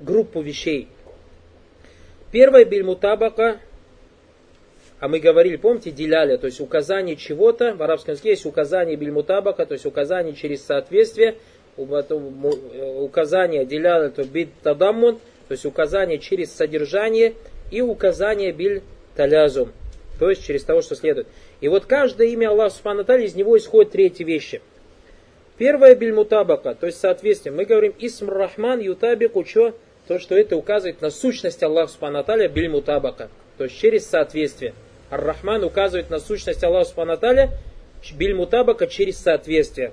группу 0.00 0.40
вещей. 0.40 0.88
Первое 2.30 2.64
бильмутабака, 2.64 3.58
а 5.00 5.08
мы 5.08 5.18
говорили, 5.18 5.56
помните, 5.56 5.90
деляля, 5.90 6.38
то 6.38 6.46
есть 6.46 6.60
указание 6.60 7.16
чего-то, 7.16 7.74
в 7.74 7.82
арабском 7.82 8.12
языке 8.12 8.30
есть 8.30 8.46
указание 8.46 8.96
бильмутабака, 8.96 9.66
то 9.66 9.72
есть 9.72 9.84
указание 9.84 10.32
через 10.34 10.64
соответствие, 10.64 11.34
указание 11.76 13.66
деляля, 13.66 14.08
то 14.10 14.22
бит 14.22 14.50
тадаммун, 14.62 15.18
то 15.48 15.52
есть 15.52 15.64
указание 15.64 16.18
через 16.18 16.52
содержание 16.52 17.34
и 17.70 17.80
указание 17.80 18.52
биль 18.52 18.82
талязум, 19.16 19.72
то 20.18 20.30
есть 20.30 20.44
через 20.44 20.64
того, 20.64 20.82
что 20.82 20.94
следует. 20.94 21.26
И 21.60 21.68
вот 21.68 21.86
каждое 21.86 22.28
имя 22.28 22.50
Аллаха 22.50 22.74
Субхану 22.74 23.02
из 23.02 23.34
него 23.34 23.56
исходят 23.56 23.92
третьи 23.92 24.24
вещи– 24.24 24.60
Первое 25.62 25.94
бильмутабака, 25.94 26.74
то 26.74 26.86
есть 26.86 26.98
соответствие. 26.98 27.52
Мы 27.52 27.64
говорим 27.64 27.94
исм 27.98 28.28
рахман 28.28 28.80
ютабику, 28.80 29.44
что? 29.44 29.76
То, 30.08 30.18
что 30.18 30.36
это 30.36 30.56
указывает 30.56 31.00
на 31.00 31.10
сущность 31.10 31.62
Аллаха 31.62 31.92
Субхану 31.92 32.48
бильмутабака, 32.48 33.30
то 33.58 33.64
есть 33.64 33.78
через 33.78 34.06
соответствие. 34.06 34.74
Ар-Рахман 35.10 35.62
указывает 35.62 36.10
на 36.10 36.18
сущность 36.18 36.64
Аллаха 36.64 36.88
Субхану 36.88 37.50
бильмутабака 38.14 38.88
через 38.88 39.18
соответствие. 39.18 39.92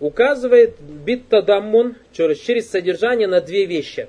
Указывает 0.00 0.80
биттадаммун, 0.80 1.96
через 2.12 2.70
содержание 2.70 3.26
на 3.26 3.40
две 3.42 3.66
вещи. 3.66 4.08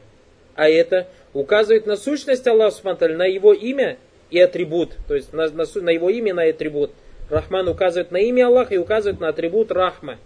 А 0.58 0.68
это 0.68 1.08
указывает 1.34 1.86
на 1.86 1.96
сущность 1.96 2.46
Аллаха 2.48 2.76
Субхану 2.76 3.16
на 3.16 3.26
его 3.26 3.54
имя 3.54 3.98
и 4.32 4.40
атрибут, 4.40 4.98
то 5.08 5.14
есть 5.14 5.32
на, 5.32 5.48
на, 5.50 5.66
на 5.76 5.90
его 5.92 6.10
имя 6.10 6.34
на 6.34 6.44
атрибут. 6.44 6.92
Рахман 7.30 7.68
указывает 7.68 8.12
на 8.12 8.18
имя 8.18 8.48
Аллаха 8.48 8.74
и 8.74 8.78
указывает 8.78 9.22
на 9.22 9.30
атрибут 9.30 9.72
Рахма. 9.72 10.18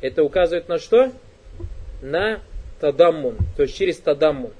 Это 0.00 0.24
указывает 0.24 0.68
на 0.68 0.78
что? 0.78 1.12
На 2.00 2.40
тадаммун, 2.80 3.36
то 3.56 3.62
есть 3.62 3.76
через 3.76 3.98
тадаммун. 3.98 4.52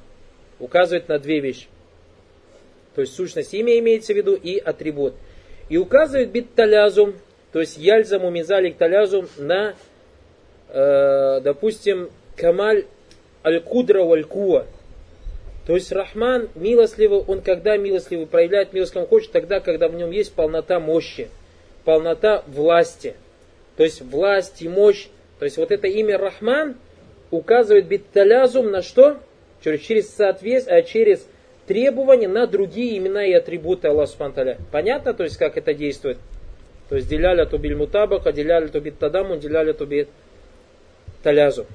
Указывает 0.61 1.09
на 1.09 1.19
две 1.19 1.41
вещи. 1.41 1.69
То 2.95 3.01
есть 3.01 3.15
сущность 3.15 3.55
имя 3.55 3.79
имеется 3.79 4.13
в 4.13 4.17
виду 4.17 4.35
и 4.35 4.59
атрибут. 4.59 5.15
И 5.71 5.79
указывает 5.79 6.31
бит 6.31 6.55
талязум, 6.55 7.15
то 7.53 7.61
есть 7.61 7.79
яльзаму 7.79 8.29
мизалик 8.29 8.77
талязум 8.77 9.27
на, 9.39 9.75
э, 10.69 11.41
допустим, 11.41 12.11
камаль 12.37 12.85
аль-кудра 13.43 14.03
валь-куа. 14.03 14.67
То 15.69 15.75
есть 15.75 15.93
Рахман 15.93 16.49
милостливый, 16.57 17.21
он 17.21 17.43
когда 17.43 17.77
милостливый, 17.77 18.27
проявляет 18.27 18.73
милость 18.73 18.95
кому 18.95 19.07
хочет, 19.07 19.31
тогда, 19.31 19.61
когда 19.61 19.87
в 19.87 19.95
нем 19.95 20.11
есть 20.11 20.33
полнота 20.33 20.81
мощи, 20.81 21.29
полнота 21.85 22.43
власти– 22.49 23.15
то 23.79 23.85
есть 23.85 24.03
власть 24.03 24.61
и 24.61 24.69
мощь. 24.69 25.07
То 25.39 25.45
есть 25.45 25.57
вот 25.57 25.71
это 25.71 25.87
имя 25.87 26.19
Рахман 26.19 26.75
указывает 27.31 27.87
битталязум 27.87 28.73
на 28.73 28.83
что? 28.83 29.19
Через, 29.63 30.11
соответствие, 30.11 30.79
а 30.79 30.83
через 30.83 31.25
требования 31.69 32.27
на 32.27 32.49
другие 32.49 32.99
имена 32.99 33.25
и 33.25 33.33
атрибуты 33.33 33.87
Аллаха 33.87 34.11
Субтитры. 34.11 34.59
Понятно, 34.73 35.15
то 35.15 35.23
есть 35.23 35.37
как 35.37 35.57
это 35.57 35.75
действует? 35.75 36.19
То 36.89 36.97
есть 36.97 37.09
деляля 37.09 37.47
то 37.47 37.57
биль 37.57 37.77
мутабака, 37.77 38.33
деляля 38.33 38.67
то 38.67 38.81
бит 38.81 38.99
тадаму, 38.99 39.37
деляля 39.37 39.73
то 39.73 39.87
бит 39.87 40.09
талязу. 41.23 41.67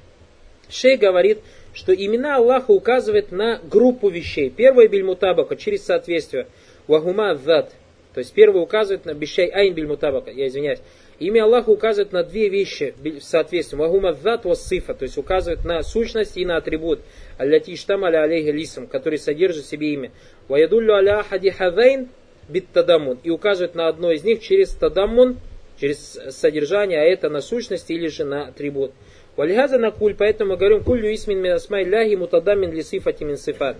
Шей 0.68 0.98
говорит, 0.98 1.38
что 1.74 1.92
имена 1.92 2.36
Аллаха 2.36 2.70
указывают 2.70 3.32
на 3.32 3.60
группу 3.62 4.08
вещей. 4.08 4.48
Первое 4.48 4.88
биль 4.88 5.04
мутабака 5.04 5.56
через 5.56 5.84
соответствие. 5.84 6.46
Вагума 6.86 7.34
зад. 7.34 7.72
То 8.14 8.20
есть 8.20 8.32
первый 8.32 8.62
указывает 8.62 9.04
на 9.04 9.14
бишай 9.14 9.46
айн 9.46 9.74
биль 9.74 9.88
мутабака. 9.88 10.30
Я 10.30 10.46
извиняюсь. 10.46 10.78
Имя 11.18 11.44
Аллаха 11.44 11.70
указывает 11.70 12.12
на 12.12 12.22
две 12.22 12.48
вещи 12.48 12.94
в 13.02 13.20
соответствии. 13.20 13.76
Вагума 13.76 14.12
зат 14.12 14.44
сифа, 14.56 14.94
то 14.94 15.02
есть 15.02 15.18
указывает 15.18 15.64
на 15.64 15.82
сущность 15.82 16.36
и 16.36 16.44
на 16.44 16.56
атрибут. 16.56 17.00
Алляти 17.38 17.74
штамаля 17.76 18.22
алейхи 18.22 18.50
лисам, 18.50 18.86
который 18.86 19.18
содержит 19.18 19.64
в 19.64 19.68
себе 19.68 19.92
имя. 19.94 20.12
Ваядуллю 20.48 20.94
аля 20.94 21.24
хади 21.28 21.50
хазайн 21.50 22.08
бит 22.48 22.66
тадамун. 22.72 23.18
И 23.24 23.30
указывает 23.30 23.74
на 23.74 23.88
одно 23.88 24.12
из 24.12 24.22
них 24.22 24.40
через 24.40 24.74
тадамун, 24.74 25.38
через 25.80 26.18
содержание, 26.30 27.00
а 27.00 27.04
это 27.04 27.28
на 27.28 27.40
сущность 27.40 27.90
или 27.90 28.06
же 28.06 28.24
на 28.24 28.46
атрибут. 28.46 28.92
Валихаза 29.36 29.78
на 29.78 29.90
куль, 29.90 30.14
поэтому 30.14 30.52
мы 30.52 30.56
говорим, 30.56 30.84
кулю 30.84 31.12
исмин 31.12 31.40
мин 31.40 31.54
асмай 31.54 31.84
ляхи 31.84 32.14
мутадамин 32.14 32.72
ли 32.72 32.82
сифати 32.82 33.24
мин 33.24 33.36
сифат. 33.36 33.76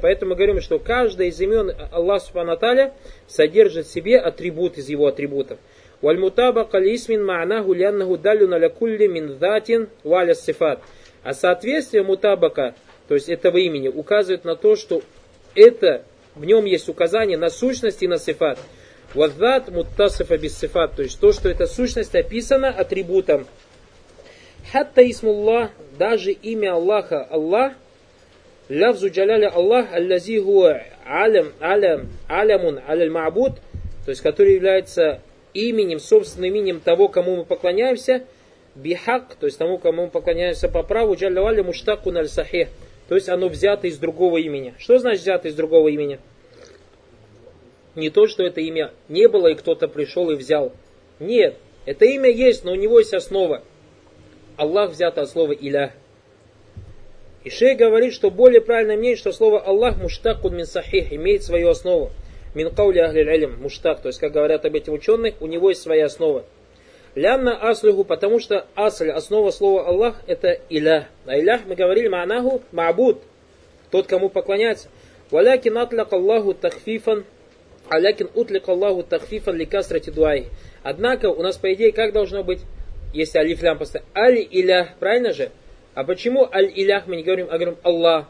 Поэтому 0.00 0.30
мы 0.30 0.36
говорим, 0.36 0.62
что 0.62 0.78
каждое 0.78 1.26
из 1.26 1.38
имен 1.38 1.70
Аллаха 1.92 2.24
Субхану 2.24 2.92
содержит 3.26 3.86
в 3.86 3.92
себе 3.92 4.18
атрибут 4.18 4.78
из 4.78 4.88
его 4.88 5.06
атрибутов. 5.06 5.58
Вальмутабака 6.00 6.78
лисмин 6.78 7.28
ма'наху 7.28 7.74
ляннаху 7.74 8.16
далю 8.16 8.48
на 8.48 8.68
кулли 8.70 9.06
мин 9.06 9.36
датин 9.38 9.90
валя 10.02 10.34
сифат. 10.34 10.80
А 11.22 11.34
соответствие 11.34 12.04
мутабака, 12.04 12.74
то 13.06 13.14
есть 13.14 13.28
этого 13.28 13.58
имени, 13.58 13.88
указывает 13.88 14.44
на 14.46 14.56
то, 14.56 14.76
что 14.76 15.02
это, 15.54 16.04
в 16.34 16.46
нем 16.46 16.64
есть 16.64 16.88
указание 16.88 17.36
на 17.36 17.50
сущность 17.50 18.02
и 18.02 18.08
на 18.08 18.16
сифат. 18.16 18.58
Ваддат 19.12 19.68
муттасифа 19.70 20.38
без 20.38 20.56
сифат, 20.56 20.94
то 20.94 21.02
есть 21.02 21.20
то, 21.20 21.32
что 21.32 21.50
эта 21.50 21.66
сущность 21.66 22.14
описана 22.14 22.68
атрибутом. 22.68 23.46
Хатта 24.70 25.08
исмуллах, 25.10 25.70
даже 25.98 26.32
имя 26.32 26.74
Аллаха, 26.74 27.22
Аллах, 27.24 27.72
лавзу 28.68 29.08
джаляля 29.08 29.48
Аллах, 29.48 29.94
аллази 29.94 30.38
хуа 30.40 30.82
алям, 31.06 31.52
алям, 31.58 32.08
алямун, 32.28 32.80
аляль 32.86 33.10
ма'буд, 33.10 33.54
то 34.04 34.10
есть 34.10 34.20
который 34.20 34.54
является 34.54 35.22
именем, 35.54 36.00
собственным 36.00 36.50
именем 36.50 36.80
того, 36.80 37.08
кому 37.08 37.36
мы 37.36 37.44
поклоняемся, 37.46 38.24
бихак, 38.74 39.36
то 39.40 39.46
есть 39.46 39.56
тому, 39.56 39.78
кому 39.78 40.04
мы 40.04 40.10
поклоняемся 40.10 40.68
по 40.68 40.82
праву, 40.82 41.14
джаллавали 41.14 41.62
муштаку 41.62 42.10
наль 42.10 42.28
сахих, 42.28 42.68
то 43.08 43.14
есть 43.14 43.30
оно 43.30 43.48
взято 43.48 43.86
из 43.86 43.96
другого 43.96 44.36
имени. 44.36 44.74
Что 44.78 44.98
значит 44.98 45.22
взято 45.22 45.48
из 45.48 45.54
другого 45.54 45.88
имени? 45.88 46.20
Не 47.94 48.10
то, 48.10 48.26
что 48.26 48.42
это 48.42 48.60
имя 48.60 48.92
не 49.08 49.28
было, 49.28 49.48
и 49.48 49.54
кто-то 49.54 49.88
пришел 49.88 50.30
и 50.30 50.36
взял. 50.36 50.72
Нет, 51.20 51.56
это 51.86 52.04
имя 52.04 52.30
есть, 52.30 52.64
но 52.64 52.72
у 52.72 52.76
него 52.76 52.98
есть 52.98 53.14
основа. 53.14 53.62
Аллах 54.58 54.90
взято 54.90 55.22
от 55.22 55.30
слова 55.30 55.52
«иля». 55.52 55.92
И 57.44 57.50
шей 57.50 57.76
говорит, 57.76 58.12
что 58.12 58.30
более 58.30 58.60
правильное 58.60 58.96
мнение, 58.96 59.16
что 59.16 59.32
слово 59.32 59.60
Аллах 59.60 59.96
муштакун 59.96 60.56
мин 60.56 60.66
сахих 60.66 61.12
имеет 61.12 61.44
свою 61.44 61.68
основу. 61.68 62.10
Мин 62.54 62.74
каули 62.74 62.98
ахли 62.98 63.20
илм, 63.20 63.62
муштак, 63.62 64.02
то 64.02 64.08
есть, 64.08 64.18
как 64.18 64.32
говорят 64.32 64.64
об 64.64 64.74
этих 64.74 64.92
ученых, 64.92 65.34
у 65.40 65.46
него 65.46 65.68
есть 65.68 65.80
своя 65.80 66.06
основа. 66.06 66.44
Лянна 67.14 67.56
аслюху, 67.56 68.02
потому 68.04 68.40
что 68.40 68.66
асль, 68.74 69.10
основа 69.10 69.52
слова 69.52 69.86
Аллах, 69.86 70.16
это 70.26 70.60
илях. 70.68 71.04
А 71.24 71.38
илях, 71.38 71.60
мы 71.66 71.76
говорили, 71.76 72.08
ма'наху, 72.08 72.60
ма'буд, 72.72 73.18
тот, 73.90 74.08
кому 74.08 74.28
поклоняется. 74.28 74.88
Валякин 75.30 75.78
атлак 75.78 76.12
Аллаху 76.12 76.54
тахфифан, 76.54 77.24
алякин 77.88 78.28
утлик 78.34 78.68
Аллаху 78.68 79.04
тахфифан 79.04 79.56
ликасрати 79.56 80.10
дуай. 80.10 80.46
Однако, 80.82 81.26
у 81.30 81.42
нас, 81.42 81.56
по 81.56 81.72
идее, 81.72 81.92
как 81.92 82.12
должно 82.12 82.42
быть? 82.42 82.60
Если 83.12 83.38
алифлям 83.38 83.78
поставить, 83.78 84.06
аль-илях, 84.14 84.96
правильно 84.98 85.32
же? 85.32 85.50
А 85.94 86.04
почему 86.04 86.48
аль-илях 86.52 87.06
мы 87.06 87.16
не 87.16 87.22
говорим, 87.22 87.48
а 87.50 87.54
говорим 87.58 87.76
Аллах? 87.82 88.26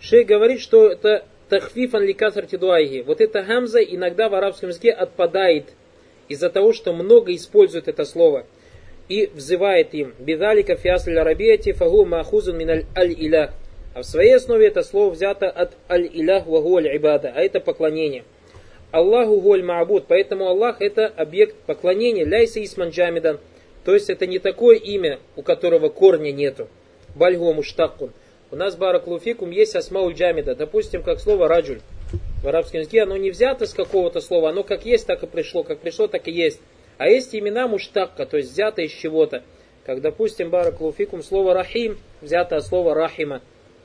Шейх 0.00 0.26
говорит, 0.26 0.60
что 0.60 0.88
это 0.88 1.24
тахфифан 1.48 2.02
ликасар 2.02 2.46
тидуайги. 2.46 3.00
Вот 3.00 3.20
эта 3.20 3.42
гамза 3.42 3.80
иногда 3.80 4.28
в 4.28 4.34
арабском 4.34 4.70
языке 4.70 4.90
отпадает 4.90 5.66
из-за 6.28 6.50
того, 6.50 6.72
что 6.72 6.92
много 6.92 7.34
используют 7.34 7.88
это 7.88 8.04
слово 8.04 8.46
и 9.08 9.30
взывает 9.34 9.94
им. 9.94 10.14
Бидалика 10.18 10.76
фиасль 10.76 11.16
арабияти 11.18 11.72
фагу 11.72 12.04
махузун 12.04 12.56
мин 12.56 12.86
аль-илях. 12.96 13.52
А 13.94 14.00
в 14.00 14.04
своей 14.04 14.34
основе 14.34 14.66
это 14.66 14.82
слово 14.82 15.10
взято 15.10 15.50
от 15.50 15.76
аль-илях 15.90 16.46
вагу 16.46 16.78
аль-ибада, 16.78 17.32
а 17.34 17.40
это 17.40 17.60
поклонение. 17.60 18.24
Аллаху 18.90 19.40
голь 19.40 19.62
маабуд, 19.62 20.06
поэтому 20.08 20.46
Аллах 20.48 20.80
это 20.80 21.06
объект 21.06 21.56
поклонения, 21.66 22.24
ляйса 22.24 22.62
исман 22.64 22.88
джамидан. 22.88 23.38
То 23.84 23.94
есть 23.94 24.10
это 24.10 24.26
не 24.26 24.38
такое 24.38 24.76
имя, 24.76 25.18
у 25.36 25.42
которого 25.42 25.88
корня 25.88 26.32
нету. 26.32 26.68
Бальгу 27.14 27.52
муштакун. 27.52 28.12
У 28.50 28.56
нас 28.56 28.76
бараклуфикум 28.76 29.50
есть 29.50 29.74
асмауль 29.74 30.14
джамида, 30.14 30.54
допустим, 30.54 31.02
как 31.02 31.20
слово 31.20 31.48
раджуль. 31.48 31.80
В 32.42 32.48
арабском 32.48 32.80
языке 32.80 33.02
оно 33.02 33.16
не 33.16 33.30
взято 33.30 33.66
с 33.66 33.72
какого-то 33.72 34.20
слова, 34.20 34.50
оно 34.50 34.62
как 34.62 34.84
есть, 34.84 35.06
так 35.06 35.22
и 35.22 35.26
пришло, 35.26 35.62
как 35.62 35.78
пришло, 35.78 36.06
так 36.06 36.28
и 36.28 36.32
есть. 36.32 36.60
А 36.98 37.08
есть 37.08 37.34
имена 37.34 37.66
муштакка, 37.66 38.26
то 38.26 38.36
есть 38.36 38.52
взято 38.52 38.82
из 38.82 38.92
чего-то. 38.92 39.42
Как, 39.84 40.00
допустим, 40.00 40.50
бараклуфикум, 40.50 41.22
слово 41.22 41.54
рахим 41.54 41.98
взято 42.20 42.56
от 42.56 42.66
слова 42.66 42.94
рахима 42.94 43.40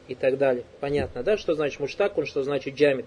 и 0.08 0.16
так 0.16 0.38
далее. 0.38 0.66
Понятно, 0.80 1.24
да, 1.24 1.38
что 1.38 1.54
значит 1.54 1.80
муштак, 1.80 2.18
он 2.18 2.26
что 2.26 2.44
значит 2.44 2.76
джамид. 2.76 3.06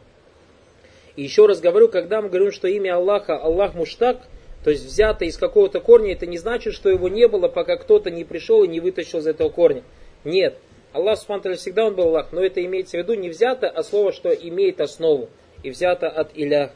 И 1.17 1.23
еще 1.23 1.47
раз 1.47 1.61
говорю, 1.61 1.89
когда 1.89 2.23
мы 2.23 2.29
говорим, 2.29 2.53
что 2.53 2.69
имя 2.69 2.97
Аллаха 2.97 3.37
Аллах 3.37 3.75
муштак, 3.75 4.27
то 4.63 4.71
есть 4.71 4.85
взято 4.85 5.25
из 5.25 5.39
какого-то 5.39 5.81
корня, 5.81 6.13
это 6.13 6.27
не 6.27 6.39
значит, 6.39 6.75
что 6.75 6.91
его 6.91 7.09
не 7.09 7.27
было, 7.29 7.49
пока 7.49 7.77
кто-то 7.77 8.11
не 8.11 8.25
пришел 8.25 8.63
и 8.63 8.69
не 8.69 8.81
вытащил 8.81 9.21
из 9.21 9.27
этого 9.27 9.49
корня. 9.49 9.83
Нет. 10.25 10.59
Аллах 10.93 11.19
Субхану 11.19 11.55
всегда 11.55 11.87
он 11.87 11.95
был 11.95 12.09
Аллах, 12.09 12.33
но 12.33 12.45
это 12.45 12.63
имеется 12.65 12.97
в 12.99 13.01
виду 13.01 13.15
не 13.15 13.31
взято, 13.31 13.69
а 13.69 13.83
слово, 13.83 14.13
что 14.13 14.31
имеет 14.31 14.81
основу. 14.81 15.31
И 15.63 15.71
взято 15.71 16.09
от 16.09 16.31
Илях. 16.35 16.73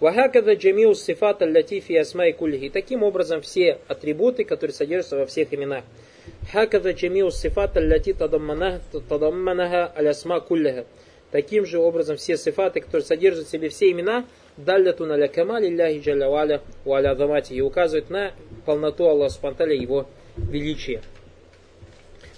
Вахакада 0.00 0.54
джамиус 0.54 1.02
сифат 1.02 1.40
аль-латифи 1.40 1.92
асмай 1.92 2.32
кульхи. 2.32 2.68
Таким 2.68 3.02
образом 3.02 3.42
все 3.42 3.78
атрибуты, 3.86 4.44
которые 4.44 4.74
содержатся 4.74 5.16
во 5.16 5.26
всех 5.26 5.54
именах. 5.54 5.84
Хакада 6.52 6.92
джамиус 6.92 7.38
сифат 7.38 7.76
аль-лати 7.76 8.12
тадамманаха 8.12 9.92
аль-асма 9.96 10.40
кулляха. 10.40 10.84
Таким 11.34 11.66
же 11.66 11.80
образом 11.80 12.16
все 12.16 12.36
сифаты, 12.36 12.78
которые 12.78 13.04
содержат 13.04 13.48
в 13.48 13.50
себе 13.50 13.68
все 13.68 13.90
имена, 13.90 14.24
даллятун 14.56 15.10
аля 15.10 15.26
камали 15.26 15.68
ляхи 15.68 15.98
джалля 15.98 16.28
валя 16.28 16.62
валя 16.84 17.42
и 17.50 17.60
указывают 17.60 18.08
на 18.08 18.30
полноту 18.64 19.08
Аллаха 19.08 19.34
Субтитры 19.34 19.74
его 19.74 20.06
величия. 20.36 21.02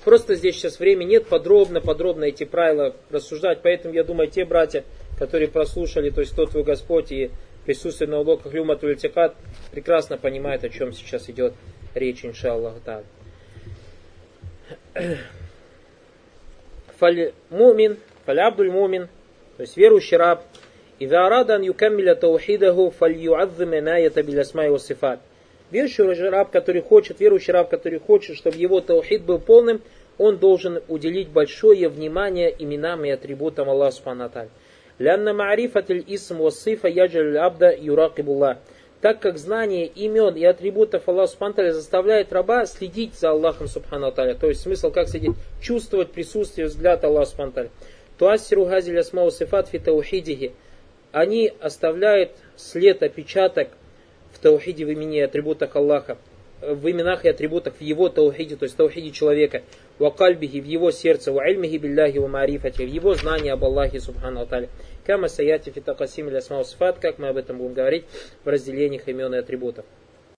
Просто 0.02 0.34
здесь 0.34 0.56
сейчас 0.56 0.80
времени 0.80 1.10
нет 1.10 1.26
подробно-подробно 1.26 2.24
эти 2.24 2.44
правила 2.44 2.96
рассуждать, 3.10 3.60
поэтому 3.62 3.92
я 3.92 4.02
думаю, 4.02 4.30
те 4.30 4.46
братья, 4.46 4.82
которые 5.18 5.48
прослушали, 5.48 6.08
то 6.08 6.22
есть 6.22 6.34
тот 6.34 6.52
твой 6.52 6.64
Господь 6.64 7.12
и 7.12 7.30
присутствуют 7.66 8.10
на 8.10 8.20
уроках 8.20 8.50
Люма 8.54 8.76
Тулитикат, 8.76 9.34
прекрасно 9.72 10.16
понимают, 10.16 10.64
о 10.64 10.70
чем 10.70 10.94
сейчас 10.94 11.28
идет 11.28 11.52
речь, 11.94 12.24
иншаллах. 12.24 12.76
Фаль 16.98 17.34
мумин, 17.50 17.98
фаль 18.25 18.39
абдуль 18.39 18.71
мумин, 18.71 19.07
то 19.57 19.61
есть 19.61 19.77
верующий 19.77 20.17
раб, 20.17 20.41
إذا 21.01 21.17
أراد 21.17 21.51
أن 21.51 21.63
يكمل 21.63 22.15
توحيده 22.15 22.89
فليعظم 22.89 23.73
عناية 23.73 24.13
بالأسماء 24.15 24.69
والصفات. 24.69 25.19
Верующий 25.71 26.29
раб, 26.29 26.51
который 26.51 26.81
хочет, 26.81 27.19
верующий 27.19 27.53
раб, 27.53 27.69
который 27.69 27.99
хочет, 27.99 28.35
чтобы 28.35 28.57
его 28.57 28.81
таухид 28.81 29.23
был 29.23 29.39
полным, 29.39 29.81
он 30.17 30.37
должен 30.37 30.81
уделить 30.89 31.29
большое 31.29 31.87
внимание 31.87 32.53
именам 32.59 33.05
и 33.05 33.09
атрибутам 33.09 33.69
Аллаха 33.69 33.95
Субхану 33.95 34.29
Лянна 34.99 35.33
маарифатиль 35.33 36.03
исм 36.07 36.39
вассифа 36.39 36.87
яджаль 36.87 37.37
абда 37.37 37.71
юракибуллах. 37.71 38.57
Так 38.99 39.19
как 39.19 39.39
знание 39.39 39.87
имен 39.87 40.35
и 40.35 40.43
атрибутов 40.43 41.07
Аллаха 41.07 41.31
Субхану 41.31 41.71
заставляет 41.71 42.31
раба 42.33 42.65
следить 42.65 43.15
за 43.15 43.31
Аллахом 43.31 43.67
Субхану 43.67 44.11
То 44.11 44.47
есть 44.47 44.61
смысл 44.61 44.91
как 44.91 45.07
следить? 45.07 45.31
Чувствовать 45.61 46.11
присутствие 46.11 46.67
взгляд 46.67 47.03
Аллаха 47.03 47.31
Субхану 47.31 47.69
Туассиру 48.18 48.64
газиль 48.64 48.98
асмау 48.98 49.30
сифат 49.30 49.68
фи 49.68 49.78
таухидихи 49.78 50.52
они 51.12 51.52
оставляют 51.60 52.32
след, 52.56 53.02
опечаток 53.02 53.68
в 54.32 54.38
таухиде 54.38 54.84
в 54.84 54.90
имени 54.90 55.18
и 55.18 55.22
атрибутах 55.22 55.74
Аллаха, 55.76 56.18
в 56.60 56.90
именах 56.90 57.24
и 57.24 57.28
атрибутах 57.28 57.74
в 57.76 57.80
его 57.80 58.08
таухиде, 58.08 58.56
то 58.56 58.64
есть 58.64 58.76
таухиде 58.76 59.10
человека, 59.10 59.62
в 59.98 60.10
кальбихи, 60.10 60.60
в 60.60 60.66
его 60.66 60.90
сердце, 60.90 61.32
в 61.32 61.38
альмихи 61.38 61.76
билляхи, 61.78 62.18
в 62.18 62.28
марифате, 62.28 62.84
в 62.84 62.88
его 62.90 63.14
знании 63.14 63.50
об 63.50 63.64
Аллахе, 63.64 64.00
субхану 64.00 64.42
аталя. 64.42 64.68
Кама 65.06 65.28
саяти 65.28 65.70
фитакасим 65.70 66.28
или 66.28 66.40
сфат, 66.40 66.98
как 66.98 67.18
мы 67.18 67.28
об 67.28 67.38
этом 67.38 67.58
будем 67.58 67.74
говорить 67.74 68.04
в 68.44 68.48
разделениях 68.48 69.08
имен 69.08 69.34
и 69.34 69.38
атрибутов. 69.38 69.86